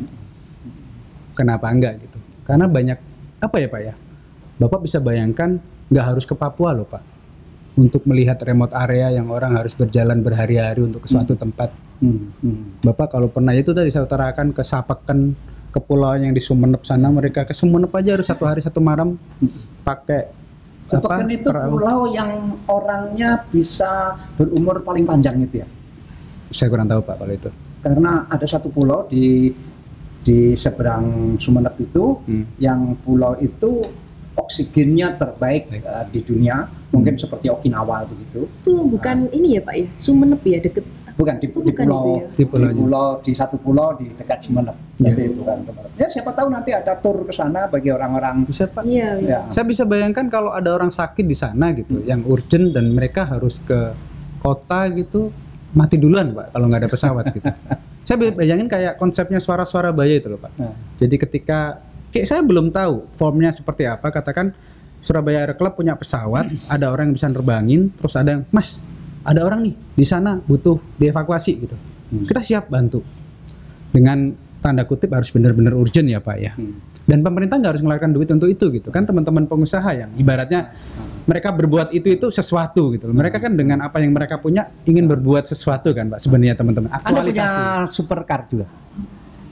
Kenapa 1.34 1.66
enggak 1.68 1.98
gitu? 1.98 2.18
Karena 2.46 2.64
banyak 2.64 2.98
apa 3.36 3.56
ya 3.58 3.68
pak 3.68 3.80
ya? 3.82 3.94
Bapak 4.56 4.80
bisa 4.80 5.02
bayangkan 5.02 5.58
nggak 5.88 6.04
harus 6.04 6.24
ke 6.26 6.34
Papua 6.34 6.74
loh 6.74 6.86
pak. 6.86 7.02
Untuk 7.76 8.08
melihat 8.08 8.40
remote 8.40 8.72
area 8.72 9.12
yang 9.12 9.28
orang 9.28 9.52
harus 9.52 9.76
berjalan 9.76 10.24
berhari-hari 10.24 10.80
untuk 10.80 11.04
ke 11.04 11.08
suatu 11.12 11.36
tempat. 11.36 11.68
Hmm, 12.00 12.32
hmm. 12.40 12.80
Bapak 12.80 13.12
kalau 13.12 13.28
pernah 13.28 13.52
itu 13.52 13.76
tadi 13.76 13.92
saya 13.92 14.08
utarakan 14.08 14.56
ke 14.56 14.64
Sapeken, 14.64 15.36
ke 15.68 15.80
pulau 15.84 16.16
yang 16.16 16.32
di 16.32 16.40
Sumenep 16.40 16.88
sana 16.88 17.12
mereka 17.12 17.44
ke 17.44 17.52
Sumenep 17.52 17.92
aja 17.92 18.16
harus 18.16 18.24
satu 18.24 18.48
hari 18.48 18.64
satu 18.64 18.80
malam 18.80 19.20
pakai 19.84 20.32
Sepekan 20.86 21.26
itu 21.26 21.50
perahu. 21.50 21.76
pulau 21.76 22.00
yang 22.14 22.56
orangnya 22.70 23.42
bisa 23.50 24.14
berumur 24.38 24.80
paling 24.80 25.02
panjang 25.02 25.36
itu 25.42 25.60
ya. 25.60 25.68
Saya 26.48 26.70
kurang 26.70 26.86
tahu 26.86 27.02
Pak 27.02 27.16
kalau 27.18 27.34
itu. 27.34 27.50
Karena 27.82 28.24
ada 28.30 28.46
satu 28.46 28.70
pulau 28.70 29.04
di 29.10 29.50
di 30.22 30.54
seberang 30.54 31.36
Sumenep 31.36 31.74
itu 31.76 32.22
Hmm. 32.24 32.44
yang 32.56 32.94
pulau 33.02 33.34
itu 33.36 33.82
oksigennya 34.36 35.16
terbaik 35.16 35.66
Baik. 35.66 35.82
eh, 35.82 36.04
di 36.10 36.20
dunia, 36.22 36.56
mungkin 36.88 37.16
seperti 37.16 37.48
Okinawa 37.48 38.04
begitu. 38.04 38.46
Itu 38.62 38.84
bukan 38.86 39.28
ini 39.30 39.56
ya 39.56 39.60
pak 39.60 39.74
ya, 39.74 39.84
Sumenep 39.94 40.40
ya 40.42 40.60
deket. 40.60 40.84
Bukan 41.16 41.40
di, 41.40 41.48
Oh, 41.48 41.64
di 41.64 41.72
bukan 41.72 41.86
pulau 41.86 42.04
ya. 42.14 42.24
Di 42.30 42.44
pulaunya. 42.44 42.76
pulau 42.76 43.08
di 43.18 43.32
satu 43.32 43.56
pulau 43.56 43.96
di 43.96 44.12
dekat 44.12 44.38
Sumenep. 44.42 44.76
Ya. 44.98 45.08
Tapi 45.10 45.32
bukan 45.32 45.56
Sumenep. 45.62 45.90
Ya 45.96 46.06
siapa 46.06 46.30
tahu 46.30 46.48
nanti 46.48 46.70
ada 46.70 46.92
tur 46.94 47.24
ke 47.24 47.32
sana 47.32 47.64
bagi 47.66 47.88
orang-orang 47.88 48.44
Bisa 48.44 48.68
Pak. 48.68 48.84
Iya. 48.84 49.16
iya. 49.18 49.38
ya. 49.40 49.48
Saya 49.48 49.64
bisa 49.64 49.82
bayangkan 49.82 50.28
kalau 50.28 50.52
ada 50.52 50.68
orang 50.70 50.92
sakit 50.92 51.24
di 51.24 51.32
sana 51.32 51.72
gitu, 51.72 52.04
yang 52.04 52.20
urgent 52.22 52.70
dan 52.70 52.92
mereka 52.92 53.24
harus 53.24 53.58
ke 53.58 53.96
kota 54.38 54.92
gitu, 54.92 55.32
mati 55.72 55.96
duluan 55.96 56.30
Pak 56.30 56.52
kalau 56.52 56.68
nggak 56.68 56.80
ada 56.84 56.90
pesawat 56.90 57.24
gitu. 57.32 57.48
saya 58.06 58.16
bay- 58.16 58.36
bayangin 58.36 58.68
kayak 58.68 58.94
konsepnya 58.94 59.40
suara-suara 59.40 59.90
bayi 59.90 60.20
itu 60.20 60.28
loh 60.28 60.38
Pak. 60.38 60.52
Nah, 60.54 60.76
Jadi 60.96 61.16
ketika 61.18 61.80
kayak 62.16 62.26
saya 62.32 62.40
belum 62.40 62.72
tahu 62.72 63.04
formnya 63.20 63.52
seperti 63.52 63.84
apa, 63.84 64.08
katakan 64.08 64.56
Surabaya 65.04 65.44
Aero 65.44 65.54
Club 65.60 65.76
punya 65.76 65.92
pesawat, 65.92 66.48
ada 66.74 66.88
orang 66.88 67.12
yang 67.12 67.16
bisa 67.20 67.28
nerbangin, 67.28 67.92
terus 67.92 68.16
ada 68.16 68.40
yang, 68.40 68.42
Mas, 68.48 68.80
ada 69.20 69.44
orang 69.44 69.60
nih 69.68 69.74
di 69.76 70.06
sana 70.08 70.40
butuh 70.40 70.80
dievakuasi 70.96 71.52
gitu. 71.60 71.76
Kita 72.24 72.40
siap 72.40 72.72
bantu. 72.72 73.04
Dengan 73.90 74.32
tanda 74.62 74.86
kutip 74.86 75.10
harus 75.12 75.30
benar-benar 75.30 75.74
urgent 75.74 76.06
ya 76.06 76.22
Pak 76.22 76.36
ya. 76.38 76.54
Dan 77.06 77.22
pemerintah 77.22 77.58
nggak 77.62 77.78
harus 77.78 77.82
mengeluarkan 77.86 78.10
duit 78.10 78.28
untuk 78.34 78.50
itu 78.50 78.66
gitu 78.74 78.90
kan 78.90 79.06
teman-teman 79.06 79.46
pengusaha 79.46 79.86
yang 79.94 80.10
ibaratnya 80.18 80.74
mereka 81.22 81.54
berbuat 81.54 81.94
itu 81.94 82.10
itu 82.10 82.26
sesuatu 82.34 82.90
gitu 82.94 83.06
loh. 83.06 83.14
Mereka 83.14 83.38
kan 83.38 83.54
dengan 83.54 83.78
apa 83.86 84.02
yang 84.02 84.10
mereka 84.10 84.42
punya 84.42 84.74
ingin 84.82 85.06
berbuat 85.06 85.46
sesuatu 85.46 85.94
kan 85.94 86.10
Pak 86.10 86.18
sebenarnya 86.18 86.58
teman-teman. 86.58 86.90
Anda 86.90 87.02
punya 87.02 87.46
Aktualisasi 87.46 87.62
supercar 87.94 88.50
juga. 88.50 88.66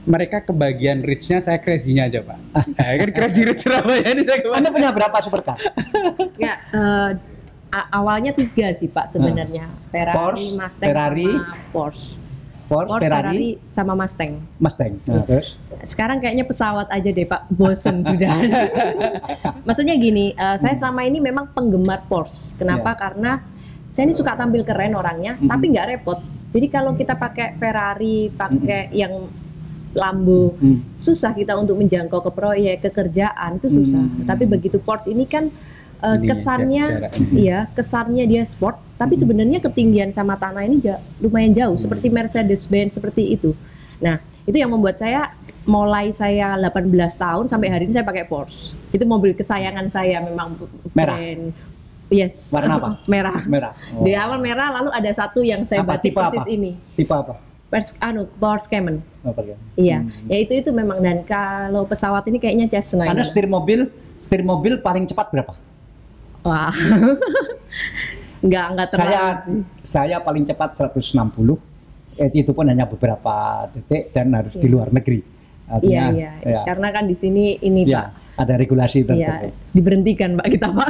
Mereka 0.05 0.37
kebagian 0.45 1.01
rich-nya 1.01 1.41
saya 1.41 1.57
crazy-nya 1.57 2.05
aja 2.05 2.21
pak 2.21 2.37
nah, 2.53 2.93
kan 3.01 3.09
crazy 3.09 3.41
rich 3.41 3.65
Surabaya 3.65 4.05
ini 4.05 4.21
saya 4.21 4.37
Anda 4.37 4.45
ke 4.45 4.49
mana 4.53 4.67
punya 4.69 4.89
berapa 4.93 5.17
supercar? 5.21 5.57
Nggak, 6.37 6.57
eh, 6.79 7.09
a- 7.71 7.89
awalnya 7.91 8.31
tiga 8.31 8.71
sih 8.71 8.87
pak 8.87 9.11
sebenarnya. 9.11 9.67
Ferrari, 9.91 10.15
Porsche, 10.15 10.55
Mustang, 10.55 10.87
Ferrari. 10.87 11.29
sama 11.31 11.55
Porsche. 11.71 12.07
Porsche, 12.65 12.89
Porsche, 12.89 13.03
Ferrari, 13.05 13.29
Ferrari, 13.29 13.49
sama 13.69 13.93
Mustang. 13.93 14.31
Mustang. 14.57 14.91
Nah, 15.05 15.23
terus? 15.27 15.47
Sekarang 15.85 16.17
kayaknya 16.17 16.45
pesawat 16.49 16.87
aja 16.89 17.09
deh 17.13 17.27
Pak, 17.29 17.41
bosen 17.53 18.01
sudah. 18.01 18.33
Maksudnya 19.67 19.95
gini, 20.01 20.33
eh, 20.33 20.57
saya 20.57 20.73
selama 20.73 21.05
ini 21.05 21.21
memang 21.21 21.53
penggemar 21.53 22.05
Porsche. 22.09 22.57
Kenapa? 22.57 22.97
Iya. 22.97 22.99
Karena 22.99 23.31
saya 23.93 24.03
ini 24.09 24.15
suka 24.17 24.33
tampil 24.33 24.65
keren 24.65 24.97
orangnya, 24.97 25.37
tapi 25.39 25.71
nggak 25.71 25.87
repot. 25.93 26.19
Jadi 26.49 26.67
kalau 26.71 26.95
kita 26.95 27.19
pakai 27.19 27.53
Ferrari, 27.59 28.31
pakai 28.31 28.89
yang 28.95 29.44
Lambo, 29.95 30.53
Hmm. 30.55 30.83
susah 30.93 31.31
kita 31.31 31.55
untuk 31.55 31.75
menjangkau 31.75 32.19
ke 32.19 32.29
proyek, 32.29 32.77
ke 32.81 32.89
kerjaan 32.91 33.55
itu 33.55 33.71
susah. 33.71 34.03
Tapi 34.23 34.43
begitu 34.45 34.77
Porsche 34.77 35.09
ini 35.09 35.23
kan 35.23 35.47
uh, 35.97 36.13
Ininya, 36.13 36.27
kesannya, 36.29 36.85
jarak. 36.85 37.11
ya 37.47 37.59
kesannya 37.69 38.25
dia 38.25 38.43
sport, 38.43 38.75
tapi 38.93 39.15
sebenarnya 39.15 39.57
ketinggian 39.59 40.09
sama 40.09 40.35
tanah 40.35 40.61
ini 40.61 40.77
ja- 40.79 40.99
lumayan 41.17 41.49
jauh, 41.49 41.75
seperti 41.75 42.07
Mercedes 42.07 42.63
Benz 42.65 42.93
seperti 42.93 43.31
itu. 43.31 43.55
Nah 43.97 44.19
itu 44.43 44.55
yang 44.55 44.69
membuat 44.69 44.95
saya 44.95 45.31
mulai 45.65 46.11
saya 46.11 46.53
18 46.53 46.85
tahun 47.15 47.45
sampai 47.47 47.67
hari 47.67 47.83
ini 47.85 47.93
saya 47.93 48.03
pakai 48.03 48.23
Porsche. 48.23 48.75
Itu 48.91 49.03
mobil 49.03 49.33
kesayangan 49.33 49.87
saya 49.87 50.19
memang 50.19 50.59
Merah? 50.91 51.15
brand- 51.15 51.73
Yes. 52.05 52.53
Warna 52.53 52.77
apa? 52.77 52.89
merah. 53.09 53.41
Merah. 53.45 53.73
Oh. 53.91 54.05
Di 54.05 54.13
awal 54.13 54.37
merah, 54.37 54.69
lalu 54.71 54.93
ada 54.93 55.09
satu 55.09 55.41
yang 55.41 55.65
saya 55.65 55.81
Apa, 55.81 55.97
batik 55.97 56.13
persis 56.13 56.37
apa? 56.37 56.53
ini. 56.53 56.77
Tipe 56.93 57.09
apa? 57.09 57.41
Pers, 57.65 57.97
anu, 57.97 58.29
Porsche 58.31 58.69
Cayman. 58.69 59.01
Bagian. 59.33 59.57
Iya, 59.73 59.97
ya 60.29 60.37
itu 60.37 60.53
itu 60.53 60.69
memang 60.69 61.01
dan 61.01 61.25
kalau 61.25 61.87
pesawat 61.87 62.21
ini 62.29 62.37
kayaknya 62.37 62.69
Cessna. 62.69 63.09
Ini. 63.09 63.25
setir 63.25 63.49
mobil, 63.49 63.89
setir 64.21 64.45
mobil 64.45 64.77
paling 64.77 65.09
cepat 65.09 65.33
berapa? 65.33 65.53
Wah. 66.43 66.69
Enggak, 68.45 68.65
enggak 68.77 68.87
terlalu 68.93 69.09
Saya 69.09 69.25
sih. 69.41 69.59
saya 69.81 70.17
paling 70.21 70.45
cepat 70.45 70.77
160. 70.77 71.57
Eh, 72.15 72.29
itu 72.31 72.51
pun 72.53 72.69
hanya 72.69 72.85
beberapa 72.85 73.65
detik 73.73 74.13
dan 74.13 74.29
harus 74.37 74.53
di 74.53 74.69
luar 74.69 74.93
negeri. 74.93 75.17
Iya, 75.17 75.73
Artinya, 75.73 76.05
iya. 76.13 76.31
ya, 76.45 76.61
Karena 76.61 76.93
kan 76.93 77.09
di 77.09 77.17
sini 77.17 77.57
ini, 77.57 77.89
ya, 77.89 78.05
Pak. 78.05 78.45
ada 78.45 78.53
regulasi 78.53 79.01
Iya, 79.01 79.09
tertentu. 79.09 79.47
diberhentikan, 79.73 80.29
Pak, 80.37 80.45
kita, 80.47 80.67
Pak. 80.69 80.89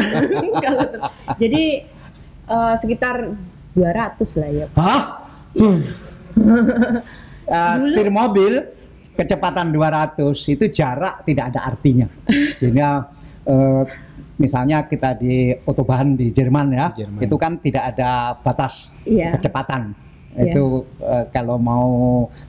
Jadi 1.42 1.64
eh, 2.46 2.74
sekitar 2.76 3.32
200 3.72 4.42
lah 4.44 4.50
ya. 4.52 4.68
Hah? 4.76 5.02
Eh, 7.46 7.76
setir 7.82 8.10
mobil 8.10 8.58
kecepatan 9.16 9.72
200 9.72 10.34
itu 10.52 10.66
jarak 10.74 11.24
tidak 11.24 11.54
ada 11.54 11.60
artinya. 11.72 12.08
Sehingga 12.60 13.06
eh, 13.46 13.84
misalnya 14.36 14.84
kita 14.90 15.16
di 15.16 15.54
otoban 15.64 16.18
di 16.20 16.34
Jerman 16.34 16.68
ya, 16.76 16.86
Di 16.92 17.06
Jerman. 17.06 17.20
itu 17.24 17.36
kan 17.40 17.54
tidak 17.62 17.84
ada 17.96 18.36
batas 18.42 18.92
Iya. 19.06 19.38
kecepatan. 19.38 19.94
Iya. 20.36 20.52
Itu 20.52 20.84
eh, 21.00 21.26
kalau 21.32 21.56
mau 21.56 21.88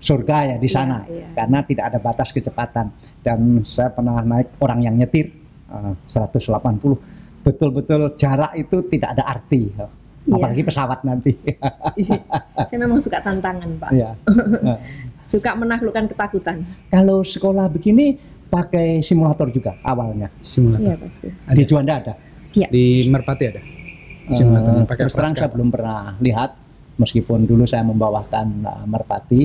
surga 0.03 0.55
ya 0.55 0.57
di 0.59 0.67
sana 0.67 1.07
iya. 1.07 1.31
karena 1.37 1.63
tidak 1.63 1.85
ada 1.95 1.99
batas 2.03 2.35
kecepatan. 2.35 2.91
Dan 3.23 3.63
saya 3.63 3.93
pernah 3.95 4.19
naik 4.25 4.59
orang 4.59 4.81
yang 4.83 4.95
nyetir 4.99 5.31
eh, 5.71 5.93
180 6.09 7.17
betul-betul 7.47 8.19
jarak 8.19 8.59
itu 8.59 8.83
tidak 8.91 9.15
ada 9.15 9.23
arti. 9.23 9.71
Iya. 10.27 10.35
Apalagi 10.37 10.63
pesawat 10.63 11.01
nanti. 11.03 11.33
Saya 12.59 12.79
memang 12.79 12.99
suka 12.99 13.23
tantangan, 13.23 13.71
Pak. 13.79 13.91
Iya. 13.95 14.11
Suka 15.27 15.55
menaklukkan 15.55 16.07
ketakutan. 16.07 16.63
Kalau 16.87 17.23
sekolah 17.23 17.67
begini 17.67 18.15
pakai 18.47 19.03
simulator 19.03 19.51
juga 19.51 19.75
awalnya. 19.83 20.31
Simulator. 20.39 20.83
Iya, 20.83 20.95
pasti. 20.99 21.29
Di 21.31 21.63
Juanda 21.63 21.95
ada. 21.99 22.15
Iya. 22.55 22.67
Di 22.71 22.85
Merpati 23.07 23.45
ada. 23.47 23.63
Simulator 24.27 24.71
Eh, 24.71 24.77
yang 24.77 24.87
pakai 24.87 25.03
terus 25.07 25.15
terang 25.15 25.35
saya 25.35 25.47
belum 25.47 25.71
pernah 25.71 26.19
lihat 26.19 26.51
meskipun 26.97 27.47
dulu 27.47 27.63
saya 27.63 27.83
membawakan 27.83 28.47
eh, 28.61 28.85
Merpati 28.85 29.43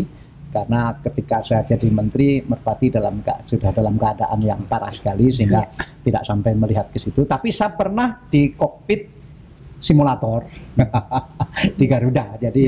karena 0.50 0.98
ketika 1.00 1.46
saya 1.46 1.62
jadi 1.64 1.88
menteri 1.88 2.42
Merpati 2.42 2.90
dalam 2.90 3.22
ke- 3.22 3.46
sudah 3.46 3.70
dalam 3.70 3.94
keadaan 3.96 4.42
yang 4.42 4.66
parah 4.66 4.90
sekali 4.90 5.30
sehingga 5.30 5.70
tidak 6.02 6.26
sampai 6.26 6.58
melihat 6.58 6.90
ke 6.90 6.98
situ 6.98 7.24
tapi 7.24 7.54
saya 7.54 7.72
pernah 7.72 8.26
di 8.26 8.52
kokpit 8.52 9.20
simulator 9.82 10.46
di 11.80 11.86
Garuda 11.90 12.38
jadi 12.38 12.64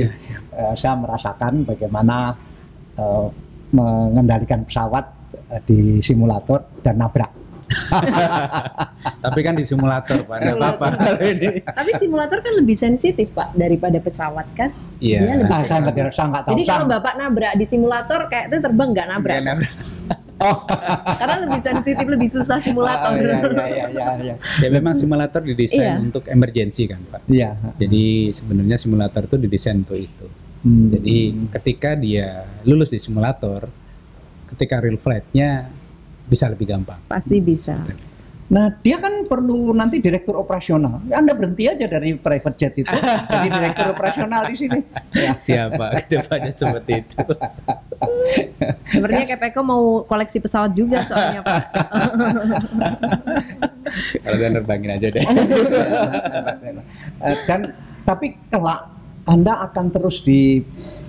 eh, 0.50 0.74
saya 0.74 0.98
merasakan 0.98 1.64
bagaimana 1.64 2.34
eh, 2.98 3.28
mengendalikan 3.72 4.66
pesawat 4.66 5.06
eh, 5.54 5.62
di 5.64 5.80
simulator 6.02 6.82
dan 6.82 6.98
nabrak 6.98 7.44
Tapi 9.24 9.40
kan 9.42 9.54
di 9.58 9.66
simulator, 9.66 10.24
Pak. 10.28 10.36
Nggak 10.36 10.56
apa-apa. 10.58 10.86
Tapi 11.80 11.92
simulator 11.98 12.38
kan 12.44 12.54
lebih 12.54 12.76
sensitif, 12.78 13.32
Pak, 13.34 13.56
daripada 13.58 13.98
pesawat 13.98 14.48
kan? 14.54 14.70
Iya. 15.00 15.20
Dia 15.26 15.36
lebih 15.42 15.54
Ah, 15.54 15.64
saya 15.66 15.80
nggak 15.84 15.96
tahu 16.44 16.52
Jadi 16.54 16.64
kalau 16.68 16.86
Bapak 16.90 17.14
nabrak 17.18 17.54
di 17.58 17.66
simulator 17.66 18.20
kayak 18.28 18.52
itu 18.52 18.58
terbang 18.62 18.90
nggak 18.94 19.08
nabrak. 19.10 19.34
Nggak 19.34 19.46
nabrak. 19.48 19.74
Oh 20.40 20.58
Karena 21.20 21.38
lebih 21.46 21.62
sensitif, 21.62 22.06
lebih 22.06 22.30
susah 22.30 22.58
simulator. 22.58 23.14
Iya, 23.14 23.40
iya, 23.44 23.66
iya, 23.68 23.86
iya, 23.90 24.08
iya. 24.18 24.36
Ya 24.62 24.70
memang 24.72 24.94
simulator 24.98 25.44
didesain 25.44 25.82
Iya. 25.82 25.94
untuk 26.00 26.24
emergency 26.30 26.90
kan, 26.90 27.02
Pak. 27.10 27.22
Iya. 27.30 27.56
Jadi 27.78 28.34
sebenarnya 28.34 28.78
simulator 28.80 29.22
itu 29.26 29.36
didesain 29.38 29.78
untuk 29.82 30.00
itu. 30.00 30.28
Hmm. 30.64 30.90
Jadi 30.96 31.18
ketika 31.52 31.92
dia 32.00 32.48
lulus 32.64 32.88
di 32.88 33.00
simulator, 33.00 33.68
ketika 34.56 34.80
real 34.80 34.96
flight-nya 34.96 35.68
bisa 36.24 36.48
lebih 36.48 36.72
gampang. 36.72 37.04
Pasti 37.12 37.38
bisa. 37.44 37.84
Nah, 38.54 38.70
dia 38.86 39.02
kan 39.02 39.26
perlu 39.26 39.74
nanti 39.74 39.98
direktur 39.98 40.38
operasional. 40.38 41.02
Anda 41.10 41.34
berhenti 41.34 41.66
aja 41.66 41.90
dari 41.90 42.14
private 42.14 42.56
jet 42.62 42.74
itu, 42.78 42.94
jadi 43.34 43.50
direktur 43.50 43.98
operasional 43.98 44.46
di 44.46 44.56
sini. 44.56 44.80
Ya. 45.14 45.38
Siapa 45.38 46.04
ke 46.04 46.20
depannya 46.20 46.50
seperti 46.50 47.06
itu? 47.06 47.22
Sepertinya 48.92 49.26
Kepeko 49.30 49.62
mau 49.62 49.84
koleksi 50.04 50.42
pesawat 50.42 50.74
juga 50.74 51.06
soalnya 51.06 51.46
Pak. 51.46 51.62
Kalau 54.26 54.38
saya 54.42 54.52
nerbangin 54.52 54.90
aja 54.98 55.08
deh. 55.14 55.24
Eh, 57.24 57.36
Dan 57.46 57.72
tapi 58.04 58.36
kelak 58.50 58.90
Anda 59.24 59.64
akan 59.70 59.86
terus 59.94 60.26
di 60.26 60.60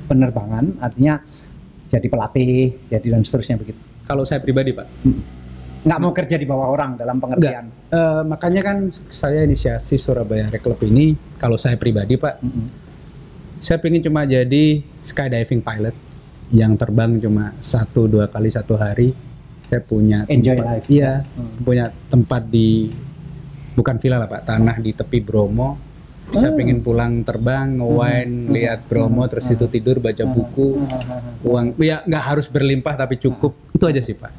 penerbangan, 0.07 0.79
artinya 0.79 1.19
jadi 1.91 2.07
pelatih, 2.07 2.77
jadi 2.93 3.07
dan 3.09 3.25
seterusnya 3.25 3.57
begitu. 3.59 3.81
Kalau 4.05 4.23
saya 4.29 4.39
pribadi, 4.45 4.77
Pak, 4.77 4.87
Nggak 5.85 6.01
mau 6.01 6.11
kerja 6.11 6.37
di 6.37 6.45
bawah 6.45 6.67
orang 6.67 6.97
dalam 6.97 7.21
pengertian. 7.21 7.69
Eh, 7.87 8.23
makanya 8.25 8.61
kan 8.61 8.77
saya 9.07 9.45
inisiasi 9.45 9.95
Surabaya 9.95 10.49
Rec 10.49 10.65
Club 10.65 10.81
ini, 10.83 11.13
kalau 11.37 11.55
saya 11.55 11.77
pribadi, 11.77 12.17
Pak, 12.17 12.41
Mm-mm. 12.41 12.67
saya 13.61 13.77
pengen 13.79 14.01
cuma 14.01 14.25
jadi 14.25 14.81
skydiving 15.01 15.61
pilot 15.61 15.93
yang 16.51 16.75
terbang 16.75 17.17
cuma 17.19 17.53
satu 17.59 18.05
dua 18.05 18.27
kali 18.27 18.49
satu 18.49 18.75
hari. 18.75 19.13
Saya 19.65 19.81
punya 19.81 20.25
Enjoy 20.27 20.55
tempat, 20.55 20.69
life. 20.77 20.87
Iya, 20.89 21.13
Hmm. 21.25 21.61
punya 21.61 21.85
tempat 22.07 22.43
di 22.45 22.89
bukan 23.73 23.97
villa 23.97 24.17
lah 24.17 24.29
Pak, 24.29 24.43
tanah 24.47 24.77
di 24.79 24.93
tepi 24.93 25.19
Bromo. 25.19 25.77
Saya 26.25 26.53
Oh. 26.53 26.57
pengen 26.57 26.81
pulang 26.81 27.21
terbang, 27.21 27.77
nge-wine, 27.77 28.49
lihat 28.51 28.89
Bromo, 28.89 29.29
terus 29.29 29.45
itu 29.47 29.69
tidur, 29.69 30.01
baca 30.01 30.25
buku, 30.25 30.81
uang, 31.43 31.77
ya 31.77 32.01
nggak 32.01 32.25
harus 32.25 32.49
berlimpah 32.49 32.95
tapi 32.95 33.17
cukup. 33.17 33.53
Itu 33.71 33.85
aja 33.85 34.01
sih 34.01 34.17
Pak. 34.17 34.33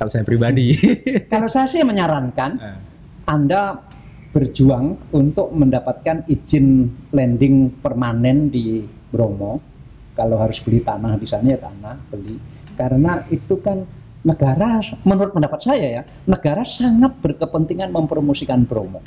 Kalau 0.00 0.08
saya 0.08 0.24
pribadi. 0.24 0.72
Kalau 1.32 1.44
saya 1.52 1.68
sih 1.68 1.84
menyarankan 1.84 2.50
Eh, 2.56 2.78
Anda 3.28 3.76
berjuang 4.32 5.12
untuk 5.12 5.52
mendapatkan 5.52 6.24
izin 6.24 6.88
landing 7.12 7.68
permanen 7.84 8.48
di 8.48 8.80
Bromo. 9.12 9.60
Kalau 10.16 10.40
harus 10.40 10.64
beli 10.64 10.80
tanah 10.80 11.20
di 11.20 11.28
sana 11.28 11.52
ya 11.52 11.60
tanah 11.60 11.94
beli. 12.08 12.40
Karena 12.74 13.20
itu 13.28 13.60
kan 13.60 13.84
negara, 14.24 14.80
menurut 15.04 15.36
pendapat 15.36 15.60
saya 15.60 16.00
ya, 16.00 16.02
negara 16.24 16.64
sangat 16.64 17.20
berkepentingan 17.20 17.92
mempromosikan 17.92 18.64
Bromo. 18.64 19.04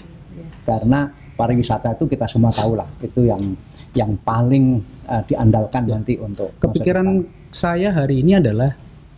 Karena 0.63 1.09
pariwisata 1.33 1.97
itu 1.97 2.05
kita 2.05 2.29
semua 2.29 2.53
tahu 2.53 2.77
lah, 2.77 2.87
itu 3.01 3.27
yang 3.27 3.41
yang 3.97 4.13
paling 4.21 4.81
eh, 5.09 5.23
diandalkan 5.25 5.89
nanti 5.89 6.17
untuk 6.21 6.53
Kepikiran 6.61 7.25
saya 7.53 7.93
hari 7.93 8.25
ini 8.25 8.37
adalah 8.37 8.73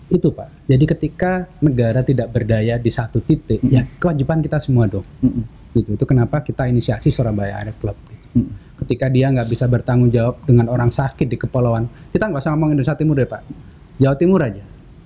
itu 0.06 0.30
Pak. 0.30 0.70
Jadi 0.70 0.86
ketika 0.86 1.50
negara 1.62 2.06
tidak 2.06 2.30
berdaya 2.30 2.78
di 2.78 2.92
satu 2.94 3.22
titik, 3.26 3.58
ya 3.66 3.82
kewajiban 3.98 4.42
kita 4.42 4.62
semua 4.62 4.86
dong. 4.86 5.06
Mm-mm. 5.22 5.44
Gitu. 5.74 5.98
Itu 5.98 6.06
kenapa 6.06 6.46
kita 6.46 6.70
inisiasi 6.70 7.10
Surabaya 7.10 7.58
Air 7.62 7.74
Club. 7.76 7.98
gitu. 8.06 8.46
Mm. 8.46 8.50
Ketika 8.86 9.08
dia 9.10 9.32
nggak 9.32 9.48
bisa 9.50 9.66
bertanggung 9.66 10.12
jawab 10.12 10.44
dengan 10.46 10.70
orang 10.70 10.92
sakit 10.92 11.26
di 11.26 11.40
kepulauan, 11.40 11.90
kita 12.14 12.30
nggak 12.30 12.44
usah 12.44 12.52
ngomong 12.54 12.76
Indonesia 12.76 12.94
Timur 12.94 13.16
deh 13.18 13.26
Pak. 13.26 13.42
Jawa 13.98 14.16
Timur 14.20 14.42
aja. 14.44 14.64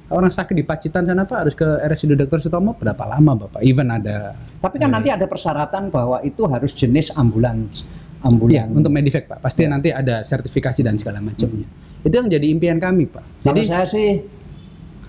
Orang 0.10 0.34
sakit 0.34 0.58
di 0.58 0.66
Pacitan 0.66 1.06
sana 1.06 1.30
Pak 1.30 1.38
harus 1.38 1.54
ke 1.54 1.68
RSUD 1.86 2.18
Dr. 2.18 2.42
Sutomo 2.42 2.74
berapa 2.74 3.06
lama 3.06 3.46
Bapak? 3.46 3.62
Even 3.62 3.94
ada 3.94 4.34
Tapi 4.58 4.82
kan 4.82 4.90
nanti 4.90 5.14
ada 5.14 5.30
persyaratan 5.30 5.94
bahwa 5.94 6.18
itu 6.26 6.50
harus 6.50 6.74
jenis 6.74 7.14
ambulans. 7.14 7.86
Ambulans. 8.26 8.74
untuk 8.74 8.90
Medivac 8.90 9.30
Pak. 9.30 9.40
Pasti 9.40 9.70
nanti 9.70 9.94
ada 9.94 10.26
sertifikasi 10.26 10.82
dan 10.82 10.98
segala 10.98 11.22
macamnya. 11.22 11.70
Itu 12.02 12.16
yang 12.16 12.26
jadi 12.26 12.46
impian 12.50 12.82
kami 12.82 13.06
Pak. 13.06 13.46
Kalau 13.46 13.54
Jadi 13.54 13.62
saya 13.70 13.86
sih 13.86 14.39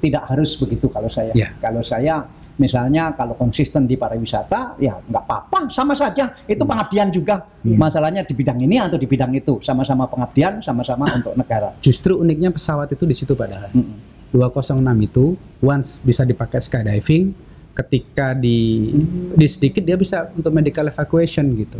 tidak 0.01 0.27
harus 0.27 0.57
begitu 0.57 0.89
kalau 0.89 1.07
saya. 1.13 1.31
Ya. 1.37 1.53
Kalau 1.61 1.85
saya 1.85 2.25
misalnya 2.57 3.17
kalau 3.17 3.33
konsisten 3.37 3.89
di 3.89 3.97
pariwisata 3.97 4.77
ya 4.77 5.01
nggak 5.01 5.25
apa-apa 5.25 5.73
sama 5.73 5.97
saja 5.97 6.33
itu 6.45 6.61
pengabdian 6.65 7.09
juga. 7.13 7.45
Masalahnya 7.65 8.25
di 8.25 8.33
bidang 8.37 8.59
ini 8.61 8.81
atau 8.81 8.97
di 8.97 9.05
bidang 9.05 9.33
itu 9.37 9.61
sama-sama 9.61 10.09
pengabdian 10.09 10.61
sama-sama 10.65 11.09
untuk 11.21 11.37
negara. 11.37 11.77
justru 11.85 12.17
uniknya 12.17 12.53
pesawat 12.53 12.93
itu 12.93 13.05
di 13.05 13.15
situ 13.17 13.33
padahal. 13.37 13.69
Mm-mm. 13.73 13.97
206 14.31 14.79
itu 15.11 15.35
once 15.59 15.99
bisa 16.07 16.23
dipakai 16.23 16.63
skydiving 16.63 17.35
ketika 17.75 18.37
di 18.37 18.93
di 19.35 19.47
sedikit 19.47 19.83
dia 19.83 19.97
bisa 19.97 20.29
untuk 20.37 20.53
medical 20.53 20.87
evacuation 20.87 21.51
gitu. 21.57 21.79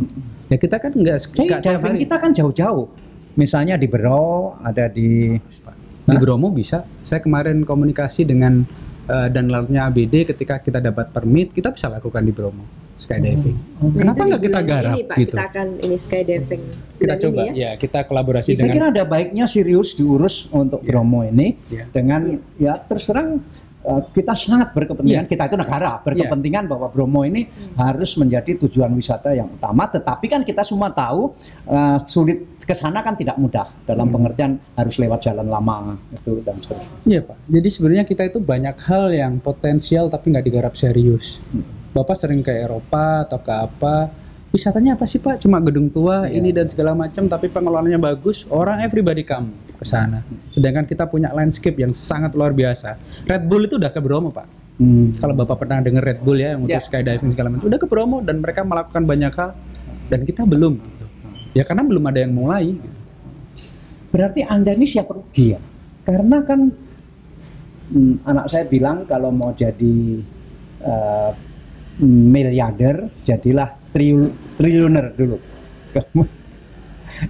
Ya 0.49 0.57
kita 0.57 0.81
kan 0.81 0.91
nggak 0.91 1.17
Jadi 1.31 1.47
nggak 1.47 1.61
tiap 1.61 1.77
diving 1.77 1.95
hari. 1.95 2.03
kita 2.07 2.15
kan 2.17 2.31
jauh-jauh. 2.33 2.87
misalnya 3.31 3.79
di 3.79 3.87
Bero, 3.87 4.59
ada 4.59 4.91
di 4.91 5.39
Di 6.11 6.17
Bromo 6.19 6.51
bisa. 6.51 6.83
Saya 7.07 7.23
kemarin 7.23 7.63
komunikasi 7.63 8.27
dengan 8.27 8.67
eh, 9.07 9.27
dan 9.31 9.47
lautnya 9.47 9.87
ABD 9.87 10.27
ketika 10.27 10.59
kita 10.59 10.83
dapat 10.83 11.15
permit, 11.15 11.55
kita 11.55 11.71
bisa 11.71 11.87
lakukan 11.87 12.21
di 12.21 12.35
Bromo 12.35 12.81
skydiving. 13.01 13.57
Nah, 13.81 13.89
Kenapa 13.97 14.21
itu 14.21 14.21
di 14.21 14.29
nggak 14.29 14.41
kita 14.45 14.59
garap 14.61 14.93
ini, 14.93 15.01
Pak, 15.09 15.17
gitu? 15.17 15.35
Kita 15.35 15.45
akan 15.49 15.67
ini 15.81 15.97
skydiving. 15.97 16.63
Kita 17.01 17.01
bulan 17.01 17.17
coba 17.17 17.41
ini 17.41 17.57
ya. 17.57 17.57
ya. 17.57 17.71
kita 17.81 17.99
kolaborasi 18.05 18.49
Saya 18.53 18.57
dengan 18.61 18.73
kira 18.77 18.85
ada 18.93 19.03
baiknya 19.09 19.45
serius 19.49 19.89
diurus 19.97 20.45
untuk 20.53 20.85
Bromo 20.85 21.25
ini 21.25 21.57
Iya. 21.73 21.89
dengan 21.89 22.37
ya 22.61 22.77
terserang 22.77 23.41
uh, 23.81 24.01
kita 24.13 24.37
sangat 24.37 24.69
berkepentingan 24.77 25.25
Iya. 25.25 25.31
kita 25.33 25.43
itu 25.49 25.57
negara 25.57 25.97
berkepentingan 26.05 26.69
bahwa 26.69 26.93
Bromo 26.93 27.25
ini 27.25 27.49
harus 27.73 28.13
menjadi 28.21 28.53
tujuan 28.69 28.93
wisata 28.93 29.33
yang 29.33 29.49
utama 29.49 29.89
tetapi 29.89 30.25
kan 30.29 30.41
kita 30.45 30.61
semua 30.61 30.93
tahu 30.93 31.33
uh, 31.65 31.97
sulit 32.05 32.45
ke 32.71 32.75
sana 32.79 33.03
kan 33.03 33.19
tidak 33.19 33.35
mudah 33.35 33.67
dalam 33.83 34.07
pengertian 34.07 34.55
harus 34.79 34.95
lewat 34.95 35.27
jalan 35.27 35.43
lama 35.51 35.99
itu 36.15 36.39
dan 36.39 36.55
seterusnya. 36.63 37.03
Iya 37.03 37.19
Pak. 37.27 37.37
Jadi 37.51 37.67
sebenarnya 37.67 38.05
kita 38.07 38.23
itu 38.31 38.39
banyak 38.39 38.75
hal 38.87 39.11
yang 39.11 39.33
potensial 39.43 40.07
tapi 40.07 40.31
nggak 40.31 40.45
digarap 40.47 40.73
serius. 40.79 41.43
Bapak 41.91 42.15
sering 42.15 42.39
ke 42.39 42.55
Eropa 42.55 43.27
atau 43.27 43.43
ke 43.43 43.51
apa? 43.51 44.07
Wisatanya 44.55 44.95
apa 44.95 45.03
sih 45.03 45.19
Pak? 45.19 45.43
Cuma 45.43 45.59
gedung 45.59 45.91
tua 45.91 46.27
ini 46.31 46.51
dan 46.55 46.67
segala 46.67 46.91
macam, 46.91 47.27
tapi 47.27 47.51
pengelolaannya 47.51 47.99
bagus. 47.99 48.47
Orang 48.47 48.79
everybody 48.83 49.23
come 49.27 49.51
ke 49.75 49.83
sana. 49.83 50.23
Sedangkan 50.51 50.87
kita 50.87 51.07
punya 51.07 51.31
landscape 51.35 51.75
yang 51.79 51.91
sangat 51.91 52.35
luar 52.35 52.55
biasa. 52.55 52.95
Red 53.27 53.47
Bull 53.47 53.67
itu 53.67 53.75
udah 53.79 53.91
ke 53.91 53.99
Bromo 54.03 54.31
Pak. 54.31 54.47
Hmm. 54.79 55.11
Kalau 55.15 55.35
Bapak 55.35 55.67
pernah 55.67 55.83
dengar 55.83 56.03
Red 56.03 56.23
Bull 56.23 56.39
ya 56.39 56.55
yang 56.55 56.63
untuk 56.63 56.79
Ya. 56.79 56.83
skydiving 56.83 57.31
segala 57.35 57.47
macam, 57.51 57.67
udah 57.67 57.79
ke 57.79 57.87
Bromo 57.87 58.23
dan 58.23 58.39
mereka 58.39 58.63
melakukan 58.63 59.03
banyak 59.03 59.31
hal 59.35 59.51
dan 60.07 60.23
kita 60.23 60.43
belum. 60.47 61.00
Ya 61.51 61.63
karena 61.67 61.83
belum 61.83 62.03
ada 62.07 62.19
yang 62.23 62.33
mulai. 62.35 62.75
Berarti 64.11 64.43
Anda 64.43 64.75
ini 64.75 64.87
siap 64.87 65.11
rugi 65.11 65.55
ya? 65.55 65.59
Karena 66.03 66.43
kan 66.43 66.67
hmm, 67.91 68.27
anak 68.27 68.45
saya 68.51 68.67
bilang 68.67 69.07
kalau 69.07 69.31
mau 69.31 69.51
jadi 69.55 70.19
eh, 70.83 71.31
miliarder, 72.03 73.11
jadilah 73.23 73.71
triul, 73.91 74.31
triliuner 74.55 75.11
dulu. 75.15 75.37
Kem- 75.91 76.39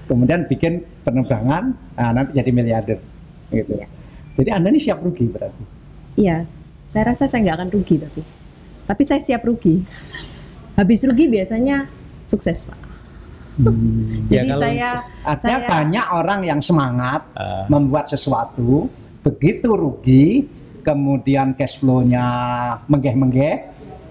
Kemudian 0.07 0.47
bikin 0.47 0.87
penerbangan, 1.03 1.75
nah, 1.99 2.15
nanti 2.15 2.31
jadi 2.31 2.47
miliarder. 2.55 2.95
Gitu. 3.51 3.75
Jadi 4.39 4.49
Anda 4.55 4.71
ini 4.71 4.79
siap 4.79 5.03
rugi 5.03 5.27
berarti. 5.27 5.63
Iya, 6.15 6.47
saya 6.87 7.11
rasa 7.11 7.27
saya 7.27 7.43
nggak 7.43 7.57
akan 7.59 7.69
rugi 7.75 7.99
tapi. 7.99 8.21
Tapi 8.87 9.03
saya 9.03 9.19
siap 9.19 9.43
rugi. 9.43 9.83
Habis 10.79 11.03
rugi 11.03 11.27
biasanya 11.27 11.91
sukses, 12.23 12.63
Pak. 12.63 12.90
Ya, 13.59 13.71
Jadi 14.39 14.47
kalau- 14.47 14.63
saya 14.63 14.89
Artinya 15.27 15.57
saya 15.59 15.67
banyak 15.67 16.05
orang 16.07 16.39
yang 16.47 16.61
semangat 16.63 17.21
Ah. 17.35 17.67
membuat 17.67 18.07
sesuatu, 18.07 18.87
begitu 19.21 19.75
rugi, 19.75 20.47
kemudian 20.81 21.53
cash 21.53 21.77
flow-nya 21.77 22.25
menggeh-menggeh, 22.87 23.53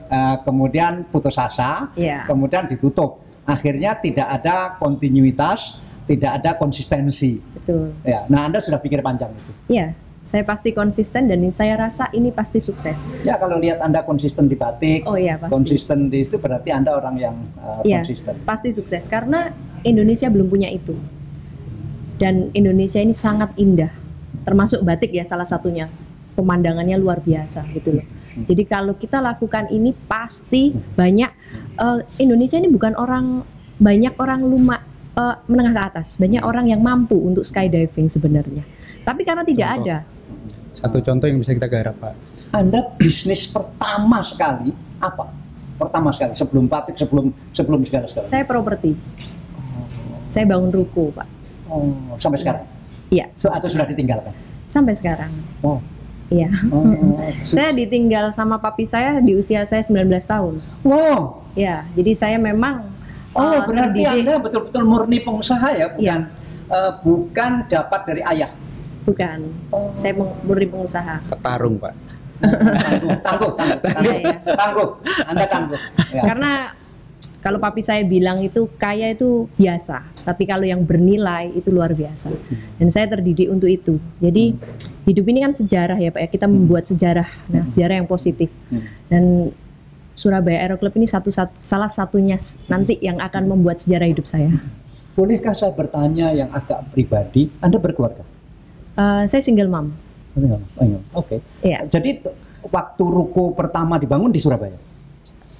eh, 0.07 0.37
kemudian 0.45 1.09
putus 1.09 1.35
asa, 1.35 1.89
Iya. 1.97 2.29
kemudian 2.29 2.69
ditutup. 2.69 3.25
Akhirnya 3.43 3.97
tidak 3.99 4.29
ada 4.31 4.77
kontinuitas, 4.79 5.81
tidak 6.07 6.43
ada 6.43 6.51
konsistensi. 6.55 7.41
betul. 7.51 7.93
Ya, 8.03 8.25
nah 8.29 8.47
Anda 8.47 8.57
sudah 8.57 8.79
pikir 8.79 9.01
panjang 9.01 9.33
itu. 9.33 9.53
Iya, 9.69 9.93
saya 10.21 10.45
pasti 10.45 10.77
konsisten 10.77 11.33
dan 11.33 11.41
saya 11.49 11.81
rasa 11.81 12.13
ini 12.13 12.29
pasti 12.29 12.61
sukses. 12.61 13.17
Ya 13.25 13.41
kalau 13.41 13.57
lihat 13.57 13.81
Anda 13.81 14.05
konsisten 14.05 14.53
di 14.53 14.55
batik, 14.55 15.09
Oh 15.09 15.17
iya 15.17 15.41
pasti. 15.41 15.49
konsisten 15.57 16.13
di 16.13 16.29
itu 16.29 16.37
berarti 16.37 16.69
Anda 16.77 16.93
orang 16.93 17.17
yang 17.17 17.37
eh, 17.57 17.97
Iya, 17.97 18.05
konsisten. 18.05 18.37
pasti 18.45 18.69
sukses 18.69 19.09
karena 19.09 19.57
Indonesia 19.81 20.29
belum 20.29 20.53
punya 20.53 20.69
itu. 20.69 20.93
Dan 22.21 22.53
Indonesia 22.53 23.01
ini 23.01 23.17
sangat 23.17 23.57
indah. 23.57 23.89
Termasuk 24.45 24.85
batik 24.85 25.09
ya 25.09 25.25
salah 25.25 25.49
satunya. 25.49 25.89
Pemandangannya 26.37 27.01
luar 27.01 27.25
biasa 27.25 27.65
gitu 27.73 27.97
loh. 27.97 28.07
Jadi 28.45 28.63
kalau 28.69 28.95
kita 28.95 29.25
lakukan 29.25 29.73
ini 29.73 29.97
pasti 30.05 30.77
banyak 30.77 31.33
eh, 31.81 32.01
Indonesia 32.21 32.61
ini 32.61 32.69
bukan 32.69 32.93
orang 33.01 33.41
banyak 33.81 34.13
orang 34.21 34.45
luma 34.45 34.85
eh, 35.17 35.37
menengah 35.49 35.73
ke 35.73 35.83
atas, 35.97 36.21
banyak 36.21 36.45
orang 36.45 36.69
yang 36.69 36.85
mampu 36.85 37.17
untuk 37.17 37.41
skydiving 37.41 38.13
sebenarnya. 38.13 38.69
Tapi 39.03 39.23
karena 39.23 39.43
tidak 39.43 39.69
Contoh. 39.71 39.85
ada 39.85 39.97
Satu 40.71 40.99
contoh 41.01 41.27
yang 41.27 41.37
bisa 41.37 41.51
kita 41.51 41.67
garap 41.67 41.97
Pak. 41.97 42.15
Anda 42.51 42.81
bisnis 42.95 43.47
pertama 43.47 44.21
sekali 44.21 44.71
apa? 44.97 45.27
Pertama 45.77 46.11
sekali 46.11 46.33
sebelum 46.33 46.65
batik, 46.65 46.95
sebelum 46.95 47.27
sebelum 47.51 47.81
segala 47.81 48.07
segala. 48.07 48.25
saya 48.25 48.45
properti. 48.45 48.95
Saya 50.23 50.47
bangun 50.47 50.71
ruko, 50.71 51.11
Pak. 51.11 51.27
Oh, 51.67 51.91
sampai 52.17 52.39
sekarang. 52.39 52.65
Iya, 53.09 53.27
So, 53.35 53.49
atau 53.49 53.67
sudah 53.67 53.83
ditinggalkan? 53.85 54.31
sampai 54.65 54.95
sekarang. 54.95 55.35
Oh. 55.61 55.83
Iya. 56.29 56.47
Oh, 56.71 56.87
saya 57.35 57.73
ditinggal 57.73 58.31
sama 58.31 58.55
papi 58.57 58.87
saya 58.87 59.19
di 59.19 59.35
usia 59.35 59.67
saya 59.67 59.83
19 59.83 60.07
tahun. 60.23 60.63
wow. 60.85 61.43
Ya, 61.53 61.83
jadi 61.93 62.13
saya 62.15 62.39
memang 62.39 62.87
Oh, 63.31 63.43
uh, 63.43 63.63
berarti 63.65 64.03
terdidik- 64.03 64.23
Anda 64.23 64.39
betul-betul 64.39 64.83
murni 64.85 65.19
pengusaha 65.21 65.69
ya, 65.73 65.87
bukan 65.89 65.99
Iya. 65.99 66.17
eh, 66.69 66.93
bukan 67.01 67.51
dapat 67.67 68.01
dari 68.05 68.23
ayah. 68.25 68.51
Bukan. 69.05 69.39
Oh. 69.73 69.91
Saya 69.93 70.17
murni 70.19 70.67
pengusaha. 70.69 71.23
Petarung 71.29 71.77
Pak. 71.81 71.95
tangguh, 72.41 73.13
tangguh, 73.21 73.51
tangguh, 73.53 73.81
tangguh, 73.85 74.05
Iya, 74.09 74.17
iya. 74.17 74.37
tangguh. 74.57 74.89
Anda 75.29 75.45
tangguh. 75.45 75.81
Ya. 76.09 76.23
Karena 76.25 76.53
kalau 77.45 77.61
papi 77.61 77.81
saya 77.85 78.01
bilang 78.05 78.41
itu 78.41 78.69
kaya 78.81 79.13
itu 79.13 79.49
biasa, 79.61 80.05
tapi 80.25 80.45
kalau 80.45 80.65
yang 80.65 80.81
bernilai 80.85 81.53
itu 81.53 81.69
luar 81.69 81.93
biasa. 81.93 82.33
Dan 82.81 82.89
saya 82.89 83.13
terdidik 83.13 83.49
untuk 83.49 83.69
itu. 83.69 84.01
Jadi 84.21 84.57
hidup 85.09 85.25
ini 85.29 85.45
kan 85.45 85.53
sejarah 85.53 85.97
ya 86.01 86.13
Pak 86.13 86.21
ya. 86.21 86.29
Kita 86.29 86.47
membuat 86.49 86.89
sejarah. 86.89 87.29
Nah, 87.49 87.65
sejarah 87.69 88.01
yang 88.01 88.09
positif. 88.09 88.49
Dan 89.09 89.53
Surabaya 90.17 90.61
Aero 90.69 90.77
Club 90.77 90.93
ini 91.01 91.09
satu, 91.09 91.33
satu 91.33 91.57
salah 91.65 91.89
satunya 91.89 92.37
nanti 92.69 93.01
yang 93.01 93.17
akan 93.21 93.49
membuat 93.57 93.81
sejarah 93.81 94.05
hidup 94.05 94.29
saya. 94.29 94.53
Bolehkah 95.17 95.57
saya 95.57 95.73
bertanya 95.73 96.33
yang 96.37 96.53
agak 96.53 96.93
pribadi? 96.93 97.49
Anda 97.65 97.81
berkeluarga? 97.81 98.21
Eh, 99.01 99.23
saya 99.25 99.41
single 99.41 99.73
mom. 99.73 99.87
Oh, 100.37 100.41
iya. 100.45 100.57
Oh. 100.77 101.25
Oke. 101.25 101.41
Iya. 101.65 101.89
Jadi 101.89 102.21
t- 102.21 102.35
waktu 102.69 103.03
ruko 103.03 103.57
pertama 103.57 103.97
dibangun 103.97 104.29
di 104.29 104.37
Surabaya. 104.37 104.77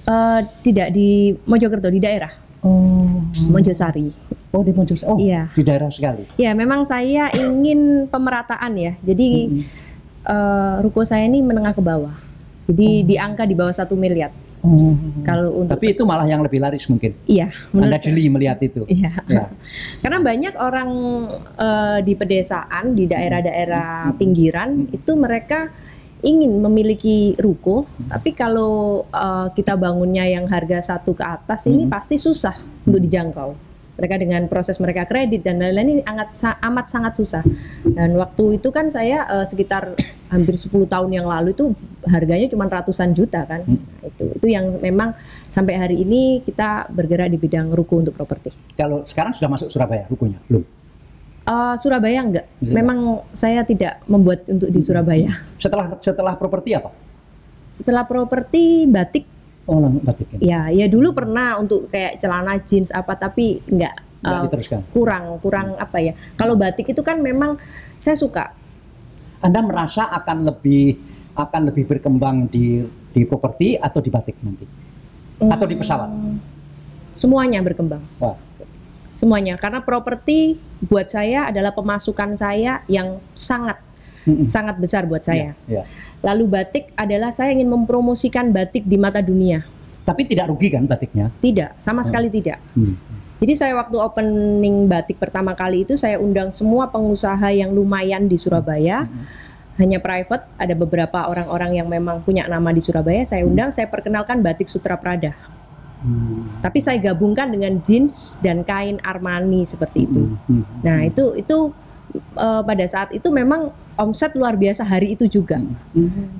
Eh, 0.03 0.39
tidak 0.61 0.93
di 0.93 1.33
Mojokerto 1.45 1.89
di 1.89 1.97
daerah 1.97 2.29
Oh. 2.61 3.25
Mojosari. 3.49 4.13
Oh 4.53 4.61
di 4.61 4.69
Mojokerto. 4.69 5.09
Oh, 5.09 5.17
Iya. 5.17 5.49
di 5.49 5.65
daerah 5.65 5.89
sekali. 5.89 6.29
Ya, 6.37 6.53
memang 6.53 6.85
saya 6.85 7.33
ingin 7.33 8.05
pemerataan 8.05 8.77
ya. 8.77 8.93
Jadi 9.01 9.49
eh, 10.21 10.75
ruko 10.79 11.01
saya 11.01 11.25
ini 11.25 11.41
menengah 11.41 11.73
ke 11.73 11.81
bawah. 11.81 12.13
Jadi 12.69 13.01
di 13.03 13.15
angka 13.17 13.49
di 13.49 13.57
bawah 13.57 13.73
satu 13.73 13.97
miliar. 13.97 14.29
Oh. 14.61 14.93
Kalau 15.25 15.65
untuk 15.65 15.81
Tapi 15.81 15.97
itu 15.97 16.05
malah 16.05 16.29
yang 16.29 16.45
lebih 16.45 16.61
laris 16.61 16.85
mungkin. 16.85 17.17
iya, 17.25 17.49
Anda 17.73 17.97
jeli 17.97 18.29
melihat 18.29 18.61
itu. 18.61 18.85
Iya. 18.85 19.09
Ya. 19.25 19.49
Karena 20.05 20.21
banyak 20.21 20.53
orang 20.53 20.89
eh, 21.57 21.99
di 22.05 22.13
pedesaan, 22.13 22.93
di 22.93 23.09
daerah-daerah 23.09 24.13
pinggiran 24.21 24.85
itu 24.93 25.11
mereka 25.17 25.73
ingin 26.21 26.61
memiliki 26.61 27.33
ruko, 27.41 27.89
tapi 28.05 28.37
kalau 28.37 29.05
eh, 29.09 29.47
kita 29.57 29.73
bangunnya 29.73 30.29
yang 30.29 30.45
harga 30.45 30.93
satu 30.93 31.17
ke 31.17 31.25
atas 31.25 31.65
ini 31.65 31.89
pasti 31.89 32.21
susah 32.21 32.53
untuk 32.85 33.01
dijangkau. 33.01 33.70
Mereka 34.01 34.17
dengan 34.17 34.41
proses 34.49 34.81
mereka 34.81 35.05
kredit 35.05 35.45
dan 35.45 35.61
lain-lain 35.61 36.01
ini 36.01 36.03
amat, 36.09 36.33
sa- 36.33 36.57
amat 36.57 36.89
sangat 36.89 37.13
susah. 37.13 37.45
Dan 37.85 38.17
waktu 38.17 38.57
itu 38.57 38.73
kan 38.73 38.89
saya 38.89 39.29
eh, 39.29 39.45
sekitar 39.45 39.93
hampir 40.33 40.57
10 40.57 40.73
tahun 40.89 41.09
yang 41.13 41.29
lalu 41.29 41.53
itu 41.53 41.69
harganya 42.09 42.49
cuma 42.49 42.65
ratusan 42.65 43.13
juta 43.13 43.45
kan. 43.45 43.61
Nah, 43.61 44.09
itu 44.09 44.25
itu 44.41 44.47
yang 44.49 44.81
memang 44.81 45.13
sampai 45.45 45.77
hari 45.77 46.01
ini 46.01 46.41
kita 46.41 46.89
bergerak 46.89 47.29
di 47.29 47.37
bidang 47.37 47.69
ruko 47.69 48.01
untuk 48.01 48.17
properti. 48.17 48.49
Kalau 48.73 49.05
sekarang 49.05 49.37
sudah 49.37 49.53
masuk 49.53 49.69
Surabaya 49.69 50.09
rukunya? 50.09 50.41
Belum. 50.49 50.65
Eh, 51.45 51.75
Surabaya 51.77 52.19
enggak. 52.25 52.45
Iya. 52.57 52.73
Memang 52.73 52.99
saya 53.33 53.61
tidak 53.61 54.01
membuat 54.09 54.49
untuk 54.49 54.73
di 54.73 54.81
Surabaya. 54.81 55.29
Setelah 55.61 55.93
setelah 56.01 56.33
properti 56.33 56.73
apa? 56.73 56.89
Setelah 57.71 58.03
properti 58.03 58.83
batik, 58.89 59.23
Oh, 59.69 59.77
batik 60.01 60.25
ini. 60.35 60.49
ya 60.49 60.73
ya 60.73 60.89
dulu 60.89 61.13
pernah 61.13 61.55
untuk 61.61 61.85
kayak 61.87 62.17
celana 62.17 62.57
jeans 62.65 62.89
apa 62.89 63.13
tapi 63.13 63.61
enggak 63.69 63.93
Nggak 64.21 64.41
diteruskan. 64.49 64.79
kurang 64.93 65.23
kurang 65.41 65.67
apa 65.81 65.97
ya. 65.97 66.13
Kalau 66.37 66.53
batik 66.53 66.93
itu 66.93 67.01
kan 67.01 67.17
memang 67.21 67.57
saya 67.97 68.13
suka. 68.13 68.53
Anda 69.41 69.65
merasa 69.65 70.05
akan 70.13 70.45
lebih 70.45 70.93
akan 71.33 71.61
lebih 71.73 71.89
berkembang 71.89 72.45
di 72.45 72.85
di 72.85 73.21
properti 73.25 73.73
atau 73.81 73.97
di 73.97 74.09
batik 74.13 74.37
nanti? 74.45 74.65
Atau 75.41 75.65
di 75.65 75.73
pesawat? 75.73 76.09
Semuanya 77.17 77.65
berkembang. 77.65 78.01
Wah. 78.21 78.37
Semuanya 79.11 79.57
karena 79.57 79.81
properti 79.83 80.55
buat 80.85 81.09
saya 81.09 81.49
adalah 81.49 81.73
pemasukan 81.73 82.37
saya 82.37 82.85
yang 82.87 83.19
sangat 83.33 83.81
sangat 84.53 84.77
besar 84.77 85.05
buat 85.09 85.23
saya. 85.23 85.57
Ya. 85.65 85.83
Lalu 86.21 86.45
batik 86.49 86.93
adalah 86.93 87.33
saya 87.33 87.53
ingin 87.53 87.69
mempromosikan 87.69 88.53
batik 88.53 88.85
di 88.85 88.97
mata 88.97 89.19
dunia. 89.19 89.65
Tapi 90.05 90.25
tidak 90.25 90.49
rugi 90.49 90.69
kan 90.73 90.85
batiknya? 90.85 91.29
Tidak, 91.41 91.77
sama 91.77 92.01
sekali 92.01 92.29
tidak. 92.29 92.57
Hmm. 92.73 92.97
Jadi 93.41 93.53
saya 93.57 93.73
waktu 93.73 93.97
opening 93.97 94.85
batik 94.85 95.17
pertama 95.17 95.57
kali 95.57 95.81
itu 95.81 95.97
saya 95.97 96.21
undang 96.21 96.53
semua 96.53 96.93
pengusaha 96.93 97.49
yang 97.49 97.73
lumayan 97.73 98.29
di 98.29 98.37
Surabaya. 98.37 99.09
Hanya 99.81 99.97
private, 99.97 100.45
ada 100.61 100.77
beberapa 100.77 101.25
orang-orang 101.25 101.81
yang 101.81 101.89
memang 101.89 102.21
punya 102.21 102.45
nama 102.45 102.69
di 102.69 102.85
Surabaya. 102.85 103.25
Saya 103.25 103.49
undang, 103.49 103.73
saya 103.73 103.89
perkenalkan 103.89 104.45
batik 104.45 104.69
Sutra 104.69 104.93
Prada. 104.93 105.33
Tapi 106.61 106.81
saya 106.81 106.97
gabungkan 106.97 107.49
dengan 107.49 107.77
jeans 107.81 108.37
dan 108.41 108.65
kain 108.65 108.97
Armani 109.05 109.65
seperti 109.69 110.09
itu. 110.09 110.33
Nah 110.81 111.05
itu 111.05 111.37
itu 111.37 111.69
eh, 112.37 112.61
pada 112.65 112.85
saat 112.89 113.13
itu 113.13 113.29
memang 113.29 113.69
omset 113.97 114.35
luar 114.35 114.55
biasa 114.55 114.85
hari 114.87 115.15
itu 115.15 115.27
juga. 115.27 115.59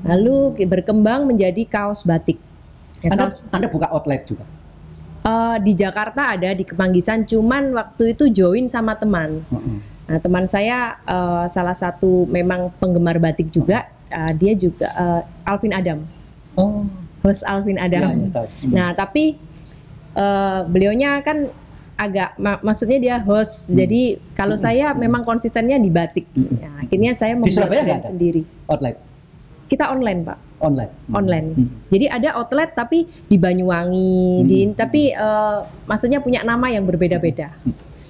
Lalu 0.05 0.67
berkembang 0.67 1.27
menjadi 1.27 1.63
kaos 1.67 2.03
batik. 2.03 2.39
Ya, 3.01 3.15
Anda, 3.15 3.27
kaos 3.27 3.47
Anda 3.49 3.67
buka 3.67 3.87
outlet 3.91 4.27
juga. 4.27 4.45
Eh, 5.21 5.57
di 5.61 5.73
Jakarta 5.77 6.33
ada 6.33 6.49
di 6.53 6.65
Kemanggisan, 6.65 7.29
cuman 7.29 7.77
waktu 7.77 8.17
itu 8.17 8.29
join 8.33 8.65
sama 8.65 8.97
teman. 8.97 9.45
Nah, 10.09 10.17
teman 10.17 10.49
saya 10.49 10.97
eh, 11.05 11.45
salah 11.49 11.77
satu 11.77 12.25
memang 12.25 12.73
penggemar 12.81 13.21
batik 13.21 13.53
juga. 13.53 13.85
Eh, 14.09 14.33
dia 14.35 14.53
juga 14.57 14.89
eh, 14.91 15.21
Alvin 15.45 15.73
Adam, 15.77 16.01
Oh, 16.59 16.83
host 17.23 17.47
Alvin 17.47 17.79
Adam. 17.79 18.01
Ya, 18.01 18.11
ya, 18.11 18.33
tahu. 18.33 18.47
Hmm. 18.47 18.71
Nah, 18.75 18.89
tapi 18.91 19.23
eh, 20.17 20.59
beliaunya 20.67 21.23
kan 21.23 21.47
agak, 22.01 22.29
ma- 22.41 22.61
maksudnya 22.65 22.97
dia 22.97 23.15
host. 23.21 23.69
Hmm. 23.69 23.77
Jadi 23.85 24.17
kalau 24.33 24.57
saya 24.57 24.97
memang 24.97 25.21
konsistennya 25.21 25.77
di 25.77 25.93
batik. 25.93 26.25
Nah, 26.33 26.81
akhirnya 26.81 27.13
saya 27.13 27.37
membuat 27.37 27.69
brand 27.69 28.01
sendiri. 28.01 28.41
outlet 28.65 28.97
Kita 29.69 29.87
online, 29.93 30.25
Pak. 30.25 30.37
online. 30.59 30.91
online. 31.13 31.47
Hmm. 31.55 31.69
Jadi 31.93 32.05
ada 32.09 32.35
outlet 32.41 32.73
tapi 32.73 33.05
di 33.07 33.37
Banyuwangi, 33.37 34.43
di 34.43 34.67
tapi 34.73 35.13
eh, 35.13 35.59
maksudnya 35.85 36.19
punya 36.19 36.41
nama 36.41 36.67
yang 36.73 36.83
berbeda-beda. 36.83 37.53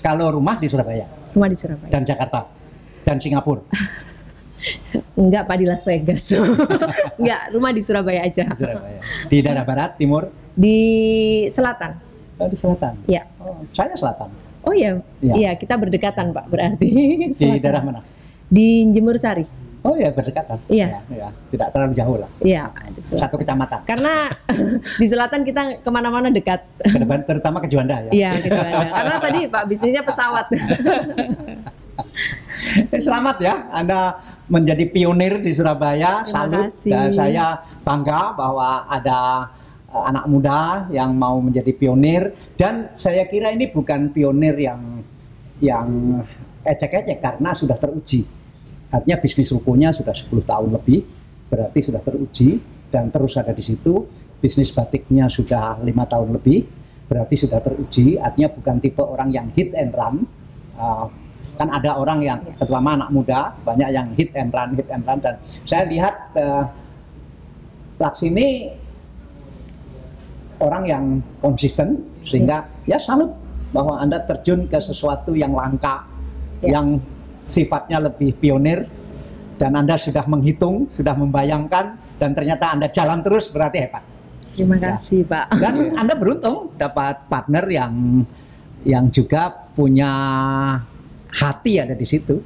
Kalau 0.01 0.33
rumah 0.33 0.57
di 0.57 0.65
Surabaya 0.65 1.05
Rumah 1.37 1.47
di 1.51 1.57
Surabaya. 1.59 1.91
dan 1.93 2.01
Jakarta 2.01 2.49
dan 3.05 3.21
Singapura. 3.21 3.61
Enggak 5.21 5.45
Pak 5.45 5.57
di 5.61 5.65
Las 5.69 5.83
Vegas. 5.85 6.33
Enggak, 7.21 7.41
rumah 7.53 7.71
di 7.73 7.81
Surabaya 7.85 8.25
aja. 8.25 8.45
Di 8.49 8.57
Surabaya. 8.57 8.99
Di 9.29 9.37
daerah 9.41 9.65
barat, 9.65 9.97
timur, 10.01 10.33
Di 10.51 10.77
selatan. 11.47 12.10
Oh, 12.41 12.49
di 12.49 12.57
selatan. 12.57 12.93
Ya. 13.05 13.23
Oh, 13.37 13.61
saya 13.71 13.93
selatan. 13.93 14.29
Oh 14.61 14.73
iya, 14.73 15.01
Iya. 15.21 15.33
iya 15.37 15.51
kita 15.57 15.73
berdekatan 15.73 16.33
Pak 16.33 16.45
berarti. 16.45 16.85
Di 16.85 17.33
Selatan. 17.37 17.61
daerah 17.61 17.81
mana? 17.81 18.01
Di 18.45 18.85
Jemur 18.89 19.17
Sari. 19.17 19.45
Oh 19.81 19.97
ya 19.97 20.13
berdekatan. 20.13 20.61
Iya. 20.69 21.01
Ya, 21.09 21.25
ya. 21.25 21.29
Tidak 21.49 21.67
terlalu 21.73 21.93
jauh 21.97 22.17
lah. 22.21 22.29
Iya. 22.45 22.69
Satu 23.01 23.41
kecamatan. 23.41 23.81
Karena 23.89 24.29
di 25.01 25.07
selatan 25.09 25.41
kita 25.41 25.81
ke 25.81 25.89
mana-mana 25.89 26.29
dekat. 26.29 26.61
Ke 26.77 27.01
terutama 27.25 27.57
ke 27.57 27.65
Juanda 27.65 27.97
ya. 28.05 28.11
Iya 28.13 28.29
gitu 28.45 28.53
ada. 28.53 28.85
Karena 28.93 29.17
tadi 29.17 29.39
Pak 29.49 29.63
bisnisnya 29.65 30.05
pesawat. 30.05 30.45
Eh, 32.93 33.01
Selamat 33.01 33.41
ya, 33.41 33.67
Anda 33.73 34.21
menjadi 34.45 34.85
pionir 34.85 35.41
di 35.41 35.49
Surabaya. 35.49 36.21
Terima 36.21 36.29
Salut. 36.45 36.65
kasih. 36.69 36.91
Dan 36.93 37.09
saya 37.09 37.45
bangga 37.81 38.37
bahwa 38.37 38.85
ada 38.85 39.49
anak 39.91 40.25
muda 40.31 40.87
yang 40.89 41.11
mau 41.11 41.37
menjadi 41.43 41.71
pionir. 41.75 42.31
Dan 42.55 42.95
saya 42.95 43.27
kira 43.27 43.51
ini 43.51 43.67
bukan 43.67 44.11
pionir 44.15 44.55
yang 44.55 45.03
yang 45.61 45.87
ecek-ecek 46.63 47.19
karena 47.19 47.51
sudah 47.51 47.77
teruji. 47.77 48.25
Artinya 48.91 49.17
bisnis 49.23 49.51
rukonya 49.55 49.95
sudah 49.95 50.11
10 50.11 50.43
tahun 50.43 50.69
lebih, 50.75 50.99
berarti 51.47 51.79
sudah 51.79 52.01
teruji 52.03 52.59
dan 52.91 53.07
terus 53.07 53.39
ada 53.39 53.55
di 53.55 53.63
situ. 53.63 54.03
Bisnis 54.41 54.73
batiknya 54.73 55.29
sudah 55.29 55.77
lima 55.85 56.03
tahun 56.09 56.33
lebih, 56.33 56.65
berarti 57.05 57.35
sudah 57.45 57.61
teruji. 57.61 58.17
Artinya 58.17 58.49
bukan 58.49 58.75
tipe 58.81 59.05
orang 59.05 59.29
yang 59.29 59.47
hit 59.53 59.71
and 59.77 59.93
run. 59.93 60.25
Uh, 60.75 61.05
kan 61.61 61.69
ada 61.69 61.93
orang 61.93 62.25
yang 62.25 62.41
terutama 62.57 62.97
anak 62.97 63.13
muda 63.13 63.53
banyak 63.61 63.89
yang 63.93 64.07
hit 64.17 64.33
and 64.33 64.49
run, 64.49 64.73
hit 64.73 64.89
and 64.89 65.05
run 65.05 65.21
dan 65.21 65.37
saya 65.69 65.85
lihat 65.85 66.33
uh, 66.33 66.65
orang 70.61 70.83
yang 70.85 71.03
konsisten 71.41 72.05
sehingga 72.23 72.69
ya 72.85 73.01
salut 73.01 73.33
bahwa 73.73 73.97
anda 73.97 74.21
terjun 74.21 74.67
ke 74.69 74.77
sesuatu 74.77 75.33
yang 75.33 75.51
langka, 75.55 76.05
Ya. 76.61 76.77
yang 76.77 77.01
sifatnya 77.41 77.97
lebih 77.97 78.37
pionir 78.37 78.85
dan 79.57 79.73
anda 79.73 79.97
sudah 79.97 80.21
menghitung, 80.29 80.85
sudah 80.93 81.17
membayangkan 81.17 81.97
dan 82.21 82.37
ternyata 82.37 82.77
anda 82.77 82.85
jalan 82.85 83.25
terus 83.25 83.49
berarti 83.49 83.77
hebat. 83.81 84.03
Terima 84.53 84.77
Ya. 84.77 84.93
kasih 84.93 85.25
Pak. 85.25 85.57
Dan 85.57 85.73
anda 86.01 86.13
beruntung 86.13 86.69
dapat 86.77 87.25
partner 87.25 87.65
yang 87.65 88.21
yang 88.85 89.09
juga 89.09 89.49
punya 89.73 90.11
hati 91.33 91.81
ada 91.81 91.97
di 91.97 92.05
situ. 92.05 92.37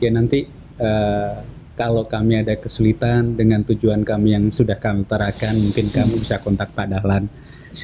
Ya 0.00 0.08
nanti 0.08 0.48
eh, 0.80 1.34
kalau 1.76 2.08
kami 2.08 2.40
ada 2.40 2.56
kesulitan 2.56 3.36
dengan 3.36 3.60
tujuan 3.62 4.00
kami 4.02 4.32
yang 4.32 4.48
sudah 4.48 4.80
kami 4.80 5.04
utarakan, 5.04 5.54
mungkin 5.60 5.86
kamu 5.92 6.18
bisa 6.18 6.40
kontak 6.40 6.72
Pak 6.72 6.88
Dahlan. 6.88 7.28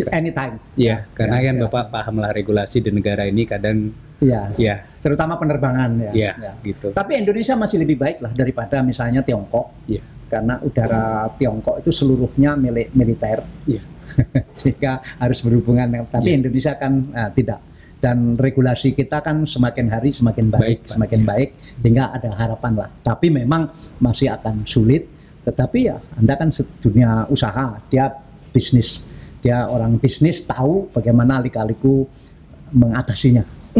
Anytime. 0.09 0.57
Ya, 0.72 1.05
karena 1.12 1.36
ya, 1.38 1.53
kan 1.53 1.55
ya. 1.55 1.61
Bapak 1.68 1.84
pahamlah 1.93 2.32
regulasi 2.32 2.80
di 2.80 2.88
negara 2.88 3.28
ini 3.28 3.45
kadang 3.45 3.93
Iya. 4.22 4.55
ya, 4.57 4.76
Terutama 5.03 5.34
penerbangan 5.36 5.93
ya. 5.99 6.12
ya, 6.14 6.32
Ya. 6.40 6.53
gitu. 6.64 6.95
Tapi 6.95 7.18
Indonesia 7.20 7.53
masih 7.59 7.82
lebih 7.82 7.99
baik 8.01 8.22
lah 8.22 8.32
daripada 8.32 8.80
misalnya 8.80 9.20
Tiongkok. 9.20 9.74
Ya, 9.84 10.01
Karena 10.30 10.57
udara 10.62 11.28
Tiongkok 11.36 11.84
itu 11.84 11.90
seluruhnya 11.93 12.57
milik 12.57 12.95
militer. 12.97 13.45
ya. 13.68 13.82
Sehingga 14.57 15.03
harus 15.18 15.43
berhubungan 15.45 15.90
dengan 15.90 16.07
tapi 16.09 16.32
Iya. 16.32 16.38
Indonesia 16.40 16.72
kan 16.78 16.93
ah, 17.12 17.28
tidak. 17.28 17.61
Dan 18.03 18.34
regulasi 18.34 18.98
kita 18.98 19.22
kan 19.22 19.46
semakin 19.46 19.86
hari 19.86 20.11
semakin 20.11 20.50
baik, 20.50 20.82
Baik, 20.82 20.90
semakin 20.90 21.20
baik 21.22 21.48
sehingga 21.78 22.11
ada 22.11 22.34
harapan 22.34 22.72
lah. 22.74 22.90
Tapi 22.98 23.30
memang 23.30 23.70
masih 24.03 24.26
akan 24.34 24.66
sulit. 24.66 25.07
Tetapi 25.46 25.78
ya 25.86 26.03
Anda 26.18 26.34
kan 26.34 26.50
se- 26.50 26.66
dunia 26.82 27.30
usaha, 27.30 27.78
dia 27.86 28.11
bisnis. 28.50 29.07
Dia 29.38 29.70
orang 29.70 30.03
bisnis 30.03 30.42
tahu 30.42 30.90
bagaimana 30.90 31.38
lika-liku 31.38 32.03
mengatasinya. 32.74 33.46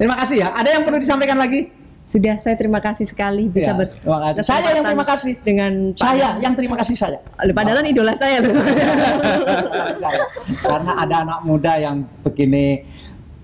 Terima 0.00 0.16
kasih 0.16 0.36
ya. 0.40 0.48
Ada 0.56 0.80
yang 0.80 0.88
perlu 0.88 0.96
disampaikan 0.96 1.36
lagi? 1.36 1.68
Sudah 2.12 2.36
saya 2.36 2.52
terima 2.54 2.76
kasih 2.78 3.08
sekali 3.08 3.48
bisa 3.48 3.72
Ya, 3.72 3.74
bers- 3.74 3.96
terima 3.96 4.20
kasih. 4.22 4.44
Saya 4.44 4.68
yang 4.70 4.84
terima 4.84 5.06
kasih. 5.06 5.32
dengan 5.40 5.72
Pak 5.90 6.04
Saya 6.04 6.28
yang 6.38 6.52
terima 6.52 6.76
kasih 6.76 6.92
saya. 6.94 7.18
Padahal 7.48 7.80
idola 7.82 8.12
saya 8.12 8.36
loh. 8.38 8.52
Karena 10.60 10.92
ada 10.94 11.16
anak 11.24 11.40
muda 11.42 11.72
yang 11.78 11.96
begini 12.20 12.84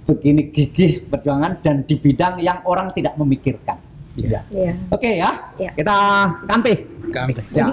begini 0.05 0.49
gigih 0.49 1.05
perjuangan 1.05 1.61
dan 1.61 1.81
di 1.83 1.97
bidang 1.97 2.41
yang 2.41 2.61
orang 2.65 2.93
tidak 2.93 3.17
memikirkan. 3.17 3.81
Iya. 4.17 4.41
Iya. 4.51 4.73
Oke 4.91 5.17
ya, 5.17 5.31
Ya. 5.57 5.73
kita 5.73 5.97
kampe. 6.45 6.75
Kami. 7.09 7.33
Ya. 7.51 7.73